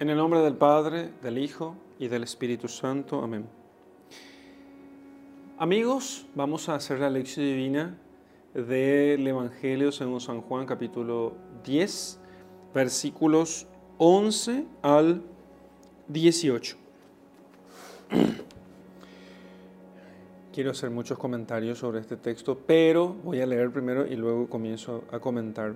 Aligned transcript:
En 0.00 0.10
el 0.10 0.16
nombre 0.16 0.40
del 0.40 0.56
Padre, 0.56 1.10
del 1.22 1.38
Hijo 1.38 1.76
y 2.00 2.08
del 2.08 2.24
Espíritu 2.24 2.66
Santo. 2.66 3.22
Amén. 3.22 3.46
Amigos, 5.56 6.26
vamos 6.34 6.68
a 6.68 6.74
hacer 6.74 6.98
la 6.98 7.08
lección 7.08 7.46
divina 7.46 7.96
del 8.54 9.24
Evangelio 9.24 9.92
según 9.92 10.20
San 10.20 10.40
Juan 10.40 10.66
capítulo 10.66 11.34
10, 11.62 12.18
versículos 12.74 13.68
11 13.98 14.66
al 14.82 15.22
18. 16.08 16.76
Quiero 20.52 20.72
hacer 20.72 20.90
muchos 20.90 21.16
comentarios 21.18 21.78
sobre 21.78 22.00
este 22.00 22.16
texto, 22.16 22.58
pero 22.66 23.14
voy 23.22 23.40
a 23.40 23.46
leer 23.46 23.70
primero 23.70 24.04
y 24.04 24.16
luego 24.16 24.48
comienzo 24.48 25.04
a 25.12 25.20
comentar. 25.20 25.72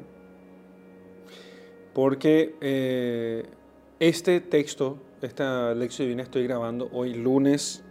Porque 1.95 2.57
eh, 2.61 3.49
este 4.01 4.41
texto, 4.41 4.99
esta 5.23 5.75
lección 5.75 6.07
divina, 6.07 6.23
estoy 6.23 6.45
grabando 6.45 6.89
hoy 6.93 7.15
lunes 7.15 7.83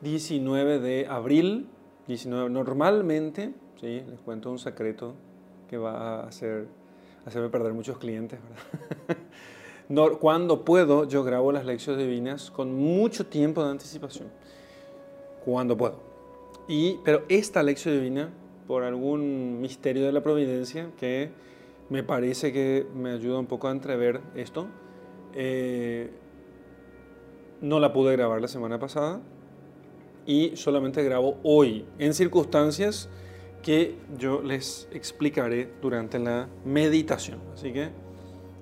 19 0.00 0.80
de 0.80 1.06
abril. 1.06 1.68
19, 2.08 2.50
normalmente, 2.50 3.54
¿sí? 3.80 4.02
les 4.08 4.20
cuento 4.24 4.50
un 4.50 4.58
secreto 4.58 5.14
que 5.70 5.78
va 5.78 6.22
a 6.22 6.26
hacer, 6.26 6.66
hacerme 7.24 7.48
perder 7.48 7.72
muchos 7.72 7.96
clientes. 7.98 8.40
no, 9.88 10.18
cuando 10.18 10.64
puedo, 10.64 11.06
yo 11.06 11.22
grabo 11.22 11.52
las 11.52 11.64
lecciones 11.64 12.04
divinas 12.04 12.50
con 12.50 12.74
mucho 12.74 13.26
tiempo 13.26 13.62
de 13.64 13.70
anticipación. 13.70 14.28
Cuando 15.44 15.76
puedo. 15.76 16.00
Y, 16.66 16.98
pero 17.04 17.22
esta 17.28 17.62
lección 17.62 17.94
divina, 17.94 18.30
por 18.66 18.82
algún 18.82 19.60
misterio 19.60 20.04
de 20.04 20.12
la 20.12 20.22
providencia, 20.22 20.90
que 20.98 21.30
me 21.92 22.02
parece 22.02 22.54
que 22.54 22.86
me 22.94 23.10
ayuda 23.10 23.38
un 23.38 23.44
poco 23.44 23.68
a 23.68 23.70
entrever 23.70 24.22
esto. 24.34 24.66
Eh, 25.34 26.10
no 27.60 27.80
la 27.80 27.92
pude 27.92 28.16
grabar 28.16 28.40
la 28.40 28.48
semana 28.48 28.78
pasada 28.78 29.20
y 30.24 30.56
solamente 30.56 31.04
grabo 31.04 31.36
hoy 31.42 31.84
en 31.98 32.14
circunstancias 32.14 33.10
que 33.62 33.98
yo 34.16 34.40
les 34.40 34.88
explicaré 34.90 35.70
durante 35.82 36.18
la 36.18 36.48
meditación. 36.64 37.40
Así 37.52 37.74
que 37.74 37.90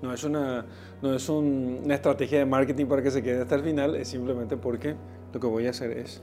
no 0.02 0.12
es 0.12 0.24
una, 0.24 0.66
no 1.00 1.14
es 1.14 1.28
una 1.28 1.94
estrategia 1.94 2.40
de 2.40 2.46
marketing 2.46 2.86
para 2.86 3.00
que 3.00 3.12
se 3.12 3.22
quede 3.22 3.42
hasta 3.42 3.54
el 3.54 3.62
final, 3.62 3.94
es 3.94 4.08
simplemente 4.08 4.56
porque 4.56 4.96
lo 5.32 5.38
que 5.38 5.46
voy 5.46 5.68
a 5.68 5.70
hacer 5.70 5.92
es 5.92 6.20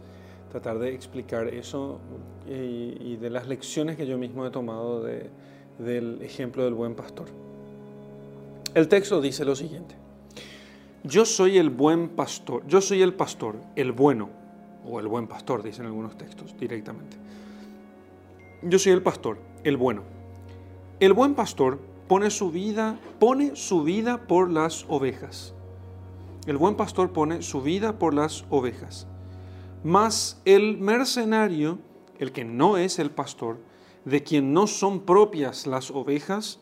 tratar 0.51 0.77
de 0.77 0.93
explicar 0.93 1.47
eso 1.47 2.01
y, 2.45 2.97
y 2.99 3.15
de 3.15 3.29
las 3.29 3.47
lecciones 3.47 3.95
que 3.95 4.05
yo 4.05 4.17
mismo 4.17 4.45
he 4.45 4.51
tomado 4.51 5.01
de, 5.03 5.29
del 5.79 6.21
ejemplo 6.21 6.63
del 6.63 6.73
buen 6.73 6.95
pastor. 6.95 7.27
El 8.73 8.87
texto 8.87 9.21
dice 9.21 9.45
lo 9.45 9.55
siguiente. 9.55 9.95
Yo 11.03 11.25
soy 11.25 11.57
el 11.57 11.69
buen 11.69 12.09
pastor, 12.09 12.63
yo 12.67 12.81
soy 12.81 13.01
el 13.01 13.13
pastor, 13.13 13.55
el 13.75 13.91
bueno, 13.91 14.29
o 14.85 14.99
el 14.99 15.07
buen 15.07 15.27
pastor, 15.27 15.63
dicen 15.63 15.85
algunos 15.85 16.17
textos 16.17 16.55
directamente. 16.59 17.17
Yo 18.61 18.79
soy 18.79 18.93
el 18.93 19.01
pastor, 19.01 19.37
el 19.63 19.77
bueno. 19.77 20.03
El 20.99 21.13
buen 21.13 21.35
pastor 21.35 21.79
pone 22.07 22.29
su 22.29 22.51
vida, 22.51 22.99
pone 23.19 23.55
su 23.55 23.83
vida 23.83 24.27
por 24.27 24.51
las 24.51 24.85
ovejas. 24.89 25.53
El 26.47 26.57
buen 26.57 26.75
pastor 26.75 27.11
pone 27.11 27.41
su 27.41 27.61
vida 27.61 27.99
por 27.99 28.13
las 28.13 28.45
ovejas. 28.49 29.07
Mas 29.83 30.41
el 30.45 30.77
mercenario, 30.77 31.77
el 32.19 32.31
que 32.31 32.45
no 32.45 32.77
es 32.77 32.99
el 32.99 33.11
pastor, 33.11 33.57
de 34.07 34.23
quien 34.23 34.53
no 34.53 34.67
son 34.67 35.01
propias 35.01 35.67
las 35.67 35.91
ovejas, 35.91 36.61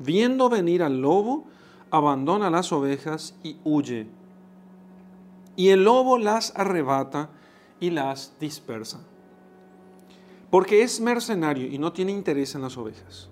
viendo 0.00 0.48
venir 0.48 0.82
al 0.82 1.00
lobo, 1.00 1.44
abandona 1.92 2.50
las 2.50 2.72
ovejas 2.72 3.36
y 3.44 3.56
huye. 3.62 4.08
Y 5.54 5.68
el 5.68 5.84
lobo 5.84 6.18
las 6.18 6.52
arrebata 6.56 7.30
y 7.78 7.90
las 7.90 8.34
dispersa. 8.40 9.00
Porque 10.50 10.82
es 10.82 11.00
mercenario 11.00 11.68
y 11.68 11.78
no 11.78 11.92
tiene 11.92 12.10
interés 12.10 12.56
en 12.56 12.62
las 12.62 12.76
ovejas. 12.76 13.28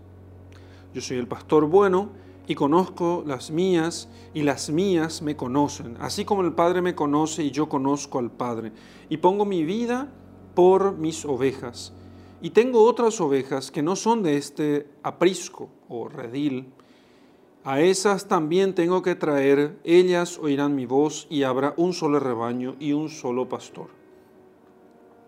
Yo 0.94 1.00
soy 1.00 1.16
el 1.16 1.26
pastor 1.26 1.66
bueno 1.66 2.10
y 2.46 2.54
conozco 2.54 3.24
las 3.26 3.50
mías 3.50 4.08
y 4.32 4.42
las 4.42 4.70
mías 4.70 5.22
me 5.22 5.34
conocen, 5.34 5.96
así 5.98 6.24
como 6.24 6.42
el 6.42 6.52
Padre 6.52 6.82
me 6.82 6.94
conoce 6.94 7.42
y 7.42 7.50
yo 7.50 7.68
conozco 7.68 8.20
al 8.20 8.30
Padre. 8.30 8.70
Y 9.08 9.16
pongo 9.16 9.44
mi 9.44 9.64
vida 9.64 10.08
por 10.54 10.96
mis 10.96 11.24
ovejas. 11.24 11.94
Y 12.42 12.50
tengo 12.50 12.84
otras 12.84 13.20
ovejas 13.20 13.70
que 13.70 13.82
no 13.82 13.96
son 13.96 14.22
de 14.22 14.38
este 14.38 14.86
aprisco 15.02 15.68
o 15.88 16.08
redil. 16.08 16.72
A 17.64 17.82
esas 17.82 18.28
también 18.28 18.74
tengo 18.74 19.02
que 19.02 19.14
traer, 19.14 19.78
ellas 19.84 20.38
oirán 20.38 20.74
mi 20.74 20.86
voz 20.86 21.26
y 21.28 21.42
habrá 21.42 21.74
un 21.76 21.92
solo 21.92 22.18
rebaño 22.18 22.76
y 22.80 22.92
un 22.94 23.10
solo 23.10 23.50
pastor. 23.50 23.88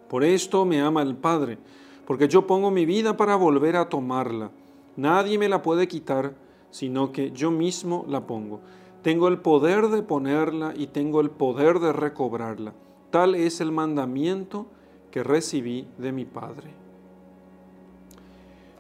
Por 0.09 0.25
esto 0.25 0.65
me 0.65 0.81
ama 0.81 1.03
el 1.03 1.15
Padre, 1.15 1.59
porque 2.07 2.29
yo 2.29 2.47
pongo 2.47 2.71
mi 2.71 2.87
vida 2.87 3.19
para 3.19 3.37
volver 3.37 3.77
a 3.77 3.91
tomarla. 3.91 4.51
Nadie 4.97 5.39
me 5.39 5.51
la 5.51 5.63
puede 5.63 5.89
quitar, 5.89 6.35
sino 6.71 7.13
que 7.13 7.31
yo 7.33 7.51
mismo 7.51 8.07
la 8.09 8.27
pongo. 8.27 8.61
Tengo 9.03 9.29
el 9.29 9.39
poder 9.39 9.89
de 9.89 10.03
ponerla 10.03 10.73
y 10.75 10.87
tengo 10.87 11.21
el 11.21 11.31
poder 11.31 11.79
de 11.81 11.93
recobrarla. 11.93 12.73
Tal 13.11 13.35
es 13.35 13.61
el 13.61 13.73
mandamiento 13.73 14.67
que 15.11 15.23
recibí 15.23 15.87
de 15.99 16.13
mi 16.13 16.25
Padre. 16.25 16.82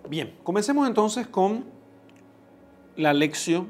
Bien, 0.08 0.34
comencemos 0.42 0.86
entonces 0.86 1.26
con 1.26 1.64
la 2.96 3.12
lección. 3.12 3.68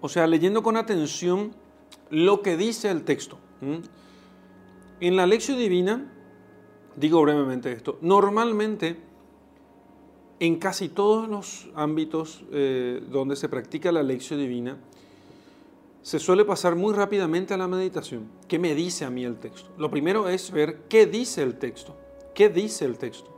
O 0.00 0.08
sea, 0.08 0.26
leyendo 0.26 0.62
con 0.62 0.76
atención 0.76 1.54
lo 2.10 2.42
que 2.42 2.56
dice 2.56 2.90
el 2.90 3.04
texto. 3.04 3.38
En 5.00 5.16
la 5.16 5.26
lección 5.26 5.58
divina, 5.58 6.12
digo 6.96 7.22
brevemente 7.22 7.72
esto, 7.72 7.98
normalmente 8.00 9.00
en 10.40 10.56
casi 10.58 10.88
todos 10.88 11.28
los 11.28 11.68
ámbitos 11.76 12.42
eh, 12.50 13.00
donde 13.10 13.36
se 13.36 13.48
practica 13.48 13.92
la 13.92 14.02
lección 14.02 14.40
divina, 14.40 14.76
se 16.02 16.18
suele 16.18 16.44
pasar 16.44 16.74
muy 16.74 16.92
rápidamente 16.94 17.54
a 17.54 17.56
la 17.56 17.68
meditación. 17.68 18.28
¿Qué 18.48 18.58
me 18.58 18.74
dice 18.74 19.04
a 19.04 19.10
mí 19.10 19.24
el 19.24 19.36
texto? 19.36 19.70
Lo 19.78 19.88
primero 19.88 20.28
es 20.28 20.50
ver 20.50 20.82
qué 20.88 21.06
dice 21.06 21.44
el 21.44 21.58
texto. 21.58 21.96
¿Qué 22.34 22.48
dice 22.48 22.84
el 22.84 22.98
texto? 22.98 23.31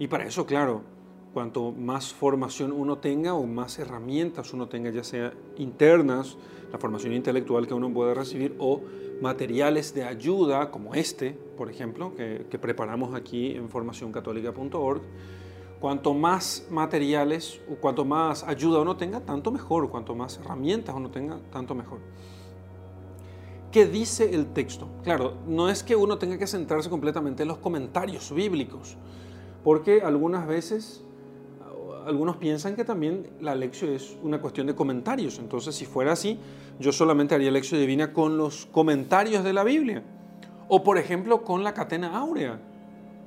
Y 0.00 0.08
para 0.08 0.24
eso, 0.24 0.46
claro, 0.46 0.80
cuanto 1.34 1.72
más 1.72 2.14
formación 2.14 2.72
uno 2.72 2.96
tenga 2.96 3.34
o 3.34 3.44
más 3.44 3.78
herramientas 3.78 4.54
uno 4.54 4.66
tenga, 4.66 4.88
ya 4.88 5.04
sea 5.04 5.34
internas, 5.58 6.38
la 6.72 6.78
formación 6.78 7.12
intelectual 7.12 7.66
que 7.66 7.74
uno 7.74 7.92
pueda 7.92 8.14
recibir, 8.14 8.56
o 8.58 8.80
materiales 9.20 9.92
de 9.92 10.04
ayuda 10.04 10.70
como 10.70 10.94
este, 10.94 11.32
por 11.32 11.70
ejemplo, 11.70 12.14
que, 12.16 12.58
preparamos 12.58 13.14
aquí 13.14 13.50
en 13.50 13.68
formacioncatólica.org, 13.68 15.02
cuanto 15.80 16.14
más 16.14 16.66
materiales 16.70 17.60
o 17.70 17.74
cuanto 17.74 18.06
más 18.06 18.42
ayuda 18.44 18.80
uno 18.80 18.96
tenga, 18.96 19.20
tanto 19.20 19.52
mejor, 19.52 19.90
cuanto 19.90 20.14
más 20.14 20.38
herramientas 20.38 20.94
uno 20.96 21.10
tenga, 21.10 21.40
tanto 21.52 21.74
mejor. 21.74 21.98
¿Qué 23.70 23.84
dice 23.84 24.34
el 24.34 24.46
texto? 24.46 24.88
Claro, 25.04 25.34
no 25.46 25.68
es 25.68 25.82
que 25.82 25.94
uno 25.94 26.16
tenga 26.16 26.38
que 26.38 26.46
centrarse 26.46 26.88
completamente 26.88 27.42
en 27.42 27.48
los 27.48 27.58
comentarios 27.58 28.34
bíblicos, 28.34 28.96
porque 29.62 30.02
algunas 30.02 30.46
veces 30.46 31.04
algunos 32.06 32.36
piensan 32.36 32.76
que 32.76 32.84
también 32.84 33.30
la 33.40 33.54
lección 33.54 33.92
es 33.92 34.16
una 34.22 34.40
cuestión 34.40 34.66
de 34.66 34.74
comentarios. 34.74 35.38
Entonces, 35.38 35.74
si 35.74 35.86
fuera 35.86 36.12
así, 36.12 36.38
yo 36.78 36.92
solamente 36.92 37.34
haría 37.34 37.50
lección 37.50 37.80
divina 37.80 38.12
con 38.12 38.36
los 38.36 38.66
comentarios 38.66 39.44
de 39.44 39.52
la 39.52 39.64
Biblia. 39.64 40.02
O, 40.68 40.82
por 40.82 40.98
ejemplo, 40.98 41.42
con 41.42 41.64
la 41.64 41.74
catena 41.74 42.18
áurea. 42.18 42.60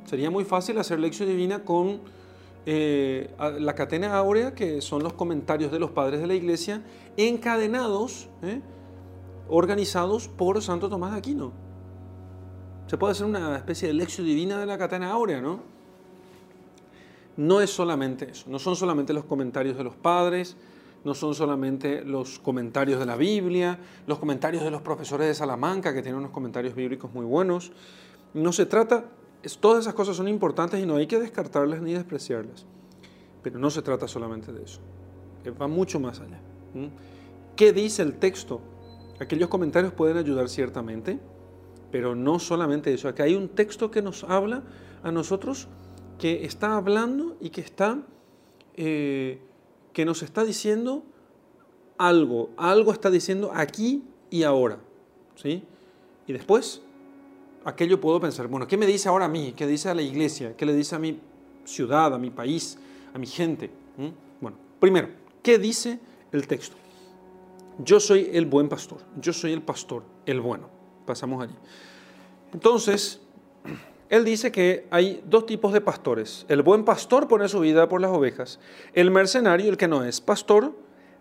Sería 0.05 0.29
muy 0.29 0.43
fácil 0.43 0.77
hacer 0.79 0.99
lección 0.99 1.29
divina 1.29 1.63
con 1.63 2.01
eh, 2.65 3.29
la 3.59 3.75
catena 3.75 4.15
áurea, 4.17 4.53
que 4.53 4.81
son 4.81 5.03
los 5.03 5.13
comentarios 5.13 5.71
de 5.71 5.79
los 5.79 5.91
padres 5.91 6.21
de 6.21 6.27
la 6.27 6.35
iglesia, 6.35 6.81
encadenados, 7.17 8.29
¿eh? 8.41 8.61
organizados 9.49 10.27
por 10.27 10.61
Santo 10.61 10.89
Tomás 10.89 11.11
de 11.11 11.17
Aquino. 11.17 11.51
Se 12.87 12.97
puede 12.97 13.11
hacer 13.11 13.25
una 13.25 13.55
especie 13.55 13.87
de 13.87 13.93
lección 13.93 14.25
divina 14.25 14.57
de 14.59 14.65
la 14.65 14.77
catena 14.77 15.11
áurea, 15.11 15.41
¿no? 15.41 15.72
No 17.37 17.61
es 17.61 17.69
solamente 17.69 18.29
eso, 18.29 18.49
no 18.49 18.59
son 18.59 18.75
solamente 18.75 19.13
los 19.13 19.25
comentarios 19.25 19.77
de 19.77 19.83
los 19.83 19.95
padres, 19.95 20.55
no 21.03 21.13
son 21.13 21.35
solamente 21.35 22.03
los 22.03 22.39
comentarios 22.39 22.99
de 22.99 23.05
la 23.05 23.15
Biblia, 23.15 23.79
los 24.07 24.19
comentarios 24.19 24.63
de 24.63 24.71
los 24.71 24.81
profesores 24.81 25.27
de 25.27 25.33
Salamanca, 25.33 25.93
que 25.93 26.01
tienen 26.01 26.19
unos 26.19 26.31
comentarios 26.31 26.75
bíblicos 26.75 27.13
muy 27.13 27.25
buenos. 27.25 27.71
No 28.33 28.53
se 28.53 28.65
trata, 28.65 29.05
todas 29.59 29.81
esas 29.81 29.93
cosas 29.93 30.15
son 30.15 30.27
importantes 30.27 30.81
y 30.81 30.85
no 30.85 30.95
hay 30.95 31.07
que 31.07 31.19
descartarlas 31.19 31.81
ni 31.81 31.93
despreciarlas, 31.93 32.65
pero 33.41 33.59
no 33.59 33.69
se 33.69 33.81
trata 33.81 34.07
solamente 34.07 34.53
de 34.53 34.63
eso, 34.63 34.79
va 35.61 35.67
mucho 35.67 35.99
más 35.99 36.19
allá. 36.19 36.39
¿Qué 37.55 37.73
dice 37.73 38.01
el 38.01 38.13
texto? 38.13 38.61
Aquellos 39.19 39.49
comentarios 39.49 39.93
pueden 39.93 40.17
ayudar 40.17 40.49
ciertamente, 40.49 41.19
pero 41.91 42.15
no 42.15 42.39
solamente 42.39 42.93
eso, 42.93 43.07
acá 43.07 43.23
hay 43.23 43.35
un 43.35 43.49
texto 43.49 43.91
que 43.91 44.01
nos 44.01 44.23
habla 44.23 44.63
a 45.03 45.11
nosotros 45.11 45.67
que 46.19 46.45
está 46.45 46.75
hablando 46.75 47.37
y 47.39 47.49
que 47.49 47.61
está 47.61 47.99
eh, 48.75 49.39
que 49.93 50.05
nos 50.05 50.23
está 50.23 50.43
diciendo 50.43 51.03
algo, 51.97 52.49
algo 52.57 52.91
está 52.91 53.11
diciendo 53.11 53.51
aquí 53.53 54.03
y 54.29 54.43
ahora, 54.43 54.79
¿sí? 55.35 55.63
Y 56.25 56.33
después, 56.33 56.81
aquello 57.63 58.01
puedo 58.01 58.19
pensar, 58.19 58.47
bueno, 58.47 58.67
¿qué 58.67 58.75
me 58.75 58.87
dice 58.87 59.07
ahora 59.07 59.25
a 59.25 59.27
mí? 59.27 59.53
¿Qué 59.55 59.67
dice 59.67 59.89
a 59.89 59.93
la 59.93 60.01
iglesia? 60.01 60.57
¿Qué 60.57 60.65
le 60.65 60.73
dice 60.73 60.95
a 60.95 60.99
mi 60.99 61.19
ciudad, 61.63 62.13
a 62.13 62.17
mi 62.17 62.31
país, 62.31 62.77
a 63.13 63.19
mi 63.19 63.27
gente? 63.27 63.69
¿Mm? 63.97 64.07
Bueno, 64.41 64.57
primero, 64.79 65.09
¿qué 65.43 65.59
dice 65.59 65.99
el 66.31 66.47
texto? 66.47 66.75
Yo 67.77 67.99
soy 67.99 68.29
el 68.33 68.47
buen 68.47 68.67
pastor, 68.69 68.99
yo 69.21 69.31
soy 69.31 69.53
el 69.53 69.61
pastor, 69.61 70.03
el 70.25 70.41
bueno. 70.41 70.69
Pasamos 71.05 71.43
allí. 71.43 71.55
Entonces, 72.53 73.19
él 74.09 74.25
dice 74.25 74.51
que 74.51 74.85
hay 74.91 75.23
dos 75.25 75.45
tipos 75.45 75.73
de 75.73 75.81
pastores. 75.81 76.45
El 76.49 76.61
buen 76.61 76.85
pastor 76.85 77.27
pone 77.27 77.47
su 77.47 77.59
vida 77.59 77.89
por 77.89 78.01
las 78.01 78.11
ovejas. 78.11 78.59
El 78.93 79.11
mercenario, 79.11 79.69
el 79.69 79.77
que 79.77 79.87
no 79.87 80.03
es 80.03 80.21
pastor, 80.21 80.73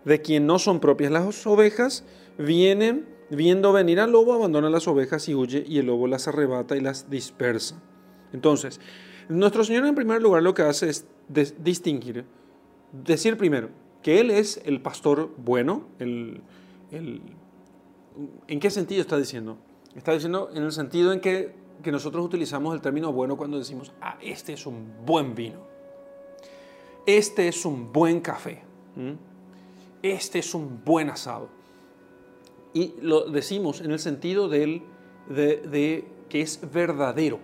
de 0.05 0.21
quien 0.21 0.45
no 0.45 0.59
son 0.59 0.79
propias 0.79 1.11
las 1.11 1.47
ovejas, 1.47 2.03
viene 2.37 3.03
viendo 3.29 3.73
venir 3.73 3.99
al 3.99 4.11
lobo, 4.11 4.33
abandona 4.33 4.69
las 4.69 4.87
ovejas 4.87 5.27
y 5.27 5.35
huye, 5.35 5.63
y 5.67 5.79
el 5.79 5.87
lobo 5.87 6.07
las 6.07 6.27
arrebata 6.27 6.75
y 6.75 6.81
las 6.81 7.09
dispersa. 7.09 7.81
Entonces, 8.31 8.79
nuestro 9.29 9.63
Señor 9.63 9.85
en 9.85 9.95
primer 9.95 10.21
lugar 10.21 10.43
lo 10.43 10.53
que 10.53 10.63
hace 10.63 10.89
es 10.89 11.05
distinguir, 11.63 12.25
decir 12.91 13.37
primero 13.37 13.69
que 14.01 14.19
Él 14.19 14.29
es 14.29 14.61
el 14.65 14.81
pastor 14.81 15.31
bueno, 15.37 15.87
el, 15.99 16.41
¿en 16.91 18.59
qué 18.59 18.69
sentido 18.69 19.01
está 19.01 19.17
diciendo? 19.17 19.57
Está 19.95 20.13
diciendo 20.13 20.49
en 20.53 20.63
el 20.63 20.71
sentido 20.71 21.13
en 21.13 21.21
que, 21.21 21.55
que 21.83 21.91
nosotros 21.91 22.25
utilizamos 22.25 22.73
el 22.73 22.81
término 22.81 23.11
bueno 23.11 23.37
cuando 23.37 23.59
decimos, 23.59 23.91
ah, 24.01 24.17
este 24.21 24.53
es 24.53 24.65
un 24.65 25.05
buen 25.05 25.35
vino, 25.35 25.59
este 27.05 27.47
es 27.47 27.65
un 27.65 27.91
buen 27.91 28.21
café, 28.21 28.63
este 30.01 30.39
es 30.39 30.55
un 30.55 30.83
buen 30.83 31.09
asado. 31.09 31.49
Y 32.73 32.95
lo 33.01 33.29
decimos 33.29 33.81
en 33.81 33.91
el 33.91 33.99
sentido 33.99 34.49
del, 34.49 34.81
de, 35.29 36.05
que 36.29 36.41
es 36.41 36.59
verdadero, 36.73 37.39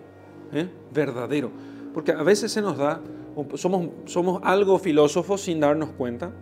¿eh? 0.52 0.68
verdadero. 0.92 1.52
Porque 1.94 2.10
a 2.10 2.22
veces 2.22 2.50
se 2.50 2.62
nos 2.62 2.78
da, 2.78 3.00
somos, 3.54 3.90
somos 4.06 4.40
algo 4.42 4.78
filósofos 4.78 5.42
sin 5.42 5.60
darnos 5.60 5.90
cuenta 5.90 6.32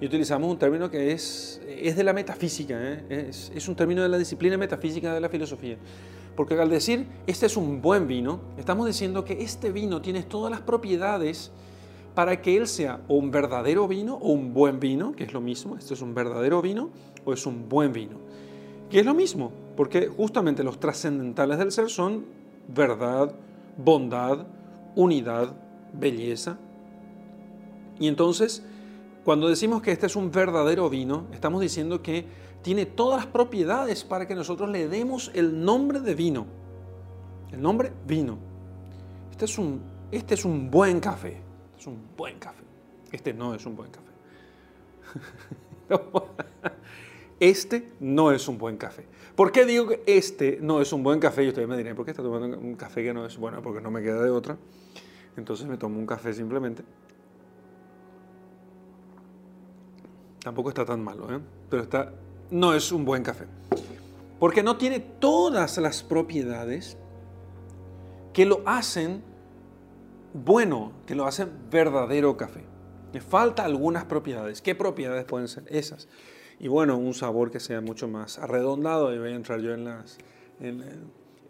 y 0.00 0.06
utilizamos 0.06 0.50
un 0.50 0.58
término 0.58 0.90
que 0.90 1.12
es, 1.12 1.62
es 1.66 1.96
de 1.96 2.04
la 2.04 2.12
metafísica, 2.12 2.74
¿eh? 2.78 3.28
es, 3.30 3.50
es 3.54 3.68
un 3.68 3.76
término 3.76 4.02
de 4.02 4.08
la 4.08 4.18
disciplina 4.18 4.58
metafísica 4.58 5.14
de 5.14 5.20
la 5.20 5.28
filosofía. 5.28 5.78
Porque 6.36 6.54
al 6.54 6.68
decir, 6.68 7.06
este 7.26 7.46
es 7.46 7.56
un 7.56 7.80
buen 7.80 8.08
vino, 8.08 8.40
estamos 8.58 8.86
diciendo 8.86 9.24
que 9.24 9.42
este 9.42 9.70
vino 9.70 10.02
tiene 10.02 10.22
todas 10.22 10.50
las 10.50 10.60
propiedades 10.60 11.52
para 12.14 12.40
que 12.40 12.56
él 12.56 12.66
sea 12.66 13.00
un 13.08 13.30
verdadero 13.30 13.86
vino 13.88 14.14
o 14.16 14.32
un 14.32 14.52
buen 14.52 14.80
vino, 14.80 15.12
que 15.12 15.24
es 15.24 15.32
lo 15.32 15.40
mismo, 15.40 15.76
este 15.76 15.94
es 15.94 16.02
un 16.02 16.14
verdadero 16.14 16.62
vino 16.62 16.90
o 17.24 17.32
es 17.32 17.46
un 17.46 17.68
buen 17.68 17.92
vino, 17.92 18.18
que 18.90 19.00
es 19.00 19.06
lo 19.06 19.14
mismo, 19.14 19.52
porque 19.76 20.08
justamente 20.08 20.62
los 20.64 20.78
trascendentales 20.78 21.58
del 21.58 21.72
ser 21.72 21.90
son 21.90 22.24
verdad, 22.68 23.34
bondad, 23.76 24.46
unidad, 24.94 25.54
belleza. 25.92 26.58
Y 27.98 28.08
entonces, 28.08 28.64
cuando 29.24 29.48
decimos 29.48 29.82
que 29.82 29.92
este 29.92 30.06
es 30.06 30.16
un 30.16 30.30
verdadero 30.30 30.90
vino, 30.90 31.26
estamos 31.32 31.60
diciendo 31.60 32.02
que 32.02 32.26
tiene 32.64 32.86
todas 32.86 33.24
las 33.24 33.26
propiedades 33.26 34.02
para 34.02 34.26
que 34.26 34.34
nosotros 34.34 34.68
le 34.68 34.88
demos 34.88 35.30
el 35.34 35.64
nombre 35.64 36.00
de 36.00 36.16
vino. 36.16 36.46
El 37.52 37.62
nombre 37.62 37.92
vino. 38.04 38.38
Este 39.30 39.44
es 39.44 39.56
un, 39.56 39.80
este 40.10 40.34
es 40.34 40.44
un 40.44 40.68
buen 40.68 40.98
café 40.98 41.44
es 41.84 41.88
un 41.88 41.98
buen 42.16 42.38
café. 42.38 42.62
Este 43.12 43.34
no 43.34 43.54
es 43.54 43.66
un 43.66 43.76
buen 43.76 43.90
café. 43.90 44.10
Este 47.40 47.92
no 48.00 48.30
es 48.30 48.46
un 48.48 48.56
buen 48.56 48.76
café. 48.76 49.04
¿Por 49.34 49.50
qué 49.50 49.66
digo 49.66 49.88
que 49.88 50.02
este 50.06 50.60
no 50.62 50.80
es 50.80 50.92
un 50.92 51.02
buen 51.02 51.18
café? 51.18 51.44
Y 51.44 51.48
ustedes 51.48 51.68
me 51.68 51.76
dirán, 51.76 51.96
¿por 51.96 52.04
qué 52.04 52.12
está 52.12 52.22
tomando 52.22 52.56
un 52.56 52.76
café 52.76 53.02
que 53.02 53.12
no 53.12 53.26
es 53.26 53.36
bueno? 53.36 53.60
Porque 53.60 53.82
no 53.82 53.90
me 53.90 54.02
queda 54.02 54.22
de 54.22 54.30
otra. 54.30 54.56
Entonces 55.36 55.66
me 55.66 55.76
tomo 55.76 55.98
un 55.98 56.06
café 56.06 56.32
simplemente. 56.32 56.84
Tampoco 60.42 60.68
está 60.70 60.86
tan 60.86 61.02
malo, 61.02 61.30
¿eh? 61.34 61.40
pero 61.68 61.82
está, 61.82 62.14
no 62.54 62.72
es 62.72 62.92
un 62.92 63.04
buen 63.04 63.24
café. 63.24 63.46
Porque 64.38 64.62
no 64.62 64.76
tiene 64.76 65.00
todas 65.00 65.76
las 65.78 66.04
propiedades 66.04 66.96
que 68.32 68.46
lo 68.46 68.62
hacen 68.64 69.24
bueno, 70.32 70.92
que 71.04 71.16
lo 71.16 71.26
hace 71.26 71.48
verdadero 71.70 72.36
café. 72.36 72.62
Le 73.12 73.20
falta 73.20 73.64
algunas 73.64 74.04
propiedades. 74.04 74.62
¿Qué 74.62 74.76
propiedades 74.76 75.24
pueden 75.24 75.48
ser 75.48 75.64
esas? 75.68 76.08
Y 76.60 76.68
bueno, 76.68 76.96
un 76.96 77.14
sabor 77.14 77.50
que 77.50 77.58
sea 77.58 77.80
mucho 77.80 78.06
más 78.06 78.38
arredondado. 78.38 79.12
Y 79.12 79.18
voy 79.18 79.30
a 79.30 79.34
entrar 79.34 79.60
yo 79.60 79.74
eh, 79.74 79.76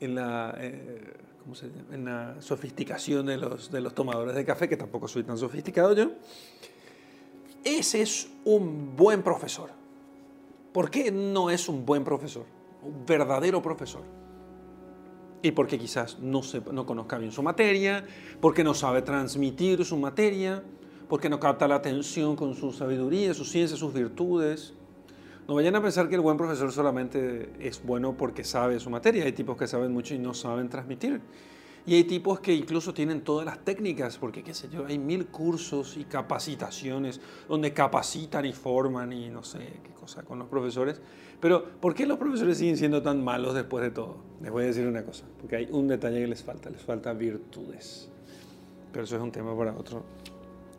en 0.01 0.15
la 2.05 2.37
sofisticación 2.41 3.27
de 3.27 3.37
los, 3.37 3.71
de 3.71 3.83
los 3.83 3.95
tomadores 3.95 4.35
de 4.35 4.45
café, 4.47 4.71
que 4.71 4.79
tampoco 4.79 5.07
soy 5.07 5.23
tan 5.23 5.37
sofisticado 5.37 5.95
yo. 5.95 6.13
Ese 7.63 8.01
es 8.01 8.31
un 8.47 8.97
buen 8.97 9.23
profesor. 9.23 9.84
¿Por 10.75 10.91
qué 10.91 11.13
no 11.13 11.51
es 11.51 11.69
un 11.69 11.87
buen 11.87 12.03
profesor? 12.03 12.47
Un 12.83 13.07
verdadero 13.07 13.63
profesor 13.63 14.03
y 15.41 15.53
porque 15.53 15.79
quizás 15.79 16.19
no, 16.19 16.41
conozca 16.85 17.17
bien 17.17 17.31
su 17.31 17.43
materia, 17.43 18.05
porque 18.41 18.65
no 18.65 18.75
sabe 18.75 19.03
transmitir 19.03 19.85
su 19.85 19.97
materia, 19.97 20.65
porque 21.07 21.29
no 21.29 21.39
capta 21.39 21.69
la 21.69 21.77
atención 21.77 22.35
con 22.35 22.55
su 22.55 22.73
sabiduría, 22.73 23.35
su 23.35 23.45
ciencia, 23.45 23.77
sus 23.77 23.93
virtudes. 23.93 24.73
No 25.47 25.55
vayan 25.55 25.77
a 25.77 25.83
pensar 25.83 26.09
que 26.09 26.17
el 26.17 26.23
buen 26.23 26.39
profesor 26.39 26.73
solamente 26.73 27.53
es 27.61 27.85
bueno 27.85 28.17
porque 28.17 28.43
sabe 28.43 28.81
su 28.81 28.91
materia. 28.91 29.27
Hay 29.27 29.33
tipos 29.33 29.57
que 29.57 29.69
saben 29.69 29.93
mucho 29.93 30.15
y 30.15 30.19
no 30.19 30.35
saben 30.35 30.71
transmitir. 30.71 31.21
Y 31.87 31.95
hay 31.95 32.05
tipos 32.05 32.41
que 32.41 32.55
incluso 32.55 32.95
tienen 32.95 33.21
todas 33.21 33.45
las 33.45 33.63
técnicas, 33.63 34.17
porque 34.17 34.43
qué 34.43 34.55
sé 34.55 34.71
yo, 34.71 34.87
hay 34.87 34.99
mil 34.99 35.27
cursos 35.27 35.99
y 35.99 36.05
capacitaciones 36.05 37.21
donde 37.47 37.75
capacitan 37.75 38.47
y 38.47 38.53
forman 38.53 39.13
y 39.13 39.29
no 39.29 39.43
sé 39.43 39.59
qué 39.83 39.91
cosa 39.91 40.23
con 40.23 40.39
los 40.39 40.49
profesores. 40.49 41.01
Pero 41.41 41.63
¿por 41.81 41.95
qué 41.95 42.07
los 42.07 42.17
profesores 42.17 42.57
siguen 42.57 42.79
siendo 42.79 43.03
tan 43.03 43.23
malos 43.23 43.55
después 43.55 43.85
de 43.85 43.91
todo? 43.91 44.17
Les 44.41 44.51
voy 44.51 44.65
a 44.65 44.67
decir 44.69 44.87
una 44.87 45.05
cosa, 45.05 45.27
porque 45.39 45.57
hay 45.57 45.69
un 45.71 45.87
detalle 45.87 46.21
que 46.21 46.27
les 46.27 46.43
falta, 46.43 46.71
les 46.71 46.81
falta 46.81 47.13
virtudes. 47.13 48.09
Pero 48.91 49.05
eso 49.05 49.17
es 49.17 49.23
un 49.23 49.31
tema 49.31 49.57
para 49.57 49.77
otro, 49.77 50.05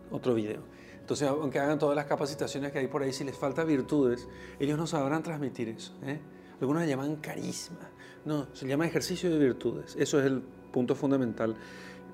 otro 0.10 0.34
video. 0.34 0.62
Entonces, 1.00 1.28
aunque 1.28 1.60
hagan 1.60 1.78
todas 1.78 1.96
las 1.96 2.08
capacitaciones 2.08 2.72
que 2.72 2.80
hay 2.80 2.88
por 2.88 3.04
ahí, 3.04 3.14
si 3.14 3.24
les 3.24 3.38
falta 3.38 3.64
virtudes, 3.64 4.28
ellos 4.60 4.76
no 4.76 4.88
sabrán 4.88 5.22
transmitir 5.22 5.70
eso. 5.70 5.94
¿eh? 6.04 6.20
Algunos 6.60 6.82
le 6.82 6.88
llaman 6.88 7.18
carisma. 7.18 7.92
No, 8.26 8.48
se 8.54 8.68
llama 8.68 8.88
ejercicio 8.88 9.30
de 9.30 9.38
virtudes. 9.38 9.96
Eso 10.00 10.20
es 10.20 10.26
el 10.26 10.42
punto 10.76 10.94
fundamental. 10.94 11.56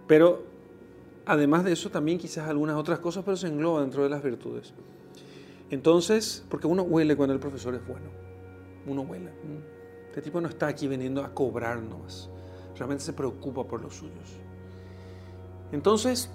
Pero 0.05 0.43
además 1.25 1.63
de 1.63 1.71
eso, 1.71 1.89
también 1.89 2.19
quizás 2.19 2.47
algunas 2.47 2.75
otras 2.75 2.99
cosas, 2.99 3.23
pero 3.25 3.35
se 3.35 3.47
engloba 3.47 3.81
dentro 3.81 4.03
de 4.03 4.09
las 4.09 4.21
virtudes. 4.21 4.71
Entonces, 5.71 6.45
porque 6.47 6.67
uno 6.67 6.83
huele 6.83 7.15
cuando 7.15 7.33
el 7.33 7.39
profesor 7.39 7.73
es 7.73 7.85
bueno. 7.87 8.05
Uno 8.85 9.01
huele. 9.01 9.31
Este 10.09 10.21
tipo 10.21 10.39
no 10.39 10.47
está 10.47 10.67
aquí 10.67 10.87
veniendo 10.87 11.23
a 11.23 11.33
cobrarnos. 11.33 12.29
Realmente 12.77 13.03
se 13.03 13.13
preocupa 13.13 13.63
por 13.63 13.81
los 13.81 13.95
suyos. 13.95 14.29
Entonces, 15.71 16.29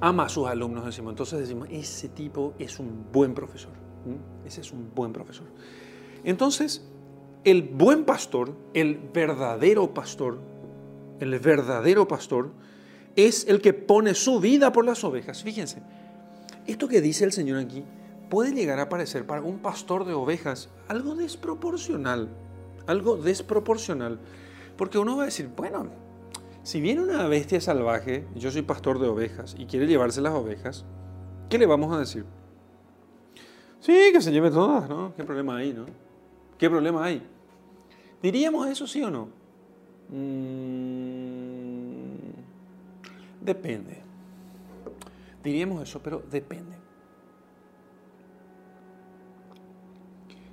ama 0.00 0.24
a 0.24 0.28
sus 0.28 0.48
alumnos, 0.48 0.84
decimos. 0.84 1.12
Entonces 1.12 1.38
decimos, 1.38 1.68
ese 1.70 2.08
tipo 2.08 2.54
es 2.58 2.80
un 2.80 3.06
buen 3.12 3.34
profesor. 3.34 3.72
Ese 4.44 4.62
es 4.62 4.72
un 4.72 4.90
buen 4.94 5.12
profesor. 5.12 5.46
Entonces, 6.24 6.84
el 7.44 7.62
buen 7.62 8.04
pastor, 8.04 8.52
el 8.74 8.98
verdadero 9.12 9.94
pastor, 9.94 10.38
el 11.20 11.38
verdadero 11.38 12.06
pastor, 12.08 12.50
es 13.16 13.46
el 13.48 13.60
que 13.60 13.72
pone 13.72 14.14
su 14.14 14.40
vida 14.40 14.72
por 14.72 14.84
las 14.84 15.02
ovejas. 15.04 15.42
Fíjense, 15.42 15.82
esto 16.66 16.88
que 16.88 17.00
dice 17.00 17.24
el 17.24 17.32
Señor 17.32 17.58
aquí 17.58 17.84
puede 18.28 18.52
llegar 18.52 18.78
a 18.78 18.88
parecer 18.88 19.26
para 19.26 19.42
un 19.42 19.58
pastor 19.58 20.04
de 20.04 20.14
ovejas 20.14 20.68
algo 20.86 21.14
desproporcional, 21.14 22.28
algo 22.86 23.16
desproporcional, 23.16 24.20
porque 24.76 24.98
uno 24.98 25.16
va 25.16 25.22
a 25.24 25.26
decir, 25.26 25.50
bueno, 25.56 25.86
si 26.62 26.80
viene 26.80 27.02
una 27.02 27.26
bestia 27.26 27.60
salvaje, 27.60 28.26
yo 28.34 28.50
soy 28.50 28.62
pastor 28.62 28.98
de 29.00 29.08
ovejas 29.08 29.56
y 29.58 29.66
quiere 29.66 29.86
llevarse 29.86 30.20
las 30.20 30.34
ovejas, 30.34 30.84
¿qué 31.48 31.58
le 31.58 31.66
vamos 31.66 31.94
a 31.96 31.98
decir? 31.98 32.24
Sí, 33.80 34.10
que 34.12 34.20
se 34.20 34.32
lleve 34.32 34.50
todas, 34.50 34.88
¿no? 34.88 35.14
¿Qué 35.16 35.24
problema 35.24 35.56
hay, 35.56 35.72
no? 35.72 35.86
¿Qué 36.58 36.68
problema 36.68 37.04
hay? 37.04 37.26
¿Diríamos 38.22 38.66
eso 38.68 38.86
sí 38.86 39.02
o 39.02 39.10
no? 39.10 39.37
Mm, 40.10 41.98
depende. 43.40 44.02
Diríamos 45.42 45.82
eso, 45.82 46.00
pero 46.02 46.22
depende. 46.30 46.76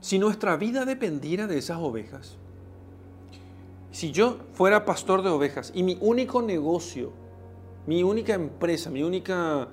Si 0.01 0.19
nuestra 0.19 0.55
vida 0.55 0.85
dependiera 0.85 1.47
de 1.47 1.57
esas 1.57 1.77
ovejas, 1.79 2.37
si 3.91 4.11
yo 4.11 4.37
fuera 4.53 4.85
pastor 4.85 5.23
de 5.23 5.29
ovejas 5.29 5.71
y 5.73 5.83
mi 5.83 5.97
único 6.01 6.41
negocio, 6.41 7.11
mi 7.87 8.03
única 8.03 8.33
empresa, 8.33 8.89
mi 8.89 9.03
única 9.03 9.69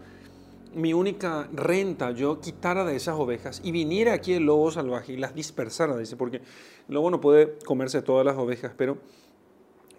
mi 0.74 0.94
única 0.94 1.48
renta 1.52 2.12
yo 2.12 2.40
quitara 2.40 2.84
de 2.84 2.96
esas 2.96 3.16
ovejas 3.18 3.60
y 3.62 3.72
viniera 3.72 4.14
aquí 4.14 4.32
el 4.32 4.44
lobo 4.44 4.70
salvaje 4.70 5.12
y 5.12 5.16
las 5.16 5.34
dispersara, 5.34 5.96
dice, 5.96 6.16
porque 6.16 6.38
el 6.38 6.94
lobo 6.94 7.10
no 7.10 7.20
puede 7.20 7.58
comerse 7.66 8.00
todas 8.02 8.24
las 8.24 8.36
ovejas, 8.36 8.72
pero 8.76 8.98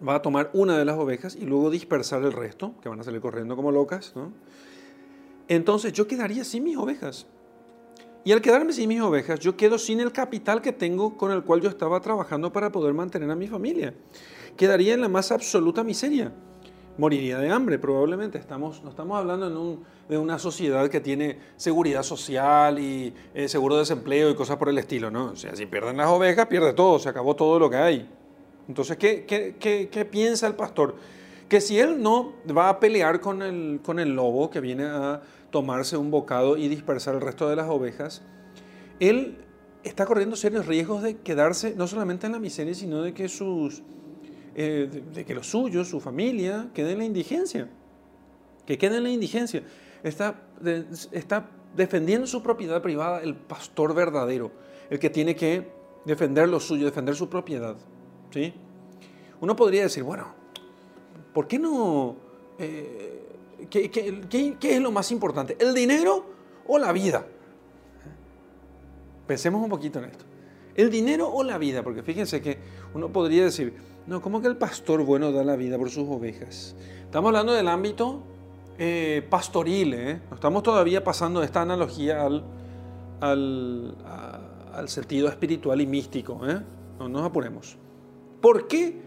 va 0.08 0.16
a 0.16 0.22
tomar 0.22 0.50
una 0.54 0.78
de 0.78 0.86
las 0.86 0.98
ovejas 0.98 1.36
y 1.36 1.46
luego 1.46 1.70
dispersar 1.70 2.24
el 2.24 2.34
resto, 2.34 2.74
que 2.82 2.90
van 2.90 3.00
a 3.00 3.04
salir 3.04 3.22
corriendo 3.22 3.56
como 3.56 3.72
locas, 3.72 4.14
¿no? 4.16 4.32
Entonces 5.48 5.94
yo 5.94 6.08
quedaría 6.08 6.44
sin 6.44 6.64
mis 6.64 6.78
ovejas. 6.78 7.28
Y 8.26 8.32
al 8.32 8.42
quedarme 8.42 8.72
sin 8.72 8.88
mis 8.88 9.02
ovejas, 9.02 9.40
yo 9.40 9.58
quedo 9.58 9.78
sin 9.78 10.00
el 10.00 10.14
capital 10.14 10.62
que 10.62 10.72
tengo 10.72 11.18
con 11.18 11.32
el 11.32 11.44
cual 11.44 11.60
yo 11.60 11.70
estaba 11.70 12.00
trabajando 12.00 12.54
para 12.54 12.72
poder 12.72 12.94
mantener 12.94 13.30
a 13.30 13.36
mi 13.36 13.48
familia. 13.48 13.94
Quedaría 14.56 14.94
en 14.94 15.02
la 15.02 15.10
más 15.10 15.32
absoluta 15.32 15.84
miseria. 15.84 16.32
Moriría 16.98 17.40
de 17.40 17.50
hambre 17.50 17.80
probablemente. 17.80 18.38
Estamos, 18.38 18.82
no 18.82 18.92
estamos 18.92 19.18
hablando 19.18 19.80
de 20.08 20.18
una 20.18 20.40
sociedad 20.40 20.88
que 20.90 21.02
tiene 21.02 21.38
seguridad 21.58 22.04
social 22.04 22.80
y 22.80 23.14
eh, 23.34 23.50
seguro 23.50 23.76
de 23.76 23.80
desempleo 23.82 24.30
y 24.30 24.36
cosas 24.36 24.56
por 24.56 24.70
el 24.70 24.78
estilo. 24.78 25.12
¿no? 25.12 25.32
O 25.32 25.36
sea, 25.36 25.54
si 25.56 25.66
pierden 25.66 25.98
las 25.98 26.08
ovejas, 26.08 26.46
pierde 26.46 26.72
todo, 26.72 27.00
se 27.00 27.10
acabó 27.10 27.36
todo 27.36 27.60
lo 27.60 27.70
que 27.70 27.78
hay. 27.78 28.10
Entonces, 28.68 28.98
¿qué, 28.98 29.26
qué, 29.26 30.06
piensa 30.06 30.48
el 30.48 30.56
pastor? 30.56 30.96
Que 31.50 31.60
si 31.62 31.80
él 31.80 32.02
no 32.02 32.34
va 32.56 32.70
a 32.70 32.80
pelear 32.80 33.20
con 33.20 33.42
el, 33.42 33.82
con 33.84 34.00
el 34.00 34.16
lobo 34.16 34.50
que 34.50 34.60
viene 34.60 34.86
a 34.86 35.22
tomarse 35.52 35.98
un 35.98 36.10
bocado 36.10 36.58
y 36.58 36.68
dispersar 36.68 37.16
el 37.16 37.22
resto 37.22 37.50
de 37.50 37.56
las 37.56 37.70
ovejas, 37.70 38.22
él 39.00 39.38
está 39.84 40.06
corriendo 40.06 40.36
serios 40.36 40.66
riesgos 40.66 41.04
de 41.04 41.18
quedarse 41.18 41.76
no 41.76 41.88
solamente 41.88 42.26
en 42.26 42.32
la 42.32 42.40
miseria, 42.40 42.74
sino 42.74 43.02
de 43.02 43.14
que, 43.14 43.28
sus, 43.28 43.84
eh, 44.56 44.90
de, 45.14 45.26
que 45.26 45.36
los 45.36 45.48
suyos, 45.48 45.90
su 45.90 46.00
familia, 46.00 46.70
queden 46.74 46.94
en 46.94 46.98
la 47.00 47.06
indigencia. 47.06 47.68
Que 48.66 48.78
queden 48.78 48.98
en 48.98 49.04
la 49.04 49.10
indigencia. 49.10 49.64
Está, 50.04 50.42
está 51.12 51.50
defendiendo 51.76 52.28
su 52.28 52.42
propiedad 52.42 52.82
privada 52.82 53.22
el 53.22 53.36
pastor 53.36 53.94
verdadero, 53.94 54.52
el 54.90 55.00
que 55.00 55.10
tiene 55.10 55.36
que 55.36 55.68
defender 56.06 56.48
lo 56.48 56.60
suyo, 56.60 56.86
defender 56.86 57.16
su 57.16 57.30
propiedad. 57.30 57.76
¿Sí? 58.34 58.54
Uno 59.40 59.56
podría 59.56 59.84
decir, 59.84 60.04
bueno, 60.04 60.28
¿por 61.34 61.48
qué 61.48 61.60
no... 61.60 62.16
Eh, 62.58 63.24
¿qué, 63.70 64.58
es 64.62 64.82
lo 64.82 64.92
más 64.92 65.12
importante? 65.12 65.56
¿El 65.60 65.74
dinero 65.74 66.26
o 66.68 66.78
la 66.78 66.92
vida? 66.92 67.26
Pensemos 69.28 69.62
un 69.62 69.70
poquito 69.70 70.00
en 70.00 70.06
esto. 70.06 70.26
¿El 70.76 70.90
dinero 70.90 71.30
o 71.30 71.44
la 71.44 71.58
vida? 71.58 71.84
Porque 71.84 72.02
fíjense 72.02 72.42
que 72.42 72.58
uno 72.94 73.10
podría 73.10 73.44
decir, 73.44 73.74
no, 74.08 74.22
¿cómo 74.22 74.42
que 74.42 74.48
el 74.48 74.58
pastor 74.58 75.04
bueno 75.04 75.32
da 75.32 75.44
la 75.44 75.56
vida 75.56 75.78
por 75.78 75.90
sus 75.90 76.10
ovejas? 76.10 76.76
Estamos 77.06 77.30
hablando 77.30 77.54
del 77.54 77.68
ámbito 77.68 78.22
eh, 78.80 79.26
pastoril, 79.30 79.94
¿eh? 79.94 80.22
Estamos 80.34 80.64
todavía 80.64 81.04
pasando 81.04 81.44
esta 81.44 81.62
analogía 81.62 82.26
al, 82.26 82.44
al, 83.22 83.96
al 84.74 84.90
sentido 84.90 85.30
espiritual 85.30 85.80
y 85.80 85.86
místico, 85.86 86.42
¿eh? 86.48 86.60
No 86.98 87.08
nos 87.08 87.24
apuremos. 87.24 87.78
¿Por 88.44 88.68
qué 88.68 89.02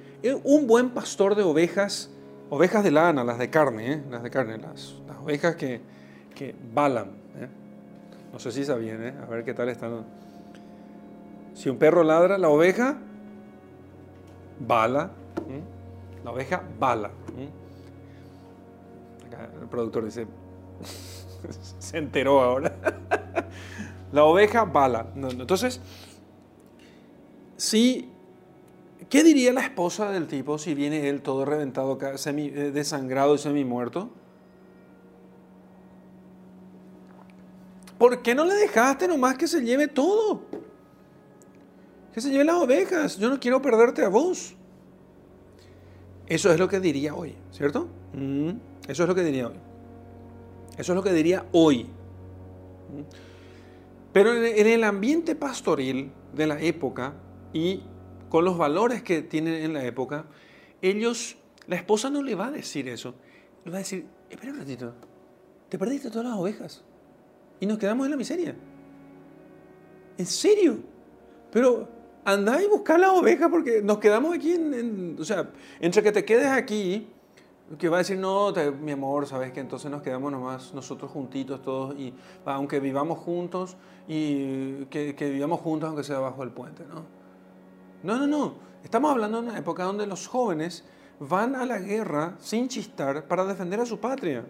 un 0.45 0.67
buen 0.67 0.89
pastor 0.95 1.35
de 1.35 1.43
ovejas, 1.43 2.09
ovejas 2.49 2.83
de 2.83 2.91
lana, 2.91 3.23
las 3.23 3.39
de 3.39 3.51
carne, 3.51 3.93
¿eh? 3.93 4.03
las 4.11 4.23
de 4.23 4.31
carne, 4.31 4.57
las, 4.57 4.95
ovejas 5.23 5.57
que, 5.57 5.83
que 6.35 6.55
balan? 6.73 7.09
¿eh? 7.39 7.47
No 8.33 8.39
sé 8.39 8.51
si 8.51 8.65
sabían, 8.65 9.05
¿eh? 9.05 9.15
a 9.23 9.27
ver 9.27 9.45
qué 9.45 9.53
tal 9.53 9.69
están. 9.69 10.07
Si 11.53 11.69
un 11.69 11.77
perro 11.77 12.03
ladra, 12.03 12.39
la 12.39 12.49
oveja 12.49 12.97
bala, 14.59 15.11
la 16.25 16.31
oveja 16.31 16.63
bala. 16.81 17.11
El 19.61 19.69
productor 19.69 20.07
dice, 20.07 20.27
se 21.79 21.99
enteró 21.99 22.41
ahora. 22.41 22.75
la 24.13 24.25
oveja 24.25 24.65
bala. 24.65 25.09
Entonces, 25.15 25.83
si 27.59 28.16
¿Qué 29.09 29.23
diría 29.23 29.53
la 29.53 29.63
esposa 29.63 30.11
del 30.11 30.27
tipo 30.27 30.59
si 30.59 30.75
viene 30.75 31.09
él 31.09 31.23
todo 31.23 31.45
reventado, 31.45 31.99
semi, 32.17 32.47
eh, 32.47 32.73
desangrado 32.73 33.35
y 33.35 33.39
semi 33.39 33.65
muerto? 33.65 34.11
¿Por 37.99 38.21
qué 38.23 38.35
no 38.35 38.45
le 38.45 38.55
dejaste 38.55 39.07
nomás 39.07 39.39
que 39.39 39.47
se 39.47 39.63
lleve 39.63 39.87
todo? 39.87 40.43
Que 42.13 42.21
se 42.21 42.31
lleve 42.31 42.45
las 42.45 42.57
ovejas. 42.57 43.17
Yo 43.17 43.31
no 43.31 43.39
quiero 43.39 43.63
perderte 43.63 44.05
a 44.05 44.09
vos. 44.09 44.55
Eso 46.27 46.53
es 46.53 46.59
lo 46.59 46.69
que 46.69 46.81
diría 46.81 47.15
hoy, 47.15 47.37
¿cierto? 47.53 47.89
Mm, 48.13 48.51
eso 48.89 49.05
es 49.05 49.09
lo 49.09 49.15
que 49.15 49.23
diría 49.23 49.47
hoy. 49.47 49.55
Eso 50.77 50.93
es 50.93 50.97
lo 50.97 51.03
que 51.03 51.13
diría 51.13 51.47
hoy. 51.53 51.85
Mm. 51.85 53.03
Pero 54.13 54.35
en 54.35 54.67
el 54.67 54.83
ambiente 54.83 55.37
pastoril 55.37 56.11
de 56.35 56.47
la 56.47 56.61
época 56.61 57.13
y 57.53 57.83
con 58.29 58.45
los 58.45 58.59
valores 58.59 59.03
que 59.03 59.23
tienen 59.23 59.55
en 59.55 59.73
la 59.73 59.85
época, 59.85 60.27
ellos, 60.83 61.37
la 61.67 61.77
esposa 61.77 62.11
no 62.11 62.23
le 62.23 62.35
va 62.35 62.49
a 62.49 62.51
decir 62.51 62.89
eso. 62.89 63.15
Le 63.65 63.71
va 63.71 63.79
a 63.79 63.81
decir, 63.81 64.07
espera 64.31 64.53
un 64.53 64.59
ratito, 64.59 64.95
te 65.69 65.79
perdiste 65.79 66.11
todas 66.11 66.27
las 66.27 66.37
ovejas 66.37 66.85
y 67.61 67.67
nos 67.67 67.79
quedamos 67.79 68.07
en 68.07 68.11
la 68.11 68.17
miseria. 68.17 68.55
¿En 70.19 70.27
serio? 70.27 70.79
Pero 71.51 71.89
anda 72.25 72.63
y 72.63 72.67
busca 72.67 72.99
las 72.99 73.11
ovejas 73.11 73.49
porque 73.51 73.83
nos 73.83 73.99
quedamos 73.99 74.35
aquí 74.35 74.53
en, 74.53 75.17
o 75.19 75.25
sea, 75.25 75.51
entre 75.81 76.03
que 76.03 76.13
te 76.13 76.25
quedes 76.25 76.49
aquí, 76.49 77.09
que 77.79 77.89
va 77.89 77.97
a 77.97 77.99
decir, 77.99 78.19
no, 78.19 78.53
mi 78.81 78.93
amor, 78.93 79.27
sabes 79.27 79.53
que 79.53 79.61
entonces 79.61 79.91
nos 79.91 80.03
quedamos 80.03 80.31
nomás 80.31 80.73
nosotros 80.73 81.11
juntitos 81.11 81.63
todos 81.63 81.99
y 81.99 82.15
aunque 82.45 82.79
vivamos 82.79 83.19
juntos 83.19 83.77
y 84.07 84.85
que, 84.87 85.17
que 85.17 85.31
vivamos 85.31 85.61
juntos 85.61 85.89
aunque 85.89 86.05
sea 86.05 86.21
bajo 86.21 86.43
el 86.45 86.51
puente, 86.51 86.85
¿no? 86.89 87.16
No, 88.03 88.17
no, 88.19 88.27
no. 88.27 88.55
Estamos 88.85 89.11
hablando 89.11 89.43
de 89.43 89.49
una 89.49 89.59
época 89.59 89.85
donde 89.85 90.07
los 90.07 90.27
jóvenes 90.27 90.85
van 91.19 91.57
a 91.57 91.65
la 91.65 91.79
guerra 91.79 92.37
sin 92.39 92.69
chistar 92.69 93.27
para 93.27 93.45
defender 93.45 93.81
a 93.81 93.87
su 93.87 93.99
patria. 93.99 94.45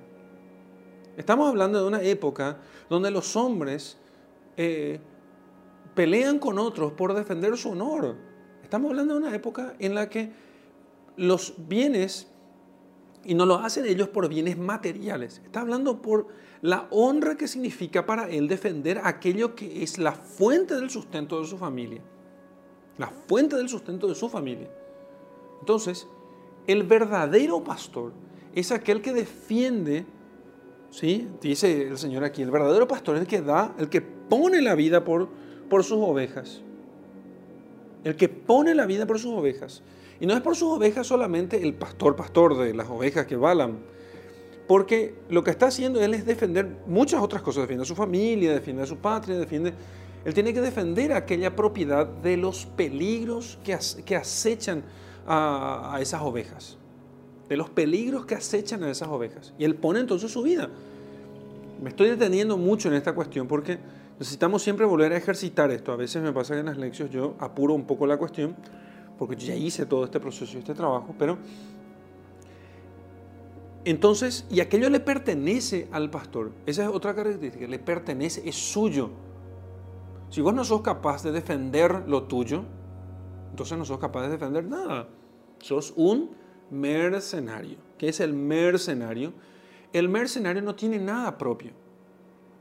Estamos 1.17 1.49
hablando 1.49 1.81
de 1.81 1.87
una 1.87 2.03
época 2.03 2.59
donde 2.91 3.11
los 3.11 3.37
hombres 3.37 3.97
eh, 4.57 5.01
pelean 5.95 6.39
con 6.39 6.59
otros 6.59 6.93
por 6.93 7.15
defender 7.15 7.57
su 7.57 7.71
honor. 7.71 8.17
Estamos 8.63 8.91
hablando 8.91 9.15
de 9.15 9.21
una 9.21 9.35
época 9.35 9.75
en 9.79 9.95
la 9.95 10.11
que 10.11 10.33
los 11.17 11.55
bienes, 11.57 12.29
y 13.25 13.35
no 13.35 13.47
lo 13.47 13.55
hacen 13.55 13.87
ellos 13.87 14.09
por 14.09 14.29
bienes 14.29 14.59
materiales, 14.59 15.41
está 15.45 15.61
hablando 15.61 16.03
por 16.03 16.27
la 16.61 16.89
honra 16.91 17.37
que 17.37 17.49
significa 17.49 18.05
para 18.05 18.29
él 18.29 18.49
defender 18.49 19.01
aquello 19.03 19.55
que 19.55 19.83
es 19.83 19.99
la 19.99 20.13
fuente 20.13 20.75
del 20.75 20.91
sustento 20.91 21.41
de 21.41 21.47
su 21.47 21.57
familia 21.57 22.03
la 22.99 23.09
fuente 23.09 23.57
del 23.57 23.69
sustento 23.69 24.07
de 24.07 24.15
su 24.15 24.29
familia. 24.29 24.69
Entonces, 25.61 26.07
el 26.67 26.83
verdadero 26.83 27.63
pastor 27.63 28.13
es 28.55 28.73
aquel 28.73 29.03
que 29.03 29.13
defiende, 29.13 30.07
¿sí? 30.91 31.29
Dice 31.41 31.89
el 31.89 31.99
Señor 31.99 32.25
aquí, 32.25 32.43
el 32.43 32.51
verdadero 32.51 32.89
pastor 32.89 33.17
es 33.17 33.23
el 33.23 33.29
que 33.29 33.43
da, 33.43 33.75
el 33.79 33.89
que 33.89 34.01
pone 34.01 34.61
la 34.63 34.75
vida 34.75 35.05
por, 35.05 35.29
por 35.69 35.85
sus 35.85 35.99
ovejas. 35.99 36.63
El 38.05 38.17
que 38.17 38.29
pone 38.29 38.75
la 38.75 38.87
vida 38.87 39.07
por 39.07 39.19
sus 39.19 39.33
ovejas. 39.33 39.83
Y 40.21 40.27
no 40.27 40.35
es 40.35 40.41
por 40.41 40.57
sus 40.57 40.71
ovejas 40.73 41.07
solamente 41.07 41.63
el 41.63 41.75
pastor, 41.75 42.17
pastor 42.17 42.57
de 42.57 42.73
las 42.73 42.89
ovejas 42.89 43.27
que 43.27 43.37
balan, 43.37 43.79
porque 44.67 45.15
lo 45.29 45.45
que 45.45 45.51
está 45.51 45.67
haciendo 45.67 46.01
él 46.03 46.15
es 46.15 46.25
defender 46.27 46.69
muchas 46.87 47.23
otras 47.23 47.43
cosas, 47.43 47.63
defiende 47.63 47.83
a 47.83 47.87
su 47.87 47.95
familia, 47.95 48.53
defiende 48.53 48.83
a 48.83 48.87
su 48.87 48.97
patria, 48.97 49.37
defiende 49.39 49.75
él 50.27 50.35
tiene 50.35 50.53
que 50.53 50.61
defender 50.61 51.13
aquella 51.13 51.55
propiedad 51.55 52.05
de 52.05 52.37
los 52.37 52.67
peligros 52.67 53.61
que, 53.63 53.79
que 54.05 54.17
acechan 54.17 54.83
a, 55.25 55.99
esas 56.01 56.21
ovejas. 56.21 56.77
De 57.49 57.57
los 57.57 57.71
peligros 57.71 58.27
que 58.27 58.35
acechan 58.35 58.83
a 58.83 58.91
esas 58.91 59.07
ovejas. 59.07 59.55
Y 59.57 59.63
él 59.63 59.77
pone 59.77 60.01
entonces 60.01 60.33
su 60.33 60.43
vida. 60.43 60.69
Me 61.81 61.91
estoy 61.91 62.11
deteniendo 62.11 62.57
mucho 62.57 62.89
en 62.89 62.95
esta 62.95 63.15
cuestión 63.15 63.47
porque 63.47 63.79
necesitamos 64.19 64.65
siempre 64.65 64.85
volver 64.85 65.13
a 65.13 65.17
ejercitar 65.17 65.71
esto. 65.71 65.93
A 65.93 65.97
veces 65.97 66.21
me 66.21 66.33
pasa 66.33 66.55
que 66.55 66.61
en 66.61 66.67
las 66.67 66.77
lecciones 66.77 67.15
yo 67.15 67.37
apuro 67.39 67.75
un 67.75 67.85
poco 67.85 68.05
la 68.05 68.17
cuestión 68.17 68.57
porque 69.21 69.37
yo 69.37 69.47
ya 69.47 69.55
hice 69.55 69.87
todo 69.87 70.07
este 70.07 70.19
proceso 70.19 70.57
y 70.57 70.59
este 70.59 70.75
trabajo, 70.75 71.15
pero 71.17 71.39
entonces, 73.85 74.45
y 74.51 74.59
aquello 74.59 74.91
le 74.91 74.99
pertenece 74.99 75.87
al 75.93 76.11
pastor. 76.11 76.51
Esa 76.67 76.83
es 76.83 76.89
otra 76.89 77.15
característica, 77.15 77.69
le 77.69 77.79
pertenece, 77.79 78.43
es 78.45 78.57
suyo. 78.57 79.11
Si 80.37 80.43
vos 80.43 80.53
no 80.53 80.65
sos 80.65 80.83
capaz 80.83 81.23
de 81.23 81.33
defender 81.33 82.03
lo 82.07 82.25
tuyo, 82.25 82.63
entonces 83.49 83.79
no 83.79 83.87
sos 83.87 83.99
capaz 83.99 84.25
de 84.25 84.29
defender 84.29 84.67
nada. 84.67 85.09
Sos 85.61 85.95
un 85.97 86.37
mercenario. 86.71 87.79
¿Qué 87.97 88.11
es 88.11 88.21
el 88.21 88.35
mercenario? 88.35 89.33
El 89.95 90.11
mercenario 90.11 90.61
no 90.61 90.75
tiene 90.75 90.99
nada 90.99 91.39
propio. 91.39 91.73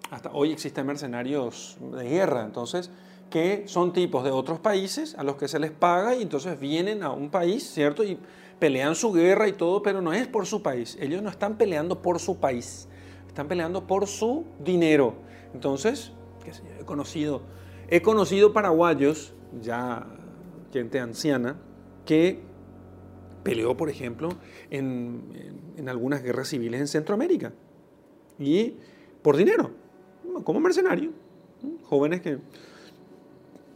Hasta 0.10 0.32
hoy 0.32 0.53
existen 0.53 0.88
mercenarios 0.88 1.77
de 1.94 2.08
guerra, 2.08 2.46
entonces, 2.46 2.91
que 3.29 3.67
son 3.67 3.91
tipos 3.91 4.24
de 4.24 4.32
otros 4.32 4.62
países 4.62 5.13
a 5.15 5.24
los 5.24 5.36
que 5.36 5.50
se 5.50 5.60
les 5.60 5.72
paga 5.72 6.15
y 6.15 6.22
entonces 6.22 6.58
vienen 6.58 7.03
a 7.03 7.12
un 7.12 7.29
país, 7.29 7.70
¿cierto? 7.70 8.05
Y 8.05 8.17
pelean 8.58 8.96
su 8.96 9.12
guerra 9.12 9.50
y 9.50 9.51
todo, 9.51 9.84
pero 9.84 10.01
no 10.01 10.13
es 10.13 10.29
por 10.29 10.46
su 10.46 10.62
país. 10.62 10.98
Ellos 11.01 11.22
no 11.22 11.29
están 11.29 11.58
peleando 11.58 12.01
por 12.01 12.22
su 12.22 12.38
país 12.38 12.88
Están 13.27 13.50
peleando 13.50 13.86
por 13.86 14.08
su 14.08 14.46
dinero. 14.63 15.15
Entonces, 15.53 16.13
qué 16.41 16.53
sé 16.53 16.63
yo, 16.63 16.82
he 16.82 16.86
conocido, 16.86 17.41
he 17.89 18.01
conocido 18.01 18.54
paraguayos, 18.54 19.34
ya 19.62 20.06
gente 20.72 21.00
anciana, 21.00 21.58
que 22.06 22.39
peleó, 23.44 23.77
por 23.77 23.89
ejemplo, 23.89 24.30
en, 24.70 25.22
en 25.77 25.89
algunas 25.89 26.24
guerras 26.24 26.48
civiles 26.50 26.82
en 26.82 26.88
Centroamérica. 26.88 27.54
Y 28.39 28.75
por 29.22 29.38
dinero, 29.38 29.72
como 30.44 30.60
mercenario. 30.60 31.12
Jóvenes 31.84 32.22
que 32.22 32.38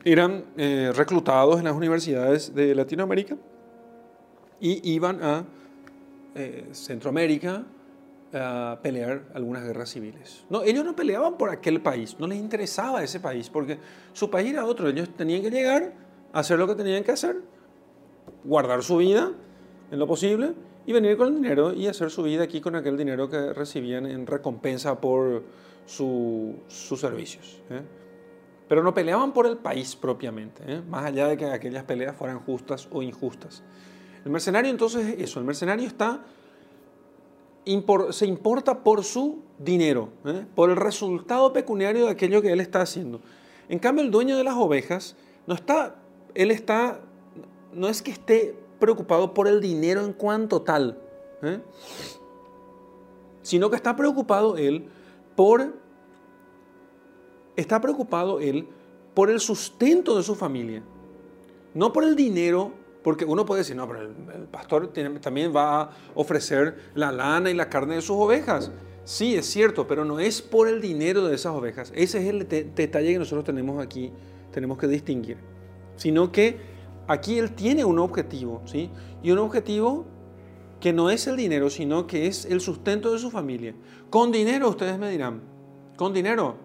eran 0.03 0.45
eh, 0.57 0.91
reclutados 0.95 1.59
en 1.59 1.65
las 1.65 1.75
universidades 1.75 2.53
de 2.53 2.75
Latinoamérica 2.75 3.37
y 4.59 4.93
iban 4.93 5.23
a 5.23 5.45
eh, 6.35 6.69
Centroamérica 6.71 7.65
a 8.33 8.79
pelear 8.81 9.23
algunas 9.33 9.63
guerras 9.63 9.89
civiles. 9.89 10.45
No, 10.49 10.63
ellos 10.63 10.85
no 10.85 10.95
peleaban 10.95 11.37
por 11.37 11.49
aquel 11.49 11.81
país, 11.81 12.15
no 12.19 12.27
les 12.27 12.37
interesaba 12.37 13.03
ese 13.03 13.19
país, 13.19 13.49
porque 13.49 13.79
su 14.13 14.29
país 14.29 14.51
era 14.51 14.65
otro. 14.65 14.89
Ellos 14.89 15.09
tenían 15.15 15.41
que 15.41 15.49
llegar, 15.49 15.93
hacer 16.33 16.59
lo 16.59 16.67
que 16.67 16.75
tenían 16.75 17.03
que 17.03 17.11
hacer, 17.11 17.37
guardar 18.43 18.83
su 18.83 18.97
vida 18.97 19.31
en 19.91 19.99
lo 19.99 20.07
posible 20.07 20.53
y 20.85 20.93
venir 20.93 21.17
con 21.17 21.27
el 21.27 21.35
dinero 21.35 21.73
y 21.73 21.87
hacer 21.87 22.09
su 22.09 22.23
vida 22.23 22.43
aquí 22.43 22.61
con 22.61 22.75
aquel 22.75 22.97
dinero 22.97 23.29
que 23.29 23.53
recibían 23.53 24.05
en 24.05 24.25
recompensa 24.25 24.99
por 24.99 25.43
sus 25.85 26.99
servicios. 26.99 27.61
¿eh? 27.69 27.81
Pero 28.67 28.83
no 28.83 28.93
peleaban 28.93 29.33
por 29.33 29.47
el 29.47 29.57
país 29.57 29.95
propiamente, 29.95 30.63
¿eh? 30.67 30.81
más 30.87 31.05
allá 31.05 31.27
de 31.27 31.37
que 31.37 31.45
aquellas 31.45 31.83
peleas 31.83 32.15
fueran 32.15 32.39
justas 32.39 32.87
o 32.91 33.01
injustas. 33.01 33.63
El 34.23 34.31
mercenario 34.31 34.69
entonces 34.69 35.07
es 35.07 35.21
eso, 35.21 35.39
el 35.39 35.45
mercenario 35.45 35.87
está, 35.87 36.21
se 38.11 38.25
importa 38.25 38.83
por 38.83 39.03
su 39.03 39.39
dinero, 39.57 40.09
¿eh? 40.25 40.45
por 40.55 40.69
el 40.69 40.75
resultado 40.75 41.53
pecuniario 41.53 42.05
de 42.05 42.11
aquello 42.11 42.41
que 42.41 42.51
él 42.51 42.59
está 42.59 42.81
haciendo. 42.81 43.21
En 43.67 43.79
cambio, 43.79 44.03
el 44.03 44.11
dueño 44.11 44.37
de 44.37 44.43
las 44.43 44.55
ovejas 44.55 45.15
no 45.45 45.53
está, 45.53 45.95
él 46.33 46.51
está, 46.51 47.01
no 47.73 47.87
es 47.87 48.01
que 48.01 48.11
esté 48.11 48.57
preocupado 48.79 49.33
por 49.33 49.47
el 49.47 49.61
dinero 49.61 50.05
en 50.05 50.13
cuanto 50.13 50.61
tal, 50.61 50.97
¿eh? 51.43 51.59
sino 53.41 53.69
que 53.69 53.75
está 53.75 53.95
preocupado 53.95 54.57
él 54.57 54.87
por, 55.35 55.73
está 57.55 57.81
preocupado 57.81 58.39
él 58.39 58.67
por 59.13 59.29
el 59.29 59.39
sustento 59.39 60.15
de 60.15 60.23
su 60.23 60.35
familia, 60.35 60.81
no 61.73 61.91
por 61.91 62.03
el 62.03 62.15
dinero, 62.15 62.71
porque 63.03 63.25
uno 63.25 63.45
puede 63.45 63.61
decir, 63.61 63.75
no, 63.75 63.87
pero 63.87 64.01
el, 64.01 64.47
pastor 64.51 64.91
también 65.21 65.55
va 65.55 65.81
a 65.81 65.89
ofrecer 66.15 66.91
la 66.95 67.11
lana 67.11 67.49
y 67.49 67.53
la 67.53 67.69
carne 67.69 67.95
de 67.95 68.01
sus 68.01 68.17
ovejas. 68.17 68.71
Sí, 69.05 69.35
es 69.35 69.45
cierto, 69.45 69.87
pero 69.87 70.05
no 70.05 70.19
es 70.19 70.41
por 70.41 70.67
el 70.67 70.81
dinero 70.81 71.25
de 71.25 71.35
esas 71.35 71.53
ovejas. 71.53 71.91
Ese 71.95 72.19
es 72.19 72.27
el 72.27 72.47
detalle 72.47 73.13
que 73.13 73.19
nosotros 73.19 73.45
tenemos 73.45 73.83
aquí, 73.83 74.11
tenemos 74.51 74.77
que 74.77 74.87
distinguir. 74.87 75.37
Sino 75.95 76.31
que 76.31 76.57
aquí 77.07 77.39
él 77.39 77.55
tiene 77.55 77.85
un 77.85 77.99
objetivo, 77.99 78.61
¿sí? 78.65 78.89
Y 79.23 79.31
un 79.31 79.39
objetivo 79.39 80.05
que 80.79 80.93
no 80.93 81.09
es 81.09 81.25
el 81.27 81.37
dinero, 81.37 81.69
sino 81.69 82.05
que 82.05 82.27
es 82.27 82.45
el 82.45 82.61
sustento 82.61 83.11
de 83.11 83.19
su 83.19 83.31
familia. 83.31 83.73
Con 84.09 84.31
dinero, 84.31 84.69
ustedes 84.69 84.97
me 84.99 85.09
dirán, 85.09 85.41
¿con 85.95 86.13
dinero? 86.13 86.55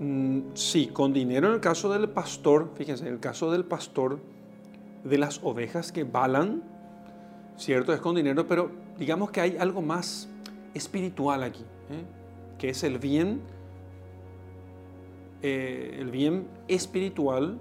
Mm, 0.00 0.40
sí, 0.54 0.88
con 0.88 1.12
dinero 1.12 1.48
en 1.48 1.54
el 1.54 1.60
caso 1.60 1.92
del 1.92 2.08
pastor, 2.08 2.70
fíjense, 2.74 3.06
en 3.06 3.14
el 3.14 3.20
caso 3.20 3.50
del 3.50 3.64
pastor 3.64 4.20
de 5.04 5.18
las 5.18 5.40
ovejas 5.42 5.92
que 5.92 6.04
balan, 6.04 6.62
cierto, 7.56 7.92
es 7.92 8.00
con 8.00 8.14
dinero, 8.14 8.46
pero 8.46 8.70
digamos 8.98 9.30
que 9.30 9.40
hay 9.40 9.56
algo 9.56 9.82
más 9.82 10.28
espiritual 10.74 11.42
aquí, 11.42 11.62
¿eh? 11.90 12.04
que 12.58 12.70
es 12.70 12.82
el 12.84 12.98
bien, 12.98 13.40
eh, 15.42 15.96
el 15.98 16.10
bien 16.10 16.48
espiritual 16.68 17.58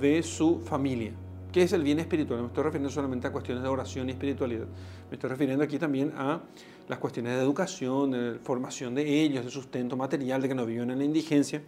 de 0.00 0.22
su 0.22 0.60
familia. 0.60 1.12
¿Qué 1.52 1.62
es 1.62 1.72
el 1.72 1.82
bien 1.82 1.98
espiritual? 1.98 2.38
No 2.38 2.44
me 2.44 2.48
estoy 2.48 2.64
refiriendo 2.64 2.90
solamente 2.90 3.26
a 3.26 3.32
cuestiones 3.32 3.62
de 3.62 3.68
oración 3.68 4.08
y 4.08 4.12
espiritualidad. 4.12 4.66
Me 5.10 5.14
estoy 5.14 5.30
refiriendo 5.30 5.64
aquí 5.64 5.78
también 5.78 6.12
a 6.16 6.42
las 6.88 6.98
cuestiones 6.98 7.36
de 7.36 7.42
educación, 7.42 8.10
de 8.10 8.38
formación 8.38 8.94
de 8.94 9.22
ellos, 9.22 9.44
de 9.44 9.50
sustento 9.50 9.96
material, 9.96 10.42
de 10.42 10.48
que 10.48 10.54
no 10.54 10.66
viven 10.66 10.90
en 10.90 10.98
la 10.98 11.04
indigencia. 11.04 11.62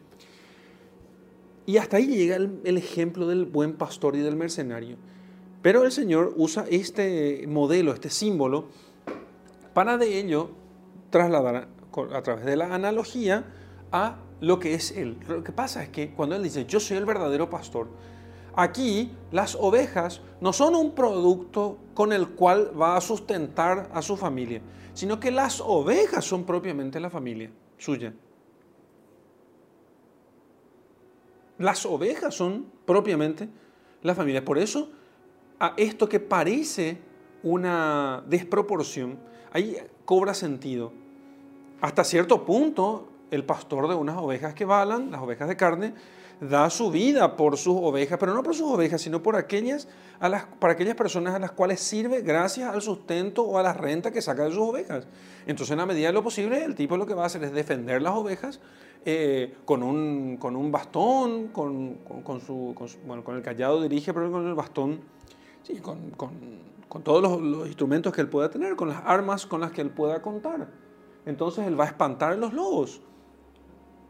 Y 1.67 1.77
hasta 1.77 1.99
ahí 1.99 2.07
llega 2.07 2.37
el, 2.37 2.61
el, 2.65 2.77
ejemplo 2.77 3.27
del 3.27 3.45
buen 3.45 3.75
pastor 3.75 4.17
y 4.17 4.21
del 4.21 4.37
mercenario. 4.37 4.97
Pero 5.63 5.85
el 5.85 5.93
Señor 5.93 6.33
usa 6.37 6.65
este 6.71 7.45
modelo, 7.47 7.93
este 7.93 8.11
símbolo, 8.11 8.67
para 9.75 9.99
de 9.99 10.19
ello 10.19 10.51
trasladar 11.11 11.69
a 12.13 12.23
través 12.23 12.45
de 12.45 12.57
la 12.57 12.75
analogía 12.75 13.45
a 13.93 14.19
lo 14.41 14.59
que 14.59 14.75
es 14.75 14.93
Él. 14.93 15.19
Lo 15.29 15.45
que 15.45 15.53
pasa 15.53 15.83
es 15.83 15.91
que 15.91 16.13
cuando 16.13 16.37
Él 16.37 16.43
dice, 16.43 16.65
yo 16.67 16.81
soy 16.81 16.97
el 16.97 17.05
verdadero 17.05 17.51
pastor, 17.51 17.89
aquí 18.55 19.13
las 19.33 19.55
ovejas 19.55 20.23
no 20.41 20.53
son 20.53 20.75
un 20.75 20.95
producto 20.95 21.79
con 21.95 22.13
el 22.13 22.29
cual 22.31 22.73
va 22.81 22.97
a 22.97 23.01
sustentar 23.01 23.91
a 23.93 24.03
su 24.03 24.17
familia, 24.17 24.63
sino 24.95 25.21
que 25.21 25.31
las 25.31 25.61
ovejas 25.61 26.25
son 26.25 26.45
propiamente 26.45 27.01
la 27.01 27.11
familia 27.11 27.51
suya. 27.79 28.15
Las 31.61 31.85
ovejas 31.85 32.35
son 32.35 32.65
propiamente 32.87 33.51
la 34.03 34.15
familia. 34.15 34.43
Por 34.43 34.57
eso, 34.57 34.91
a 35.59 35.75
esto 35.77 36.09
que 36.09 36.19
parece 36.19 36.97
una 37.43 38.25
desproporción, 38.27 39.19
ahí 39.53 39.77
cobra 40.07 40.33
sentido. 40.33 40.91
Hasta 41.83 42.03
cierto 42.03 42.47
punto, 42.47 43.11
el 43.31 43.45
pastor 43.45 43.89
de 43.89 43.95
unas 43.95 44.17
ovejas 44.17 44.55
que 44.55 44.65
balan, 44.65 45.11
las 45.11 45.21
ovejas 45.21 45.49
de 45.49 45.57
carne, 45.59 45.93
da 46.41 46.71
su 46.71 46.91
vida 46.91 47.37
por 47.37 47.59
sus 47.59 47.77
ovejas, 47.77 48.19
pero 48.19 48.35
no 48.35 48.43
por 48.43 48.55
sus 48.55 48.67
ovejas, 48.67 49.01
sino 49.03 49.23
por 49.23 49.37
aquellas, 49.37 49.89
para 50.19 50.73
aquellas 50.73 50.95
personas 50.95 51.35
a 51.35 51.39
las 51.39 51.53
cuales 51.53 51.81
sirve 51.81 52.23
gracias 52.23 52.73
al 52.73 52.81
sustento 52.81 53.43
o 53.43 53.59
a 53.59 53.63
la 53.63 53.73
renta 53.73 54.11
que 54.11 54.23
saca 54.23 54.45
de 54.45 54.51
sus 54.51 54.61
ovejas. 54.61 55.07
Entonces, 55.47 55.73
en 55.73 55.79
la 55.79 55.87
medida 55.87 56.07
de 56.07 56.13
lo 56.15 56.23
posible, 56.23 56.65
el 56.65 56.75
tipo 56.75 56.97
lo 56.97 57.07
que 57.07 57.15
va 57.15 57.25
a 57.25 57.27
hacer 57.27 57.45
es 57.45 57.53
defender 57.53 58.01
las 58.01 58.15
ovejas 58.15 58.61
eh, 59.05 59.55
con, 59.65 59.83
un, 59.83 60.39
con 60.39 60.57
un 60.57 60.73
bastón, 60.73 61.49
con, 61.49 61.97
con, 62.25 62.41
su, 62.41 62.75
bueno, 63.07 63.23
con 63.23 63.37
el 63.37 63.43
callado 63.43 63.83
dirige, 63.83 64.15
pero 64.15 64.33
con 64.33 64.47
el 64.47 64.55
bastón, 64.55 65.01
sí, 65.63 65.77
con, 65.77 66.11
con 66.91 67.03
todos 67.03 67.23
los, 67.23 67.41
los 67.41 67.67
instrumentos 67.67 68.15
que 68.15 68.21
él 68.21 68.29
pueda 68.29 68.51
tener, 68.51 68.77
con 68.77 68.89
las 68.89 69.03
armas 69.05 69.47
con 69.47 69.61
las 69.61 69.73
que 69.73 69.83
él 69.83 69.91
pueda 69.91 70.23
contar. 70.23 70.69
Entonces, 71.27 71.67
él 71.67 71.79
va 71.79 71.85
a 71.85 71.89
espantar 71.89 72.33
a 72.33 72.37
los 72.37 72.55
lobos. 72.55 73.03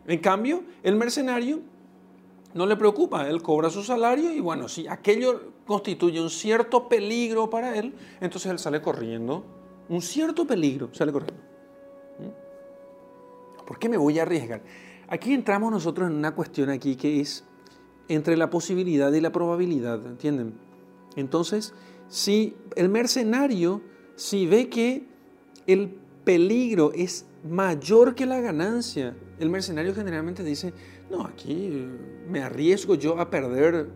En 0.07 0.21
cambio, 0.21 0.63
el 0.83 0.97
mercenario 0.97 1.61
no 2.55 2.67
le 2.67 2.77
preocupa, 2.77 3.29
él 3.29 3.43
cobra 3.43 3.71
su 3.71 3.83
salario 3.83 4.33
y 4.33 4.41
bueno, 4.41 4.69
si 4.69 4.89
aquello 4.89 5.53
constituye 5.67 6.21
un 6.21 6.31
cierto 6.31 6.89
peligro 6.89 7.49
para 7.49 7.77
él, 7.77 7.95
entonces 8.21 8.51
él 8.51 8.59
sale 8.59 8.83
corriendo, 8.83 9.45
un 9.89 10.03
cierto 10.03 10.47
peligro, 10.47 10.89
sale 10.93 11.13
corriendo. 11.13 11.43
¿Mm? 12.19 13.67
¿Por 13.67 13.79
qué 13.79 13.89
me 13.89 13.97
voy 13.97 14.19
a 14.19 14.23
arriesgar? 14.23 14.63
Aquí 15.09 15.33
entramos 15.33 15.71
nosotros 15.71 16.09
en 16.09 16.17
una 16.17 16.35
cuestión 16.35 16.71
aquí 16.71 16.97
que 16.97 17.21
es 17.21 17.45
entre 18.09 18.37
la 18.37 18.51
posibilidad 18.51 19.13
y 19.13 19.21
la 19.21 19.31
probabilidad, 19.31 20.05
¿entienden? 20.05 20.55
Entonces, 21.15 21.75
si 22.09 22.57
el 22.75 22.89
mercenario, 22.89 23.83
si 24.17 24.47
ve 24.47 24.69
que 24.69 25.07
el 25.67 25.97
peligro 26.25 26.93
es 26.93 27.27
mayor 27.49 28.15
que 28.15 28.27
la 28.27 28.41
ganancia, 28.41 29.17
el 29.39 29.51
mercenario 29.51 29.95
generalmente 29.95 30.43
dice, 30.43 30.75
no, 31.11 31.25
aquí 31.25 31.89
me 32.29 32.43
arriesgo 32.43 32.95
yo 32.95 33.19
a 33.19 33.31
perder 33.31 33.89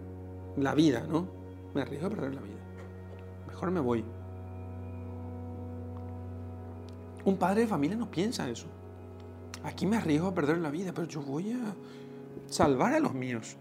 la 0.56 0.74
vida, 0.74 1.06
¿no? 1.08 1.28
Me 1.74 1.82
arriesgo 1.82 2.08
a 2.08 2.10
perder 2.10 2.34
la 2.34 2.40
vida. 2.40 2.54
Mejor 3.46 3.70
me 3.70 3.80
voy. 3.80 4.04
Un 7.24 7.36
padre 7.36 7.62
de 7.62 7.66
familia 7.66 7.96
no 7.96 8.10
piensa 8.10 8.48
eso. 8.50 8.66
Aquí 9.62 9.86
me 9.86 9.96
arriesgo 9.96 10.28
a 10.28 10.34
perder 10.34 10.58
la 10.58 10.70
vida, 10.70 10.92
pero 10.92 11.06
yo 11.06 11.22
voy 11.22 11.52
a 11.52 11.74
salvar 12.46 12.94
a 12.94 13.00
los 13.00 13.14
míos. 13.14 13.56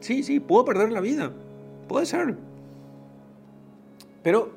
Sí, 0.00 0.22
sí, 0.22 0.38
puedo 0.38 0.64
perder 0.64 0.92
la 0.92 1.00
vida. 1.00 1.32
Puede 1.88 2.06
ser. 2.06 2.36
Pero 4.22 4.52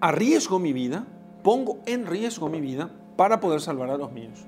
arriesgo 0.00 0.58
mi 0.58 0.72
vida, 0.72 1.06
pongo 1.44 1.78
en 1.86 2.06
riesgo 2.06 2.48
mi 2.48 2.60
vida 2.60 2.90
para 3.16 3.40
poder 3.40 3.60
salvar 3.60 3.90
a 3.90 3.96
los 3.96 4.10
míos. 4.10 4.46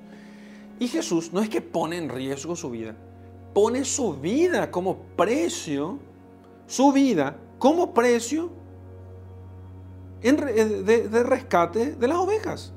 Y 0.83 0.89
Jesús 0.89 1.33
no 1.33 1.41
es 1.41 1.49
que 1.49 1.61
pone 1.61 1.97
en 1.97 2.09
riesgo 2.09 2.57
su 2.57 2.69
vida, 2.69 2.97
pone 3.55 3.85
su 3.85 4.15
vida 4.15 4.69
como 4.69 4.99
precio, 5.17 6.01
su 6.67 6.91
vida 6.91 7.37
como 7.61 7.95
precio 7.95 8.51
eh, 10.23 10.33
de, 10.33 11.23
rescate 11.23 11.93
de 11.93 12.09
las 12.09 12.19
ovejas. 12.19 12.73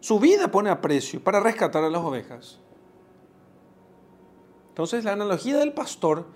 Su 0.00 0.20
vida 0.20 0.50
pone 0.50 0.68
a 0.68 0.78
precio 0.78 1.24
para 1.24 1.40
rescatar 1.40 1.82
a 1.82 1.88
las 1.88 2.02
ovejas. 2.02 2.60
Entonces 4.68 5.04
la 5.04 5.14
analogía 5.14 5.56
del 5.56 5.72
pastor 5.72 6.26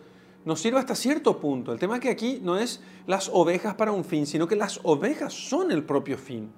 nos 0.46 0.62
sirve 0.62 0.78
hasta 0.78 0.94
cierto 0.94 1.38
punto. 1.38 1.74
El 1.74 1.78
tema 1.78 1.96
es 1.96 2.00
que 2.00 2.08
aquí 2.08 2.40
no 2.42 2.56
es 2.56 2.80
las 3.06 3.28
ovejas 3.30 3.74
para 3.74 3.92
un 3.92 4.06
fin, 4.06 4.26
sino 4.26 4.48
que 4.48 4.56
las 4.56 4.80
ovejas 4.82 5.34
son 5.34 5.70
el 5.72 5.84
propio 5.84 6.16
fin. 6.16 6.50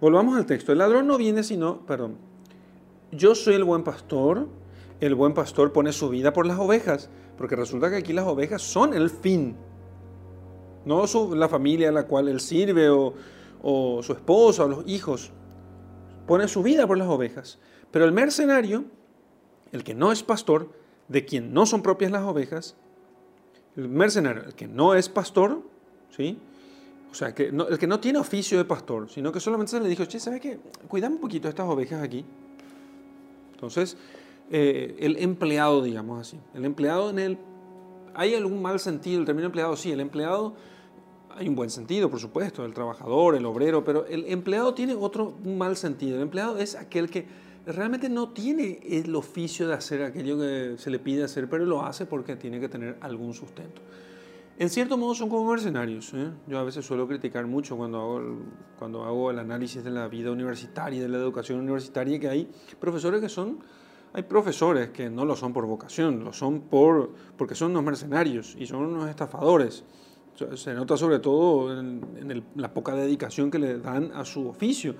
Volvamos 0.00 0.36
al 0.36 0.46
texto. 0.46 0.72
El 0.72 0.78
ladrón 0.78 1.06
no 1.06 1.18
viene 1.18 1.42
sino, 1.42 1.86
perdón, 1.86 2.16
yo 3.12 3.34
soy 3.34 3.54
el 3.54 3.64
buen 3.64 3.84
pastor, 3.84 4.48
el 5.00 5.14
buen 5.14 5.34
pastor 5.34 5.72
pone 5.72 5.92
su 5.92 6.08
vida 6.08 6.32
por 6.32 6.46
las 6.46 6.58
ovejas, 6.58 7.10
porque 7.36 7.56
resulta 7.56 7.90
que 7.90 7.96
aquí 7.96 8.12
las 8.12 8.26
ovejas 8.26 8.62
son 8.62 8.94
el 8.94 9.10
fin, 9.10 9.56
no 10.84 11.04
la 11.34 11.48
familia 11.48 11.88
a 11.88 11.92
la 11.92 12.06
cual 12.06 12.28
él 12.28 12.40
sirve 12.40 12.88
o, 12.88 13.14
o 13.62 14.02
su 14.02 14.12
esposa 14.12 14.64
o 14.64 14.68
los 14.68 14.88
hijos, 14.88 15.32
pone 16.26 16.48
su 16.48 16.62
vida 16.62 16.86
por 16.86 16.98
las 16.98 17.08
ovejas. 17.08 17.58
Pero 17.90 18.04
el 18.04 18.12
mercenario, 18.12 18.84
el 19.72 19.84
que 19.84 19.94
no 19.94 20.12
es 20.12 20.22
pastor, 20.22 20.70
de 21.08 21.24
quien 21.24 21.52
no 21.52 21.66
son 21.66 21.82
propias 21.82 22.10
las 22.10 22.22
ovejas, 22.22 22.76
el 23.76 23.88
mercenario, 23.88 24.44
el 24.44 24.54
que 24.54 24.66
no 24.66 24.94
es 24.94 25.08
pastor, 25.08 25.62
¿sí? 26.10 26.38
O 27.16 27.18
sea, 27.18 27.34
que 27.34 27.44
el 27.44 27.78
que 27.78 27.86
no 27.86 27.98
tiene 27.98 28.18
oficio 28.18 28.58
de 28.58 28.66
pastor, 28.66 29.08
sino 29.08 29.32
que 29.32 29.40
solamente 29.40 29.70
se 29.70 29.80
le 29.80 29.88
dijo, 29.88 30.04
che, 30.04 30.20
¿sabes 30.20 30.38
qué? 30.38 30.58
Cuidame 30.86 31.14
un 31.14 31.20
poquito 31.22 31.48
estas 31.48 31.66
ovejas 31.66 32.02
aquí. 32.02 32.22
Entonces, 33.54 33.96
eh, 34.50 34.94
el 34.98 35.16
empleado, 35.16 35.82
digamos 35.82 36.20
así, 36.20 36.38
el 36.52 36.66
empleado 36.66 37.08
en 37.08 37.18
el... 37.18 37.38
¿Hay 38.12 38.34
algún 38.34 38.60
mal 38.60 38.78
sentido 38.80 39.18
el 39.18 39.24
término 39.24 39.46
empleado? 39.46 39.74
Sí, 39.76 39.90
el 39.90 40.00
empleado, 40.00 40.56
hay 41.34 41.48
un 41.48 41.56
buen 41.56 41.70
sentido, 41.70 42.10
por 42.10 42.20
supuesto, 42.20 42.66
el 42.66 42.74
trabajador, 42.74 43.34
el 43.34 43.46
obrero, 43.46 43.82
pero 43.82 44.04
el 44.04 44.26
empleado 44.26 44.74
tiene 44.74 44.92
otro 44.92 45.38
mal 45.42 45.78
sentido. 45.78 46.16
El 46.16 46.22
empleado 46.22 46.58
es 46.58 46.74
aquel 46.74 47.08
que 47.08 47.24
realmente 47.64 48.10
no 48.10 48.28
tiene 48.28 48.78
el 48.84 49.14
oficio 49.14 49.66
de 49.66 49.72
hacer 49.72 50.02
aquello 50.02 50.36
que 50.36 50.74
se 50.76 50.90
le 50.90 50.98
pide 50.98 51.24
hacer, 51.24 51.48
pero 51.48 51.64
lo 51.64 51.82
hace 51.82 52.04
porque 52.04 52.36
tiene 52.36 52.60
que 52.60 52.68
tener 52.68 52.98
algún 53.00 53.32
sustento. 53.32 53.80
En 54.58 54.70
cierto 54.70 54.96
modo 54.96 55.14
son 55.14 55.28
como 55.28 55.50
mercenarios. 55.50 56.14
¿eh? 56.14 56.30
Yo 56.46 56.58
a 56.58 56.62
veces 56.62 56.84
suelo 56.86 57.06
criticar 57.06 57.46
mucho 57.46 57.76
cuando 57.76 58.00
hago, 58.00 58.18
el, 58.18 58.38
cuando 58.78 59.04
hago 59.04 59.30
el 59.30 59.38
análisis 59.38 59.84
de 59.84 59.90
la 59.90 60.08
vida 60.08 60.30
universitaria, 60.30 61.02
de 61.02 61.08
la 61.08 61.18
educación 61.18 61.60
universitaria, 61.60 62.18
que 62.18 62.28
hay 62.28 62.48
profesores 62.80 63.20
que 63.20 63.28
son, 63.28 63.58
hay 64.14 64.22
profesores 64.22 64.90
que 64.90 65.10
no 65.10 65.26
lo 65.26 65.36
son 65.36 65.52
por 65.52 65.66
vocación, 65.66 66.24
lo 66.24 66.32
son 66.32 66.62
por, 66.62 67.12
porque 67.36 67.54
son 67.54 67.72
unos 67.72 67.84
mercenarios 67.84 68.56
y 68.58 68.66
son 68.66 68.86
unos 68.86 69.10
estafadores. 69.10 69.84
Se 70.54 70.72
nota 70.72 70.96
sobre 70.96 71.18
todo 71.18 71.78
en, 71.78 72.44
la 72.54 72.72
poca 72.72 72.94
dedicación 72.94 73.50
que 73.50 73.58
le 73.58 73.78
dan 73.78 74.10
a 74.14 74.24
su 74.24 74.48
oficio. 74.48 74.94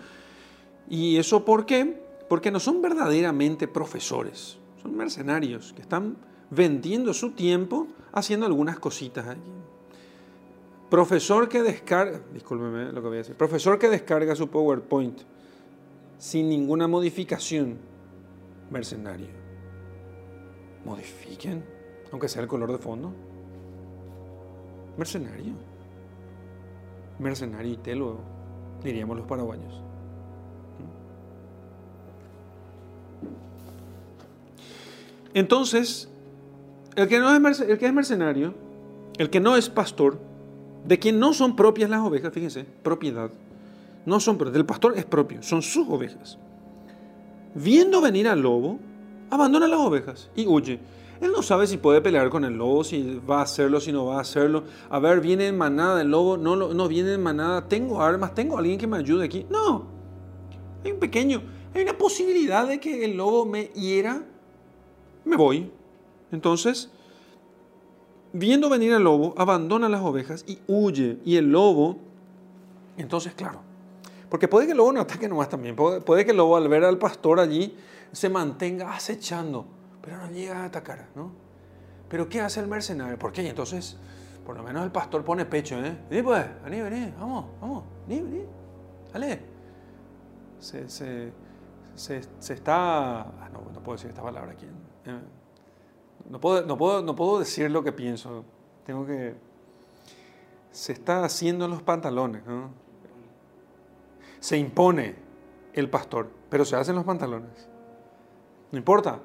¿Y 0.91 1.17
eso 1.17 1.47
por 1.47 1.65
qué? 1.65 2.03
Porque 2.29 2.51
no 2.51 2.61
son 2.61 2.83
verdaderamente 2.83 3.69
profesores, 3.69 4.59
son 4.83 4.95
mercenarios 4.95 5.73
que 5.73 5.81
están 5.81 6.17
vendiendo 6.51 7.13
su 7.13 7.33
tiempo 7.33 7.89
haciendo 8.13 8.47
algunas 8.47 8.79
cositas 8.79 9.27
allí. 9.27 9.41
Profesor 10.91 11.49
que 11.49 11.63
descarga, 11.63 12.21
discúlpeme 12.33 12.93
lo 12.93 13.03
que 13.03 13.09
voy 13.09 13.17
a 13.17 13.19
decir, 13.19 13.35
profesor 13.35 13.79
que 13.79 13.89
descarga 13.89 14.37
su 14.37 14.49
PowerPoint 14.49 15.21
sin 16.19 16.49
ninguna 16.49 16.87
modificación, 16.87 17.77
mercenario. 18.71 19.29
Modifiquen, 20.85 21.65
aunque 22.13 22.29
sea 22.29 22.43
el 22.43 22.49
color 22.49 22.71
de 22.71 22.79
fondo. 22.79 23.13
Mercenario. 24.97 25.53
Mercenario 27.19 27.73
y 27.73 27.77
telo, 27.79 28.19
diríamos 28.83 29.17
los 29.17 29.27
paraguayos. 29.27 29.83
Entonces, 35.35 36.09
el 36.97 37.09
que, 37.09 37.19
no 37.19 37.49
es 37.49 37.61
el 37.61 37.79
que 37.79 37.87
es 37.87 37.93
mercenario, 37.93 38.55
el 39.19 39.31
que 39.31 39.41
no 39.41 39.57
es 39.57 39.69
pastor, 39.69 40.19
de 40.85 40.99
quien 40.99 41.19
no 41.19 41.33
son 41.33 41.57
propias 41.57 41.91
las 41.91 42.01
ovejas, 42.01 42.33
fíjense, 42.33 42.65
propiedad, 42.83 43.31
no 44.07 44.21
son 44.21 44.39
del 44.39 44.65
pastor 44.65 44.97
es 44.97 45.05
propio, 45.05 45.43
son 45.43 45.63
sus 45.63 45.87
ovejas. 45.89 46.39
Viendo 47.55 48.01
venir 48.01 48.29
al 48.29 48.41
lobo, 48.41 48.79
abandona 49.31 49.67
las 49.67 49.81
ovejas 49.81 50.31
y 50.37 50.47
huye. 50.47 50.79
Él 51.21 51.33
no 51.33 51.43
sabe 51.43 51.67
si 51.67 51.79
puede 51.79 52.01
pelear 52.01 52.29
con 52.29 52.45
el 52.45 52.55
lobo, 52.55 52.85
si 52.85 53.21
va 53.29 53.41
a 53.41 53.43
hacerlo, 53.43 53.81
si 53.81 53.91
no 53.91 54.05
va 54.05 54.19
a 54.19 54.21
hacerlo. 54.21 54.65
A 54.91 54.99
ver, 54.99 55.21
viene 55.21 55.49
en 55.49 55.57
manada 55.57 56.03
el 56.03 56.11
lobo, 56.11 56.37
no, 56.37 56.57
no 56.57 56.89
viene 56.89 57.15
en 57.15 57.23
manada, 57.23 57.67
tengo 57.67 58.03
armas, 58.03 58.35
tengo 58.35 58.59
alguien 58.59 58.79
que 58.79 58.87
me 58.87 58.99
ayude 58.99 59.25
aquí. 59.25 59.47
No, 59.51 59.87
hay 60.85 60.93
un 60.93 61.01
pequeño, 61.01 61.43
hay 61.75 61.83
una 61.83 61.97
posibilidad 61.97 62.69
de 62.69 62.79
que 62.79 63.05
el 63.05 63.17
lobo 63.17 63.47
me 63.47 63.65
hiera, 63.75 64.23
me 65.25 65.37
voy. 65.37 65.71
Entonces, 66.33 66.91
viendo 68.33 68.69
venir 68.69 68.93
al 68.95 69.05
lobo, 69.05 69.35
abandona 69.37 69.89
las 69.89 70.03
ovejas 70.03 70.45
y 70.47 70.59
huye. 70.67 71.19
Y 71.25 71.37
el 71.37 71.51
lobo, 71.51 71.99
entonces, 72.97 73.35
claro, 73.35 73.61
porque 74.29 74.49
puede 74.49 74.67
que 74.67 74.73
el 74.73 74.79
lobo 74.79 74.93
no 74.93 75.01
ataque 75.01 75.29
nomás 75.29 75.49
también, 75.49 75.77
puede, 75.77 76.25
que 76.25 76.31
el 76.31 76.37
lobo 76.37 76.57
al 76.57 76.69
ver 76.69 76.85
al 76.85 76.99
pastor 76.99 77.41
allí 77.41 77.77
se 78.13 78.29
mantenga 78.29 78.95
acechando, 78.95 79.67
pero 80.03 80.19
no 80.19 80.31
llega 80.31 80.63
a 80.63 80.65
atacar, 80.67 81.09
¿no? 81.15 81.33
Pero 82.09 82.29
¿qué 82.29 82.41
hace 82.41 82.61
el 82.61 82.69
mercenario? 82.69 83.19
¿Por 83.19 83.33
qué? 83.33 83.47
entonces, 83.49 83.97
por 84.45 84.57
lo 84.57 84.63
menos 84.63 84.85
el 84.85 84.93
pastor 84.93 85.25
pone 85.25 85.45
pecho, 85.45 85.77
¿eh? 85.85 85.97
Vení 86.09 86.23
pues, 86.23 86.45
vení, 86.65 86.81
vení, 86.81 87.13
vamos, 87.19 87.47
vamos, 87.61 87.85
vení, 88.07 88.23
vení, 88.23 88.45
dale. 89.13 89.41
Se, 90.59 90.89
se, 90.89 91.33
se, 91.95 92.21
está... 92.55 93.21
Ah, 93.21 93.49
no, 93.53 93.61
no 93.73 93.83
puedo 93.83 93.97
decir 93.97 94.11
esta 94.11 94.23
palabra 94.23 94.53
aquí. 94.53 94.67
¿eh? 94.67 95.21
No 96.31 96.41
puedo, 96.41 96.67
no, 96.67 96.77
puedo, 96.77 97.03
no 97.03 97.15
puedo 97.15 97.39
decir 97.39 97.71
lo 97.71 97.83
que 97.83 97.93
pienso. 97.93 98.45
Tengo 98.85 99.07
que... 99.07 99.35
Se 100.71 100.93
está 100.93 101.25
haciendo 101.25 101.69
los 101.69 101.83
pantalones. 101.83 102.43
Se 104.41 104.57
impone 104.59 105.15
el 105.73 105.89
pastor, 105.89 106.29
pero 106.51 106.65
se 106.65 106.77
hacen 106.77 106.95
los 106.95 107.05
pantalones. 107.05 107.69
No 108.73 108.79
importa. 108.79 109.21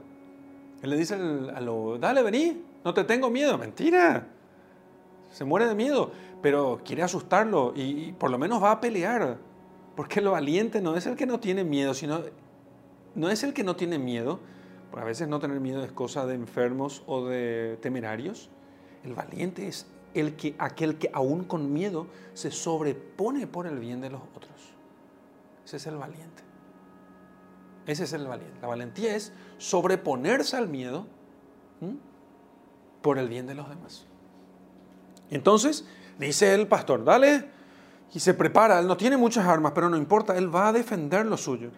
Él 0.82 0.90
le 0.90 0.98
dice 0.98 1.16
al 1.16 1.66
lobo, 1.66 1.98
dale, 1.98 2.24
vení, 2.24 2.64
no 2.84 2.94
te 2.94 3.04
tengo 3.04 3.30
miedo. 3.30 3.58
Mentira. 3.58 4.28
Se 5.32 5.44
muere 5.46 5.68
de 5.68 5.76
miedo, 5.76 6.12
pero 6.42 6.82
quiere 6.84 7.04
asustarlo 7.04 7.74
y 7.76 8.14
por 8.14 8.32
lo 8.32 8.38
menos 8.38 8.62
va 8.64 8.72
a 8.72 8.82
pelear. 8.82 9.38
Porque 9.96 10.22
lo 10.22 10.32
valiente 10.32 10.82
no 10.82 10.96
es 10.96 11.06
el 11.06 11.16
que 11.16 11.26
no 11.26 11.40
tiene 11.40 11.64
miedo, 11.64 11.94
sino 11.94 12.22
no 13.16 13.30
es 13.30 13.44
el 13.44 13.54
que 13.54 13.64
no 13.64 13.76
tiene 13.76 14.00
miedo, 14.00 14.40
a 15.00 15.04
veces 15.04 15.28
no 15.28 15.40
tener 15.40 15.60
miedo 15.60 15.84
es 15.84 15.92
cosa 15.92 16.26
de 16.26 16.36
enfermos 16.36 17.04
o 17.08 17.26
de 17.26 17.78
temerarios. 17.82 18.50
El 19.04 19.14
valiente 19.14 19.68
es 19.68 19.88
el 20.14 20.36
que, 20.36 20.56
aquel 20.58 20.98
que 20.98 21.10
aún 21.14 21.46
con 21.46 21.72
miedo 21.72 22.08
se 22.34 22.52
sobrepone 22.52 23.48
por 23.48 23.68
el 23.68 23.80
bien 23.80 24.02
de 24.02 24.10
los 24.10 24.22
otros. 24.36 24.52
Ese 25.66 25.78
es 25.78 25.88
el 25.88 25.98
valiente. 25.98 26.44
Ese 27.88 28.04
es 28.04 28.14
el 28.14 28.28
valiente. 28.28 28.60
La 28.62 28.68
valentía 28.68 29.16
es 29.16 29.32
sobreponerse 29.58 30.58
al 30.58 30.68
miedo 30.68 31.08
por 33.02 33.18
el 33.18 33.30
bien 33.30 33.48
de 33.48 33.56
los 33.56 33.70
demás. 33.70 34.06
Entonces, 35.30 35.86
dice 36.20 36.54
el 36.54 36.68
pastor, 36.68 37.04
dale, 37.04 37.50
y 38.14 38.20
se 38.20 38.34
prepara. 38.34 38.80
Él 38.80 38.88
no 38.88 38.98
tiene 38.98 39.18
muchas 39.18 39.46
armas, 39.46 39.72
pero 39.74 39.90
no 39.90 39.98
importa, 39.98 40.38
él 40.38 40.54
va 40.54 40.68
a 40.68 40.74
defender 40.74 41.26
lo 41.26 41.38
suyo. 41.38 41.72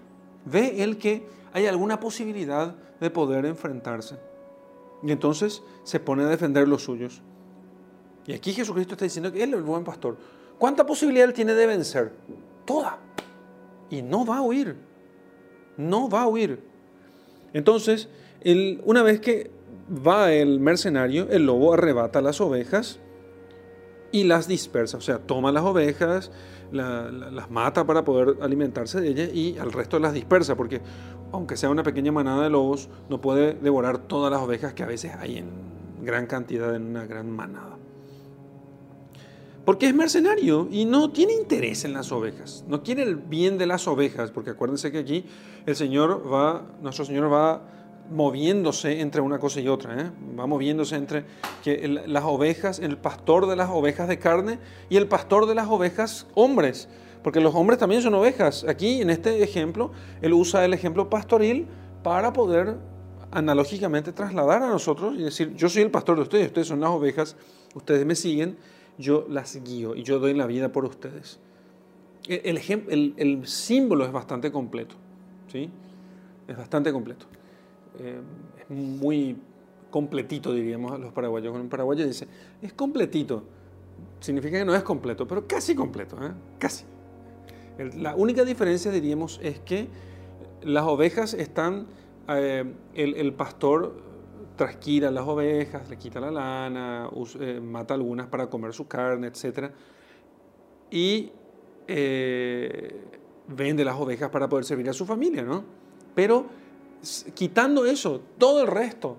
Ve 0.45 0.83
él 0.83 0.97
que 0.97 1.25
hay 1.53 1.67
alguna 1.67 1.99
posibilidad 1.99 2.75
de 2.99 3.09
poder 3.09 3.45
enfrentarse. 3.45 4.17
Y 5.03 5.11
entonces 5.11 5.61
se 5.83 5.99
pone 5.99 6.23
a 6.23 6.27
defender 6.27 6.67
los 6.67 6.83
suyos. 6.83 7.21
Y 8.25 8.33
aquí 8.33 8.53
Jesucristo 8.53 8.93
está 8.95 9.05
diciendo 9.05 9.31
que 9.31 9.43
Él 9.43 9.51
es 9.51 9.57
el 9.57 9.63
buen 9.63 9.83
pastor. 9.83 10.17
¿Cuánta 10.57 10.85
posibilidad 10.85 11.27
Él 11.27 11.33
tiene 11.33 11.53
de 11.53 11.67
vencer? 11.67 12.11
Toda. 12.65 12.97
Y 13.89 14.01
no 14.01 14.25
va 14.25 14.37
a 14.37 14.41
huir. 14.41 14.75
No 15.77 16.09
va 16.09 16.23
a 16.23 16.27
huir. 16.27 16.63
Entonces, 17.53 18.07
una 18.83 19.03
vez 19.03 19.19
que 19.19 19.51
va 20.05 20.31
el 20.31 20.59
mercenario, 20.59 21.27
el 21.29 21.45
lobo 21.45 21.73
arrebata 21.73 22.21
las 22.21 22.41
ovejas 22.41 22.99
y 24.13 24.23
las 24.23 24.47
dispersa. 24.47 24.97
O 24.97 25.01
sea, 25.01 25.17
toma 25.17 25.51
las 25.51 25.63
ovejas, 25.63 26.31
las 26.71 27.51
mata 27.51 27.85
para 27.85 28.05
poder 28.05 28.37
alimentarse 28.41 29.01
de 29.01 29.09
ellas 29.09 29.29
y 29.33 29.57
al 29.57 29.73
resto 29.73 29.99
las 29.99 30.13
dispersa, 30.13 30.55
porque 30.55 30.79
aunque 31.33 31.57
sea 31.57 31.69
una 31.69 31.83
pequeña 31.83 32.13
manada 32.13 32.43
de 32.43 32.49
lobos, 32.49 32.89
no 33.09 33.19
puede 33.19 33.55
devorar 33.55 33.97
todas 33.97 34.31
las 34.31 34.39
ovejas 34.39 34.73
que 34.73 34.83
a 34.83 34.85
veces 34.85 35.13
hay 35.19 35.39
en 35.39 35.47
gran 36.03 36.27
cantidad 36.27 36.73
en 36.75 36.83
una 36.83 37.05
gran 37.05 37.29
manada. 37.29 37.75
Porque 39.65 39.87
es 39.87 39.95
mercenario 39.95 40.67
y 40.69 40.85
no 40.85 41.09
tiene 41.09 41.33
interés 41.33 41.83
en 41.83 41.93
las 41.93 42.11
ovejas, 42.11 42.65
no 42.67 42.83
quiere 42.83 43.01
el 43.01 43.15
bien 43.15 43.57
de 43.57 43.65
las 43.65 43.87
ovejas, 43.87 44.29
porque 44.29 44.51
acuérdense 44.51 44.91
que 44.91 44.99
aquí 44.99 45.25
el 45.65 45.75
Señor 45.75 46.21
va, 46.31 46.67
nuestro 46.81 47.05
Señor 47.05 47.31
va 47.33 47.61
moviéndose 48.09 49.01
entre 49.01 49.21
una 49.21 49.39
cosa 49.39 49.59
y 49.59 49.67
otra, 49.67 49.99
¿eh? 49.99 50.11
va 50.37 50.45
moviéndose 50.45 50.95
entre 50.95 51.25
que 51.63 51.87
las 52.05 52.23
ovejas, 52.23 52.79
el 52.79 52.97
pastor 52.97 53.47
de 53.47 53.55
las 53.55 53.69
ovejas 53.69 54.07
de 54.07 54.19
carne 54.19 54.59
y 54.89 54.97
el 54.97 55.07
pastor 55.07 55.45
de 55.45 55.55
las 55.55 55.67
ovejas 55.67 56.27
hombres, 56.35 56.89
porque 57.23 57.39
los 57.39 57.55
hombres 57.55 57.79
también 57.79 58.01
son 58.01 58.13
ovejas. 58.13 58.65
Aquí 58.67 59.01
en 59.01 59.09
este 59.09 59.41
ejemplo, 59.43 59.91
él 60.21 60.33
usa 60.33 60.65
el 60.65 60.73
ejemplo 60.73 61.09
pastoril 61.09 61.67
para 62.03 62.33
poder 62.33 62.77
analógicamente 63.31 64.11
trasladar 64.11 64.61
a 64.61 64.67
nosotros 64.67 65.15
y 65.17 65.23
decir, 65.23 65.55
yo 65.55 65.69
soy 65.69 65.83
el 65.83 65.91
pastor 65.91 66.17
de 66.17 66.23
ustedes, 66.23 66.47
ustedes 66.47 66.67
son 66.67 66.81
las 66.81 66.91
ovejas, 66.91 67.35
ustedes 67.73 68.05
me 68.05 68.15
siguen, 68.15 68.57
yo 68.97 69.25
las 69.27 69.63
guío 69.63 69.95
y 69.95 70.03
yo 70.03 70.19
doy 70.19 70.33
la 70.33 70.45
vida 70.45 70.71
por 70.71 70.85
ustedes. 70.85 71.39
el, 72.27 72.57
el, 72.57 73.13
el, 73.17 73.47
símbolo 73.47 74.05
es 74.05 74.11
bastante 74.11 74.51
completo, 74.51 74.95
¿sí? 75.51 75.69
Es 76.47 76.57
bastante 76.57 76.91
completo. 76.91 77.25
Es 77.99 78.69
muy 78.69 79.37
completito, 79.93 80.51
diríamos 80.51 80.99
los 80.99 81.13
paraguayos. 81.13 81.55
Un 81.55 81.69
paraguayo 81.69 82.05
dice, 82.07 82.27
es 82.63 82.73
completito. 82.73 83.43
Significa 84.19 84.57
que 84.57 84.65
no 84.65 84.73
es 84.73 84.81
completo, 84.81 85.27
pero 85.27 85.47
casi 85.47 85.75
completo, 85.75 86.17
¿eh? 86.25 86.31
casi. 86.57 86.85
La 87.97 88.15
única 88.15 88.43
diferencia, 88.43 88.89
diríamos, 88.91 89.39
es 89.43 89.59
que 89.59 89.87
las 90.63 90.83
ovejas 90.85 91.35
están, 91.35 91.85
eh, 92.27 92.65
el, 92.95 93.33
pastor 93.33 94.01
trasquila 94.55 95.11
las 95.11 95.27
ovejas, 95.27 95.87
le 95.89 95.97
quita 95.97 96.19
la 96.19 96.31
lana, 96.31 97.09
eh, 97.39 97.59
mata 97.61 97.93
algunas 97.93 98.25
para 98.27 98.47
comer 98.47 98.73
su 98.73 98.87
carne, 98.87 99.27
etc. 99.27 99.71
Y 100.89 101.31
vende 103.47 103.85
las 103.85 103.95
ovejas 103.95 104.29
para 104.31 104.49
poder 104.49 104.65
servir 104.65 104.89
a 104.89 104.93
su 104.93 105.05
familia, 105.05 105.43
¿no? 105.43 105.63
Pero 106.15 106.45
quitando 107.33 107.85
eso, 107.85 108.21
todo 108.37 108.61
el 108.61 108.67
resto, 108.67 109.17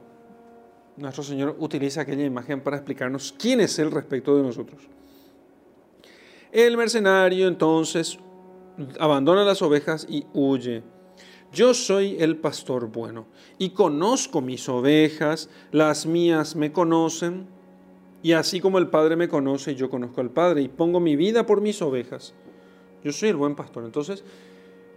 nuestro 0.96 1.22
Señor 1.22 1.56
utiliza 1.58 2.02
aquella 2.02 2.24
imagen 2.24 2.60
para 2.60 2.76
explicarnos 2.76 3.34
quién 3.38 3.60
es 3.60 3.78
Él 3.78 3.90
respecto 3.90 4.36
de 4.36 4.42
nosotros. 4.42 4.82
El 6.52 6.76
mercenario 6.76 7.48
entonces 7.48 8.18
abandona 9.00 9.44
las 9.44 9.60
ovejas 9.62 10.06
y 10.08 10.24
huye. 10.32 10.82
Yo 11.52 11.74
soy 11.74 12.16
el 12.20 12.36
pastor 12.36 12.88
bueno 12.88 13.26
y 13.58 13.70
conozco 13.70 14.40
mis 14.40 14.68
ovejas, 14.68 15.48
las 15.72 16.06
mías 16.06 16.56
me 16.56 16.72
conocen, 16.72 17.46
y 18.24 18.32
así 18.32 18.58
como 18.58 18.78
el 18.78 18.88
Padre 18.88 19.16
me 19.16 19.28
conoce, 19.28 19.74
yo 19.74 19.90
conozco 19.90 20.22
al 20.22 20.30
Padre 20.30 20.62
y 20.62 20.68
pongo 20.68 20.98
mi 20.98 21.14
vida 21.14 21.44
por 21.44 21.60
mis 21.60 21.82
ovejas. 21.82 22.32
Yo 23.04 23.12
soy 23.12 23.28
el 23.28 23.36
buen 23.36 23.54
pastor. 23.54 23.84
Entonces, 23.84 24.24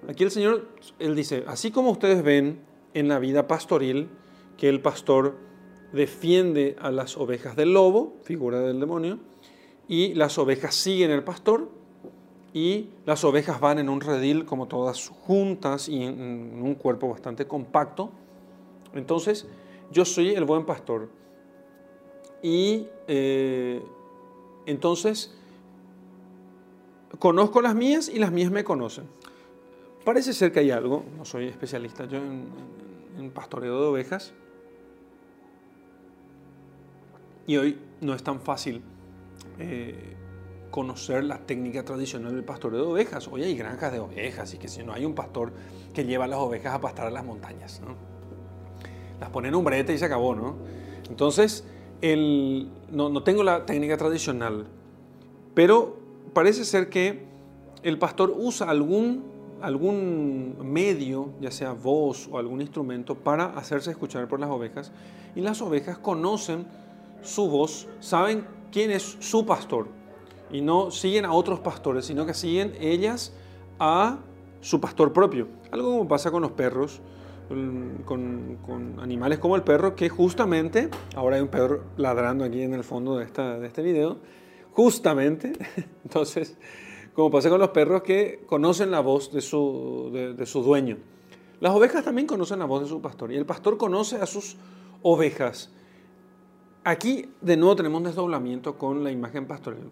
aquí 0.07 0.23
el 0.23 0.31
Señor, 0.31 0.69
Él 0.97 1.13
dice, 1.13 1.43
así 1.45 1.69
como 1.69 1.91
ustedes 1.91 2.23
ven 2.23 2.61
en 2.97 3.07
la 3.07 3.19
vida 3.19 3.47
pastoril, 3.47 4.09
que 4.57 4.69
el 4.69 4.81
pastor 4.81 5.37
defiende 5.93 6.75
a 6.79 6.89
las 6.89 7.15
ovejas 7.15 7.55
del 7.55 7.73
lobo, 7.73 8.15
figura 8.23 8.59
del 8.59 8.79
demonio, 8.79 9.19
y 9.87 10.15
las 10.15 10.37
ovejas 10.37 10.73
siguen 10.73 11.11
el 11.11 11.23
pastor, 11.23 11.69
y 12.53 12.89
las 13.05 13.23
ovejas 13.23 13.59
van 13.59 13.77
en 13.77 13.87
un 13.87 14.01
redil 14.01 14.45
como 14.45 14.67
todas 14.67 15.09
juntas 15.09 15.87
y 15.89 16.03
en, 16.03 16.59
un 16.59 16.73
cuerpo 16.73 17.07
bastante 17.09 17.45
compacto. 17.45 18.09
Entonces, 18.95 19.47
yo 19.91 20.05
soy 20.05 20.29
el 20.29 20.43
buen 20.43 20.65
pastor. 20.65 21.09
Y 22.41 22.87
eh, 23.07 23.79
entonces, 24.65 25.35
conozco 27.19 27.61
las 27.61 27.75
mías 27.75 28.09
y 28.09 28.17
las 28.17 28.31
mías 28.31 28.49
me 28.49 28.63
conocen. 28.63 29.05
Parece 30.03 30.33
ser 30.33 30.51
que 30.51 30.61
hay 30.61 30.71
algo, 30.71 31.03
no 31.15 31.25
soy 31.25 31.47
especialista 31.47 32.05
yo 32.05 32.17
en, 32.17 32.45
pastoreo 33.33 33.81
de 33.81 33.87
ovejas, 33.87 34.33
y 37.47 37.57
hoy 37.57 37.79
no 38.01 38.13
es 38.13 38.21
tan 38.21 38.41
fácil 38.41 38.81
eh, 39.57 40.15
conocer 40.69 41.23
la 41.23 41.39
técnica 41.39 41.83
tradicional 41.83 42.35
del 42.35 42.43
pastoreo 42.43 42.81
de 42.81 42.91
ovejas. 42.91 43.27
Hoy 43.29 43.43
hay 43.43 43.55
granjas 43.55 43.91
de 43.91 43.99
ovejas 43.99 44.53
y 44.53 44.57
que 44.57 44.67
si 44.67 44.83
no 44.83 44.93
hay 44.93 45.05
un 45.05 45.15
pastor 45.15 45.53
que 45.93 46.03
lleva 46.03 46.27
las 46.27 46.39
ovejas 46.39 46.75
a 46.75 46.81
pastar 46.81 47.07
a 47.07 47.09
las 47.09 47.25
montañas. 47.25 47.81
Las 49.19 49.29
pone 49.29 49.47
en 49.47 49.55
un 49.55 49.63
brete 49.63 49.93
y 49.93 49.97
se 49.97 50.05
acabó. 50.05 50.35
¿no? 50.35 50.57
Entonces, 51.09 51.63
el, 52.01 52.69
no, 52.91 53.09
no 53.09 53.23
tengo 53.23 53.43
la 53.43 53.65
técnica 53.65 53.97
tradicional, 53.97 54.67
pero 55.55 55.97
parece 56.33 56.65
ser 56.65 56.89
que 56.89 57.25
el 57.81 57.97
pastor 57.97 58.33
usa 58.35 58.69
algún, 58.69 59.23
algún 59.61 60.55
medio, 60.61 61.29
ya 61.39 61.51
sea 61.51 61.73
voz 61.73 62.27
o 62.31 62.37
algún 62.37 62.61
instrumento, 62.61 63.15
para 63.15 63.45
hacerse 63.57 63.91
escuchar 63.91 64.27
por 64.27 64.39
las 64.39 64.49
ovejas. 64.49 64.91
Y 65.35 65.41
las 65.41 65.61
ovejas 65.61 65.97
conocen 65.97 66.65
su 67.21 67.49
voz, 67.49 67.87
saben 67.99 68.45
quién 68.71 68.91
es 68.91 69.17
su 69.19 69.45
pastor 69.45 69.87
y 70.51 70.61
no 70.61 70.91
siguen 70.91 71.25
a 71.25 71.33
otros 71.33 71.59
pastores, 71.59 72.05
sino 72.05 72.25
que 72.25 72.33
siguen 72.33 72.73
ellas 72.79 73.33
a 73.79 74.19
su 74.61 74.79
pastor 74.79 75.13
propio. 75.13 75.47
Algo 75.71 75.91
como 75.91 76.07
pasa 76.07 76.31
con 76.31 76.41
los 76.41 76.51
perros, 76.51 77.01
con, 77.47 78.97
animales 78.99 79.39
como 79.39 79.55
el 79.55 79.63
perro, 79.63 79.95
que 79.95 80.09
justamente, 80.09 80.89
ahora 81.15 81.37
hay 81.37 81.41
un 81.41 81.47
perro 81.47 81.83
ladrando 81.97 82.43
aquí 82.43 82.61
en 82.61 82.73
el 82.73 82.83
fondo 82.83 83.17
de, 83.17 83.25
esta, 83.25 83.59
de 83.59 83.67
este 83.67 83.81
video, 83.81 84.17
justamente, 84.71 85.53
entonces, 86.03 86.57
como 87.17 87.31
pasa 87.31 87.49
con 87.49 87.59
los 87.59 87.69
perros 87.69 88.03
que 88.03 88.43
conocen 88.45 88.91
la 88.91 88.99
voz 88.99 89.31
de 89.31 89.41
su, 89.41 90.11
de 90.37 90.45
su 90.45 90.61
dueño. 90.61 90.97
Las 91.59 91.73
ovejas 91.73 92.05
también 92.05 92.27
conocen 92.27 92.59
la 92.59 92.65
voz 92.65 92.83
de 92.83 92.87
su 92.87 93.01
pastor 93.01 93.31
y 93.31 93.35
el 93.37 93.45
pastor 93.47 93.75
conoce 93.75 94.17
a 94.17 94.27
sus 94.27 94.55
ovejas. 95.01 95.71
Aquí 96.83 97.31
de 97.41 97.57
nuevo 97.57 97.75
tenemos 97.75 97.97
un 97.97 98.03
desdoblamiento 98.03 98.77
con 98.77 99.03
la 99.03 99.09
imagen 99.09 99.47
pastoral. 99.47 99.89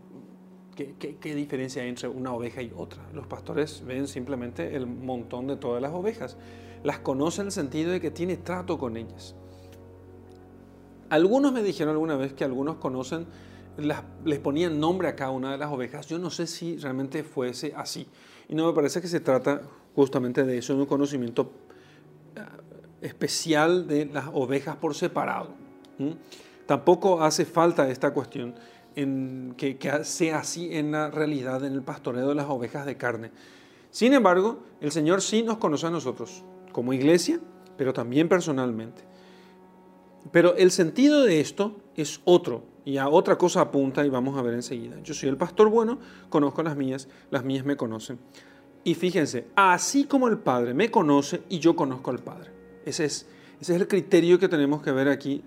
¿Qué, 0.75 1.33
diferencia 1.33 1.81
hay 1.81 1.89
entre 1.89 2.09
una 2.09 2.31
oveja 2.31 2.61
y 2.61 2.71
otra? 2.77 3.01
Los 3.11 3.25
pastores 3.25 3.83
ven 3.83 4.07
simplemente 4.07 4.75
el 4.75 4.85
montón 4.85 5.47
de 5.47 5.55
todas 5.55 5.81
las 5.81 5.93
ovejas. 5.93 6.37
Las 6.83 6.99
conocen 6.99 7.41
en 7.41 7.47
el 7.47 7.51
sentido 7.53 7.91
de 7.91 7.99
que 7.99 8.11
tiene 8.11 8.37
trato 8.37 8.77
con 8.77 8.97
ellas. 8.97 9.33
Algunos 11.09 11.53
me 11.53 11.63
dijeron 11.63 11.93
alguna 11.93 12.17
vez 12.17 12.33
que 12.33 12.43
algunos 12.43 12.75
conocen, 12.75 13.25
les 13.77 14.39
ponían 14.39 14.79
nombre 14.79 15.07
a 15.07 15.15
cada 15.15 15.31
una 15.31 15.51
de 15.51 15.57
las 15.57 15.71
ovejas. 15.71 16.07
Yo 16.07 16.17
no 16.17 16.29
sé 16.29 16.47
si 16.47 16.77
realmente 16.77 17.23
fuese 17.23 17.73
así. 17.75 18.07
Y 18.47 18.55
no 18.55 18.67
me 18.67 18.73
parece 18.73 19.01
que 19.01 19.07
se 19.07 19.19
trata 19.19 19.61
justamente 19.95 20.43
de 20.43 20.57
eso, 20.57 20.73
de 20.73 20.81
un 20.81 20.85
conocimiento 20.85 21.51
eh, 22.35 22.41
especial 23.01 23.87
de 23.87 24.05
las 24.05 24.25
ovejas 24.33 24.75
por 24.77 24.93
separado. 24.93 25.49
Tampoco 26.65 27.21
hace 27.21 27.45
falta 27.45 27.89
esta 27.89 28.11
cuestión 28.11 28.55
que, 28.95 29.77
sea 30.03 30.39
así 30.39 30.75
en 30.75 30.91
la 30.91 31.11
realidad, 31.11 31.63
en 31.65 31.73
el 31.73 31.81
pastoreo 31.81 32.29
de 32.29 32.35
las 32.35 32.47
ovejas 32.47 32.85
de 32.85 32.97
carne. 32.97 33.31
Sin 33.91 34.13
embargo, 34.13 34.59
el 34.81 34.91
Señor 34.91 35.21
sí 35.21 35.43
nos 35.43 35.57
conoce 35.57 35.87
a 35.87 35.89
nosotros, 35.89 36.43
como 36.71 36.93
iglesia, 36.93 37.39
pero 37.77 37.93
también 37.93 38.27
personalmente. 38.27 39.03
Pero 40.31 40.55
el 40.55 40.71
sentido 40.71 41.23
de 41.23 41.39
esto 41.39 41.77
es 41.95 42.21
otro, 42.25 42.63
y 42.85 42.97
a 42.97 43.09
otra 43.09 43.37
cosa 43.37 43.61
apunta 43.61 44.05
y 44.05 44.09
vamos 44.09 44.37
a 44.37 44.43
ver 44.43 44.53
enseguida. 44.53 44.97
Yo 45.03 45.15
soy 45.15 45.27
el 45.29 45.37
pastor 45.37 45.69
bueno, 45.69 45.97
conozco 46.29 46.61
las 46.61 46.77
mías, 46.77 47.09
las 47.31 47.43
mías 47.43 47.65
me 47.65 47.75
conocen. 47.75 48.19
Y 48.83 48.93
fíjense, 48.93 49.47
así 49.55 50.05
como 50.05 50.27
el 50.27 50.37
Padre 50.37 50.75
me 50.75 50.91
conoce 50.91 51.41
y 51.49 51.57
yo 51.57 51.75
conozco 51.75 52.11
al 52.11 52.19
Padre. 52.19 52.51
Ese 52.85 53.05
es, 53.05 53.27
ese 53.59 53.73
es 53.73 53.81
el 53.81 53.87
criterio 53.87 54.37
que 54.37 54.47
tenemos 54.47 54.83
que 54.83 54.91
ver 54.91 55.09
aquí. 55.09 55.43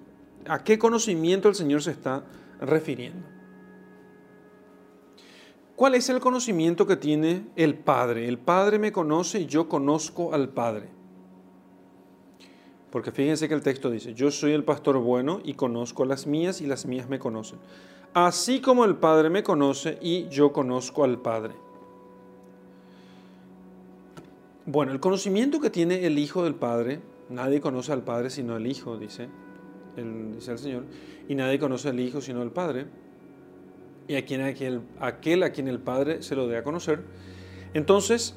¿A 0.48 0.64
qué 0.64 0.78
conocimiento 0.78 1.48
el 1.48 1.54
Señor 1.54 1.80
se 1.80 1.92
está 1.92 2.24
refiriendo? 2.60 3.24
¿Cuál 5.76 5.94
es 5.94 6.08
el 6.08 6.18
conocimiento 6.18 6.88
que 6.88 6.96
tiene 6.96 7.46
el 7.54 7.76
Padre? 7.76 8.26
El 8.26 8.38
Padre 8.38 8.80
me 8.80 8.90
conoce 8.90 9.38
y 9.38 9.46
yo 9.46 9.68
conozco 9.68 10.34
al 10.34 10.48
Padre. 10.48 10.97
Porque 12.90 13.12
fíjense 13.12 13.48
que 13.48 13.54
el 13.54 13.62
texto 13.62 13.90
dice, 13.90 14.14
yo 14.14 14.30
soy 14.30 14.52
el 14.52 14.64
pastor 14.64 14.98
bueno 14.98 15.40
y 15.44 15.54
conozco 15.54 16.04
las 16.04 16.26
mías 16.26 16.60
y 16.60 16.66
las 16.66 16.86
mías 16.86 17.08
me 17.08 17.18
conocen. 17.18 17.58
Así 18.14 18.60
como 18.60 18.84
el 18.84 18.96
Padre 18.96 19.28
me 19.28 19.42
conoce 19.42 19.98
y 20.00 20.28
yo 20.28 20.52
conozco 20.52 21.04
al 21.04 21.20
Padre. 21.20 21.54
Bueno, 24.64 24.92
el 24.92 25.00
conocimiento 25.00 25.60
que 25.60 25.70
tiene 25.70 26.06
el 26.06 26.18
Hijo 26.18 26.42
del 26.44 26.54
Padre, 26.54 27.00
nadie 27.28 27.60
conoce 27.60 27.92
al 27.92 28.02
Padre 28.02 28.30
sino 28.30 28.56
el 28.56 28.66
Hijo, 28.66 28.96
dice 28.96 29.28
el, 29.96 30.40
Señor, 30.40 30.84
y 31.28 31.34
nadie 31.34 31.58
conoce 31.58 31.88
al 31.90 32.00
Hijo 32.00 32.20
sino 32.20 32.42
el 32.42 32.50
Padre 32.50 32.86
y 34.06 34.16
a 34.16 34.24
quien, 34.24 34.42
aquel, 34.42 34.80
aquel 35.00 35.42
a 35.42 35.52
quien 35.52 35.68
el 35.68 35.78
Padre 35.78 36.22
se 36.22 36.34
lo 36.34 36.48
dé 36.48 36.56
a 36.56 36.62
conocer. 36.62 37.00
Entonces, 37.74 38.34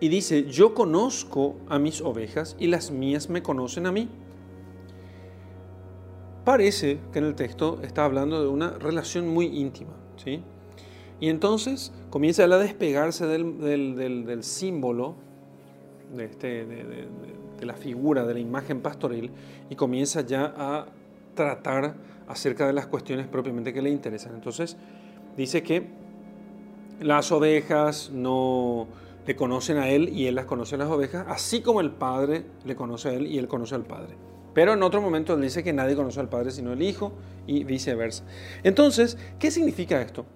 y 0.00 0.08
dice, 0.08 0.44
yo 0.50 0.74
conozco 0.74 1.56
a 1.68 1.78
mis 1.78 2.00
ovejas 2.00 2.56
y 2.58 2.68
las 2.68 2.90
mías 2.90 3.28
me 3.28 3.42
conocen 3.42 3.86
a 3.86 3.92
mí. 3.92 4.08
Parece 6.44 6.98
que 7.12 7.18
en 7.18 7.26
el 7.26 7.34
texto 7.34 7.80
está 7.82 8.06
hablando 8.06 8.42
de 8.42 8.48
una 8.48 8.70
relación 8.70 9.28
muy 9.28 9.46
íntima, 9.46 9.92
¿sí? 10.16 10.42
Y 11.20 11.28
entonces 11.28 11.92
comienza 12.08 12.44
a 12.44 12.48
despegarse 12.58 13.26
del, 13.26 13.60
del, 13.60 14.42
símbolo, 14.42 15.16
de, 16.16 16.24
este, 16.24 16.64
de, 16.64 17.08
de 17.60 17.66
la 17.66 17.74
figura, 17.74 18.24
de 18.24 18.32
la 18.32 18.40
imagen 18.40 18.80
pastoril, 18.80 19.30
y 19.68 19.76
comienza 19.76 20.22
ya 20.22 20.54
a 20.56 20.86
tratar 21.34 21.94
acerca 22.26 22.66
de 22.66 22.72
las 22.72 22.86
cuestiones 22.86 23.26
propiamente 23.26 23.74
que 23.74 23.82
le 23.82 23.90
interesan. 23.90 24.34
Entonces, 24.34 24.78
dice 25.36 25.62
que 25.62 25.86
las 27.00 27.30
ovejas 27.32 28.10
no 28.12 28.86
le 29.30 29.36
conocen 29.36 29.76
a 29.76 29.88
él 29.88 30.08
y 30.08 30.26
él 30.26 30.34
las 30.34 30.46
conoce 30.46 30.74
a 30.74 30.78
las 30.78 30.88
ovejas, 30.88 31.24
así 31.28 31.60
como 31.60 31.80
el 31.80 31.92
Padre 31.92 32.46
le 32.64 32.74
conoce 32.74 33.10
a 33.10 33.12
él 33.12 33.28
y 33.28 33.38
él 33.38 33.46
conoce 33.46 33.76
al 33.76 33.84
Padre. 33.84 34.16
Pero 34.54 34.72
en 34.72 34.82
otro 34.82 35.00
momento 35.00 35.34
él 35.34 35.40
dice 35.40 35.62
que 35.62 35.72
nadie 35.72 35.94
conoce 35.94 36.18
al 36.18 36.28
Padre 36.28 36.50
sino 36.50 36.72
el 36.72 36.82
Hijo 36.82 37.12
y 37.46 37.62
viceversa. 37.62 38.24
Entonces, 38.64 39.16
¿qué 39.38 39.52
significa 39.52 40.02
esto? 40.02 40.26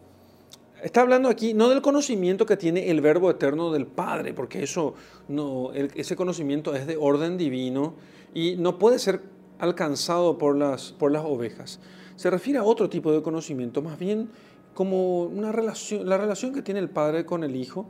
Está 0.80 1.00
hablando 1.00 1.28
aquí 1.28 1.54
no 1.54 1.70
del 1.70 1.83
conocimiento 1.83 2.46
que 2.46 2.57
tiene 2.57 2.88
el 2.88 3.00
verbo 3.00 3.30
eterno 3.30 3.72
del 3.72 3.88
Padre, 3.88 4.33
porque 4.33 4.62
eso 4.62 4.94
no, 5.26 5.72
ese 5.72 6.14
conocimiento 6.14 6.76
es 6.76 6.87
de 6.87 6.96
orden 6.96 7.37
divino 7.37 7.94
y 8.33 8.54
no 8.59 8.78
puede 8.78 9.00
ser 9.00 9.22
alcanzado 9.59 10.38
por 10.38 10.57
las, 10.57 10.92
por 10.92 11.11
las 11.11 11.24
ovejas. 11.24 11.80
Se 12.14 12.30
refiere 12.30 12.61
a 12.61 12.62
otro 12.62 12.88
tipo 12.88 13.11
de 13.11 13.22
conocimiento, 13.22 13.83
más 13.83 13.98
bien 13.98 14.30
como 14.72 15.24
una 15.24 15.50
relación, 15.50 16.09
la 16.09 16.16
relación 16.16 16.54
que 16.54 16.62
tiene 16.62 16.78
el 16.78 16.90
Padre 16.90 17.26
con 17.26 17.42
el 17.42 17.57
Hijo. 17.57 17.88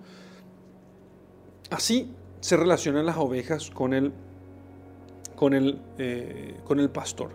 Así 1.71 2.11
se 2.41 2.57
relacionan 2.57 3.07
las 3.07 3.17
ovejas 3.17 3.71
con 3.71 3.95
el, 3.95 4.13
con 5.35 5.55
el, 5.55 5.81
eh, 5.99 6.57
con 6.65 6.81
el 6.81 6.91
pastor. 6.91 7.31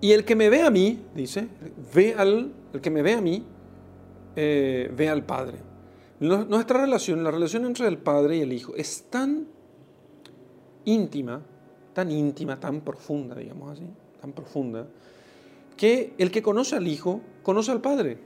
Y 0.00 0.12
el 0.12 0.24
que 0.24 0.34
me 0.34 0.48
ve 0.48 0.62
a 0.62 0.70
mí, 0.70 1.02
dice, 1.14 1.48
ve 1.94 2.14
al, 2.16 2.52
el 2.72 2.80
que 2.80 2.90
me 2.90 3.02
ve 3.02 3.14
a 3.14 3.20
mí, 3.20 3.44
eh, 4.34 4.90
ve 4.96 5.08
al 5.08 5.24
Padre. 5.24 5.58
Nuestra 6.20 6.80
relación, 6.80 7.24
la 7.24 7.30
relación 7.30 7.64
entre 7.64 7.86
el 7.86 7.98
Padre 7.98 8.38
y 8.38 8.40
el 8.40 8.52
Hijo, 8.52 8.74
es 8.76 9.04
tan 9.08 9.46
íntima, 10.84 11.42
tan 11.94 12.10
íntima, 12.10 12.58
tan 12.60 12.80
profunda, 12.82 13.36
digamos 13.36 13.72
así, 13.72 13.86
tan 14.20 14.32
profunda, 14.32 14.86
que 15.76 16.12
el 16.18 16.30
que 16.30 16.42
conoce 16.42 16.76
al 16.76 16.86
Hijo 16.86 17.20
conoce 17.42 17.70
al 17.70 17.80
Padre. 17.80 18.18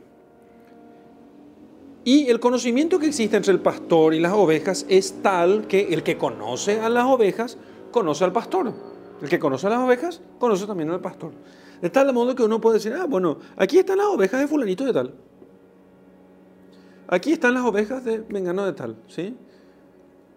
Y 2.05 2.29
el 2.29 2.39
conocimiento 2.39 2.99
que 2.99 3.07
existe 3.07 3.37
entre 3.37 3.53
el 3.53 3.61
pastor 3.61 4.13
y 4.13 4.21
las 4.21 4.35
ovejas 4.35 4.85
es 4.91 5.23
tal 5.23 5.67
que 5.67 5.95
el 5.95 6.03
que 6.03 6.19
conoce 6.19 6.79
a 6.79 6.91
las 6.91 7.05
ovejas 7.05 7.57
conoce 7.91 8.25
al 8.25 8.33
pastor. 8.33 8.73
El 9.23 9.29
que 9.31 9.39
conoce 9.39 9.67
a 9.69 9.71
las 9.71 9.79
ovejas 9.79 10.21
conoce 10.39 10.67
también 10.67 10.91
al 10.91 11.01
pastor. 11.01 11.33
De 11.81 11.89
tal 11.89 12.13
modo 12.13 12.35
que 12.35 12.43
uno 12.43 12.61
puede 12.61 12.75
decir, 12.75 12.93
ah, 12.93 13.07
bueno, 13.09 13.39
aquí 13.57 13.79
están 13.79 13.99
las 13.99 14.09
ovejas 14.09 14.39
de 14.41 14.47
fulanito 14.47 14.85
de 14.85 14.93
tal. 14.93 15.15
Aquí 17.09 17.33
están 17.33 17.55
las 17.55 17.65
ovejas 17.65 18.05
de 18.05 18.25
Mengano 18.29 18.67
de 18.67 18.73
tal, 18.73 18.97
¿sí? 19.09 19.37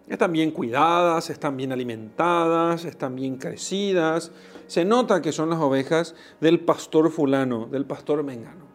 Están 0.06 0.32
bien 0.32 0.52
cuidadas, 0.52 1.28
están 1.28 1.56
bien 1.56 1.72
alimentadas, 1.72 2.86
están 2.86 3.14
bien 3.14 3.36
crecidas. 3.36 4.32
Se 4.66 4.86
nota 4.86 5.20
que 5.20 5.32
son 5.32 5.50
las 5.50 5.58
ovejas 5.58 6.14
del 6.40 6.60
pastor 6.60 7.10
fulano, 7.10 7.66
del 7.66 7.84
pastor 7.84 8.22
Mengano. 8.22 8.66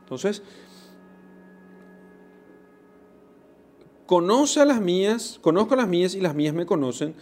Entonces, 0.00 0.42
conoce 4.08 4.60
a 4.60 4.64
las 4.64 4.80
mías, 4.80 5.38
conozco 5.42 5.74
a 5.74 5.76
las 5.76 5.86
mías 5.86 6.14
y 6.14 6.20
las 6.22 6.34
mías 6.34 6.54
me 6.54 6.64
conocen. 6.64 7.14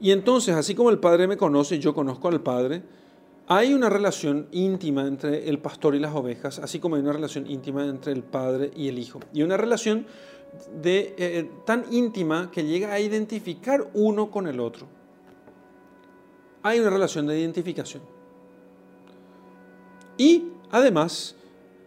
Y 0.00 0.10
entonces, 0.10 0.56
así 0.56 0.74
como 0.74 0.90
el 0.90 0.98
Padre 0.98 1.28
me 1.28 1.36
conoce, 1.36 1.78
yo 1.78 1.94
conozco 1.94 2.26
al 2.26 2.40
Padre, 2.40 2.82
hay 3.46 3.72
una 3.74 3.88
relación 3.88 4.48
íntima 4.50 5.06
entre 5.06 5.48
el 5.48 5.60
pastor 5.60 5.94
y 5.94 6.00
las 6.00 6.14
ovejas, 6.16 6.58
así 6.58 6.80
como 6.80 6.96
hay 6.96 7.02
una 7.02 7.12
relación 7.12 7.48
íntima 7.48 7.84
entre 7.84 8.12
el 8.12 8.24
padre 8.24 8.72
y 8.74 8.88
el 8.88 8.98
hijo. 8.98 9.20
Y 9.32 9.42
una 9.42 9.56
relación 9.56 10.06
de, 10.82 11.14
eh, 11.16 11.50
tan 11.64 11.84
íntima 11.92 12.50
que 12.50 12.64
llega 12.64 12.92
a 12.92 12.98
identificar 12.98 13.88
uno 13.94 14.30
con 14.30 14.48
el 14.48 14.58
otro. 14.58 14.88
Hay 16.64 16.80
una 16.80 16.90
relación 16.90 17.28
de 17.28 17.38
identificación. 17.38 18.02
Y 20.16 20.48
además, 20.70 21.36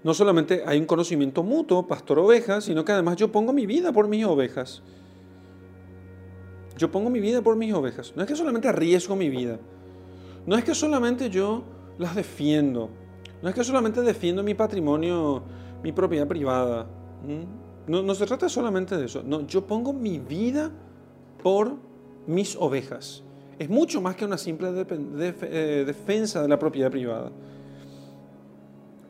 no 0.05 0.13
solamente 0.13 0.61
hay 0.67 0.77
un 0.77 0.85
conocimiento 0.85 1.41
mutuo, 1.41 1.87
pastor-oveja, 1.87 2.61
sino 2.61 2.85
que 2.85 2.91
además 2.91 3.15
yo 3.15 3.31
pongo 3.31 3.51
mi 3.51 3.65
vida 3.65 3.91
por 3.91 4.07
mis 4.07 4.23
ovejas. 4.23 4.83
Yo 6.77 6.91
pongo 6.91 7.09
mi 7.09 7.19
vida 7.19 7.41
por 7.41 7.55
mis 7.55 7.73
ovejas. 7.73 8.13
No 8.15 8.21
es 8.21 8.27
que 8.27 8.35
solamente 8.35 8.67
arriesgo 8.67 9.15
mi 9.15 9.31
vida, 9.31 9.57
no 10.45 10.57
es 10.57 10.63
que 10.63 10.75
solamente 10.75 11.31
yo 11.31 11.63
las 11.97 12.15
defiendo, 12.15 12.91
no 13.41 13.49
es 13.49 13.55
que 13.55 13.63
solamente 13.63 14.03
defiendo 14.03 14.43
mi 14.43 14.53
patrimonio, 14.53 15.41
mi 15.81 15.91
propiedad 15.91 16.27
privada. 16.27 16.85
No, 17.87 18.13
se 18.13 18.27
trata 18.27 18.47
solamente 18.47 18.97
de 18.97 19.05
eso. 19.05 19.23
No, 19.25 19.47
yo 19.47 19.65
pongo 19.65 19.91
mi 19.91 20.19
vida 20.19 20.69
por 21.41 21.77
mis 22.27 22.55
ovejas. 22.57 23.23
Es 23.57 23.69
mucho 23.71 24.01
más 24.01 24.15
que 24.15 24.25
una 24.25 24.37
simple 24.37 24.67
eh, 24.87 25.83
defensa 25.87 26.43
de 26.43 26.47
la 26.47 26.59
propiedad 26.59 26.91
privada. 26.91 27.31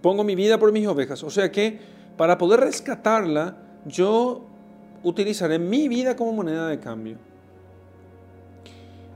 Pongo 0.05 0.23
mi 0.23 0.35
vida 0.35 0.59
por 0.59 0.71
mis 0.71 0.85
ovejas. 0.85 1.23
O 1.23 1.31
sea 1.31 1.51
que 1.51 1.79
para 2.15 2.37
poder 2.37 2.59
rescatarla, 2.59 3.57
yo 3.87 4.45
utilizaré 5.01 5.57
mi 5.57 5.87
vida 5.87 6.15
como 6.15 6.31
moneda 6.31 6.67
de 6.67 6.79
cambio. 6.79 7.17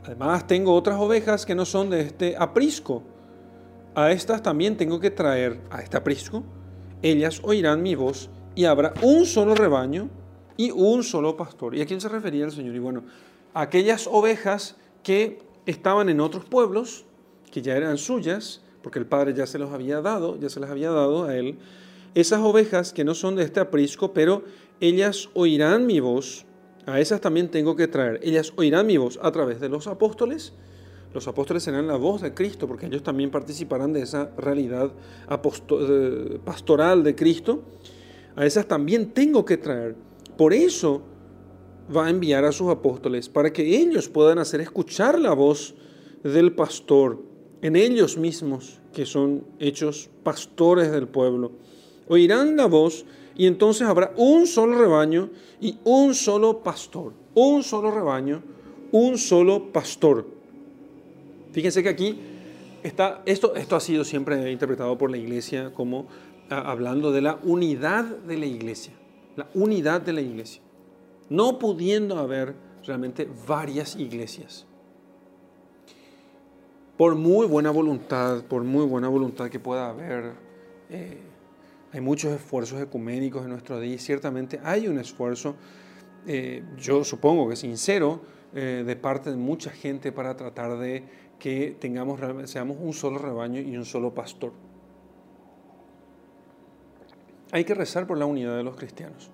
Además 0.03 0.47
tengo 0.47 0.73
otras 0.73 0.99
ovejas 0.99 1.45
que 1.45 1.53
no 1.53 1.63
son 1.63 1.91
de 1.91 2.01
este 2.01 2.35
aprisco. 2.35 3.03
A 3.93 4.11
estas 4.11 4.41
también 4.41 4.77
tengo 4.77 4.99
que 4.99 5.11
traer 5.11 5.61
a 5.69 5.79
este 5.79 5.95
aprisco. 5.95 6.41
Ellas 7.03 7.39
oirán 7.43 7.83
mi 7.83 7.93
voz 7.93 8.31
y 8.55 8.65
habrá 8.65 8.95
un 9.03 9.27
solo 9.27 9.53
rebaño 9.53 10.09
y 10.57 10.71
un 10.71 11.03
solo 11.03 11.37
pastor. 11.37 11.75
¿Y 11.75 11.81
a 11.81 11.85
quién 11.85 12.01
se 12.01 12.09
refería 12.09 12.45
el 12.45 12.51
Señor? 12.51 12.73
Y 12.73 12.79
bueno, 12.79 13.03
aquellas 13.53 14.07
ovejas 14.07 14.75
que 15.03 15.37
estaban 15.67 16.09
en 16.09 16.19
otros 16.19 16.45
pueblos, 16.45 17.05
que 17.51 17.61
ya 17.61 17.75
eran 17.75 17.99
suyas, 17.99 18.63
porque 18.81 18.99
el 18.99 19.05
Padre 19.05 19.33
ya 19.33 19.45
se 19.45 19.59
los 19.59 19.71
había 19.71 20.01
dado, 20.01 20.39
ya 20.39 20.49
se 20.49 20.59
las 20.59 20.69
había 20.69 20.91
dado 20.91 21.25
a 21.25 21.35
Él. 21.35 21.57
Esas 22.15 22.39
ovejas 22.39 22.93
que 22.93 23.03
no 23.03 23.13
son 23.13 23.35
de 23.35 23.43
este 23.43 23.59
aprisco, 23.59 24.13
pero 24.13 24.43
ellas 24.79 25.29
oirán 25.33 25.85
mi 25.85 25.99
voz 25.99 26.45
a 26.89 26.99
esas 26.99 27.21
también 27.21 27.49
tengo 27.49 27.75
que 27.75 27.87
traer. 27.87 28.19
Ellas 28.23 28.51
oirán 28.55 28.87
mi 28.87 28.97
voz 28.97 29.19
a 29.21 29.31
través 29.31 29.59
de 29.59 29.69
los 29.69 29.87
apóstoles. 29.87 30.53
Los 31.13 31.27
apóstoles 31.27 31.63
serán 31.63 31.87
la 31.87 31.97
voz 31.97 32.21
de 32.21 32.33
Cristo, 32.33 32.67
porque 32.67 32.87
ellos 32.87 33.03
también 33.03 33.29
participarán 33.31 33.93
de 33.93 34.01
esa 34.01 34.31
realidad 34.37 34.91
pastoral 36.45 37.03
de 37.03 37.15
Cristo. 37.15 37.63
A 38.35 38.45
esas 38.45 38.67
también 38.67 39.11
tengo 39.11 39.45
que 39.45 39.57
traer. 39.57 39.95
Por 40.37 40.53
eso 40.53 41.03
va 41.95 42.07
a 42.07 42.09
enviar 42.09 42.45
a 42.45 42.51
sus 42.51 42.69
apóstoles, 42.69 43.29
para 43.29 43.51
que 43.51 43.77
ellos 43.77 44.09
puedan 44.09 44.39
hacer 44.39 44.61
escuchar 44.61 45.19
la 45.19 45.33
voz 45.33 45.75
del 46.23 46.53
pastor 46.53 47.21
en 47.61 47.75
ellos 47.75 48.17
mismos, 48.17 48.79
que 48.93 49.05
son 49.05 49.43
hechos 49.59 50.09
pastores 50.23 50.91
del 50.91 51.07
pueblo. 51.07 51.51
Oirán 52.07 52.55
la 52.57 52.65
voz 52.65 53.05
y 53.35 53.47
entonces 53.47 53.87
habrá 53.87 54.13
un 54.17 54.47
solo 54.47 54.77
rebaño 54.77 55.29
y 55.61 55.77
un 55.83 56.13
solo 56.13 56.63
pastor. 56.63 57.13
Un 57.35 57.63
solo 57.63 57.91
rebaño, 57.91 58.41
un 58.91 59.17
solo 59.17 59.71
pastor. 59.71 60.27
Fíjense 61.51 61.83
que 61.83 61.89
aquí 61.89 62.19
está, 62.83 63.21
esto, 63.25 63.55
esto 63.55 63.75
ha 63.75 63.79
sido 63.79 64.03
siempre 64.03 64.51
interpretado 64.51 64.97
por 64.97 65.11
la 65.11 65.17
iglesia 65.17 65.73
como 65.73 66.07
ah, 66.49 66.71
hablando 66.71 67.11
de 67.11 67.21
la 67.21 67.39
unidad 67.43 68.05
de 68.05 68.37
la 68.37 68.45
iglesia. 68.45 68.93
La 69.35 69.49
unidad 69.53 70.01
de 70.01 70.13
la 70.13 70.21
iglesia. 70.21 70.61
No 71.29 71.59
pudiendo 71.59 72.17
haber 72.17 72.55
realmente 72.85 73.29
varias 73.47 73.95
iglesias. 73.95 74.65
Por 76.99 77.15
muy 77.15 77.47
buena 77.47 77.71
voluntad, 77.71 78.43
por 78.43 78.65
muy 78.65 78.85
buena 78.85 79.07
voluntad 79.07 79.47
que 79.47 79.57
pueda 79.57 79.87
haber, 79.87 80.33
eh, 80.89 81.17
hay 81.93 82.01
muchos 82.01 82.33
esfuerzos 82.33 82.81
ecuménicos 82.81 83.43
en 83.43 83.51
nuestro 83.51 83.79
día 83.79 83.95
y 83.95 83.97
ciertamente 83.97 84.59
hay 84.65 84.89
un 84.89 84.99
esfuerzo, 84.99 85.55
eh, 86.27 86.61
yo 86.77 87.05
supongo 87.05 87.47
que 87.47 87.55
sincero, 87.55 88.19
eh, 88.53 88.83
de 88.85 88.95
parte 88.97 89.29
de 89.31 89.37
mucha 89.37 89.69
gente 89.69 90.11
para 90.11 90.35
tratar 90.35 90.77
de 90.77 91.05
que 91.39 91.77
tengamos, 91.79 92.19
seamos 92.49 92.75
un 92.81 92.91
solo 92.91 93.17
rebaño 93.17 93.61
y 93.61 93.77
un 93.77 93.85
solo 93.85 94.13
pastor. 94.13 94.51
Hay 97.53 97.63
que 97.63 97.75
rezar 97.75 98.07
por 98.07 98.17
la 98.17 98.25
unidad 98.25 98.57
de 98.57 98.63
los 98.63 98.75
cristianos. 98.75 99.31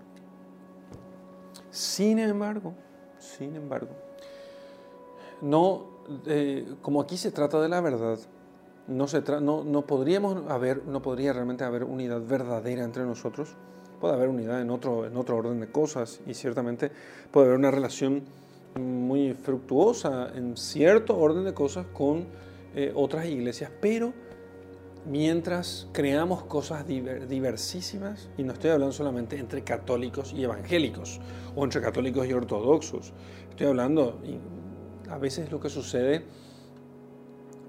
Sin 1.71 2.19
embargo, 2.19 2.75
sin 3.17 3.56
embargo, 3.56 3.95
no, 5.41 5.95
eh, 6.26 6.76
como 6.82 7.02
aquí 7.02 7.18
se 7.18 7.32
trata 7.32 7.62
de 7.62 7.70
la 7.70 7.82
verdad, 7.82 8.20
no, 8.88 9.08
se 9.08 9.22
no, 9.41 9.64
no, 9.64 9.86
podríamos 9.86 10.49
haber, 10.49 10.86
no 10.86 11.01
podría 11.01 11.34
realmente 11.34 11.64
haber 11.64 11.84
unidad 11.84 12.22
verdadera 12.22 12.84
entre 12.84 13.03
nosotros. 13.03 13.56
Puede 13.99 14.14
haber 14.14 14.30
unidad 14.30 14.62
en 14.62 14.70
otro, 14.70 15.06
en 15.06 15.18
otro 15.18 15.38
orden 15.38 15.60
de 15.60 15.72
cosas 15.72 16.20
y 16.28 16.34
ciertamente 16.34 16.91
puede 17.32 17.47
haber 17.47 17.60
una 17.60 17.72
relación 17.72 18.24
muy 18.80 19.34
fructuosa 19.34 20.32
en 20.36 20.58
cierto 20.58 21.18
orden 21.18 21.45
de 21.45 21.53
cosas 21.53 21.86
con 21.93 22.26
eh, 22.76 22.91
otras 22.93 23.26
iglesias, 23.26 23.72
pero 23.82 24.14
mientras 25.06 25.88
creamos 25.93 26.43
cosas 26.43 26.86
diversísimas, 26.88 28.30
y 28.38 28.43
no 28.43 28.53
estoy 28.53 28.72
hablando 28.72 28.91
solamente 28.91 29.38
entre 29.38 29.64
católicos 29.64 30.34
y 30.34 30.43
evangélicos, 30.43 31.22
o 31.56 31.64
entre 31.64 31.82
católicos 31.82 32.28
y 32.28 32.34
ortodoxos, 32.34 33.14
estoy 33.49 33.68
hablando, 33.68 34.20
a 35.10 35.18
veces 35.18 35.51
lo 35.51 35.60
que 35.60 35.70
sucede 35.70 36.24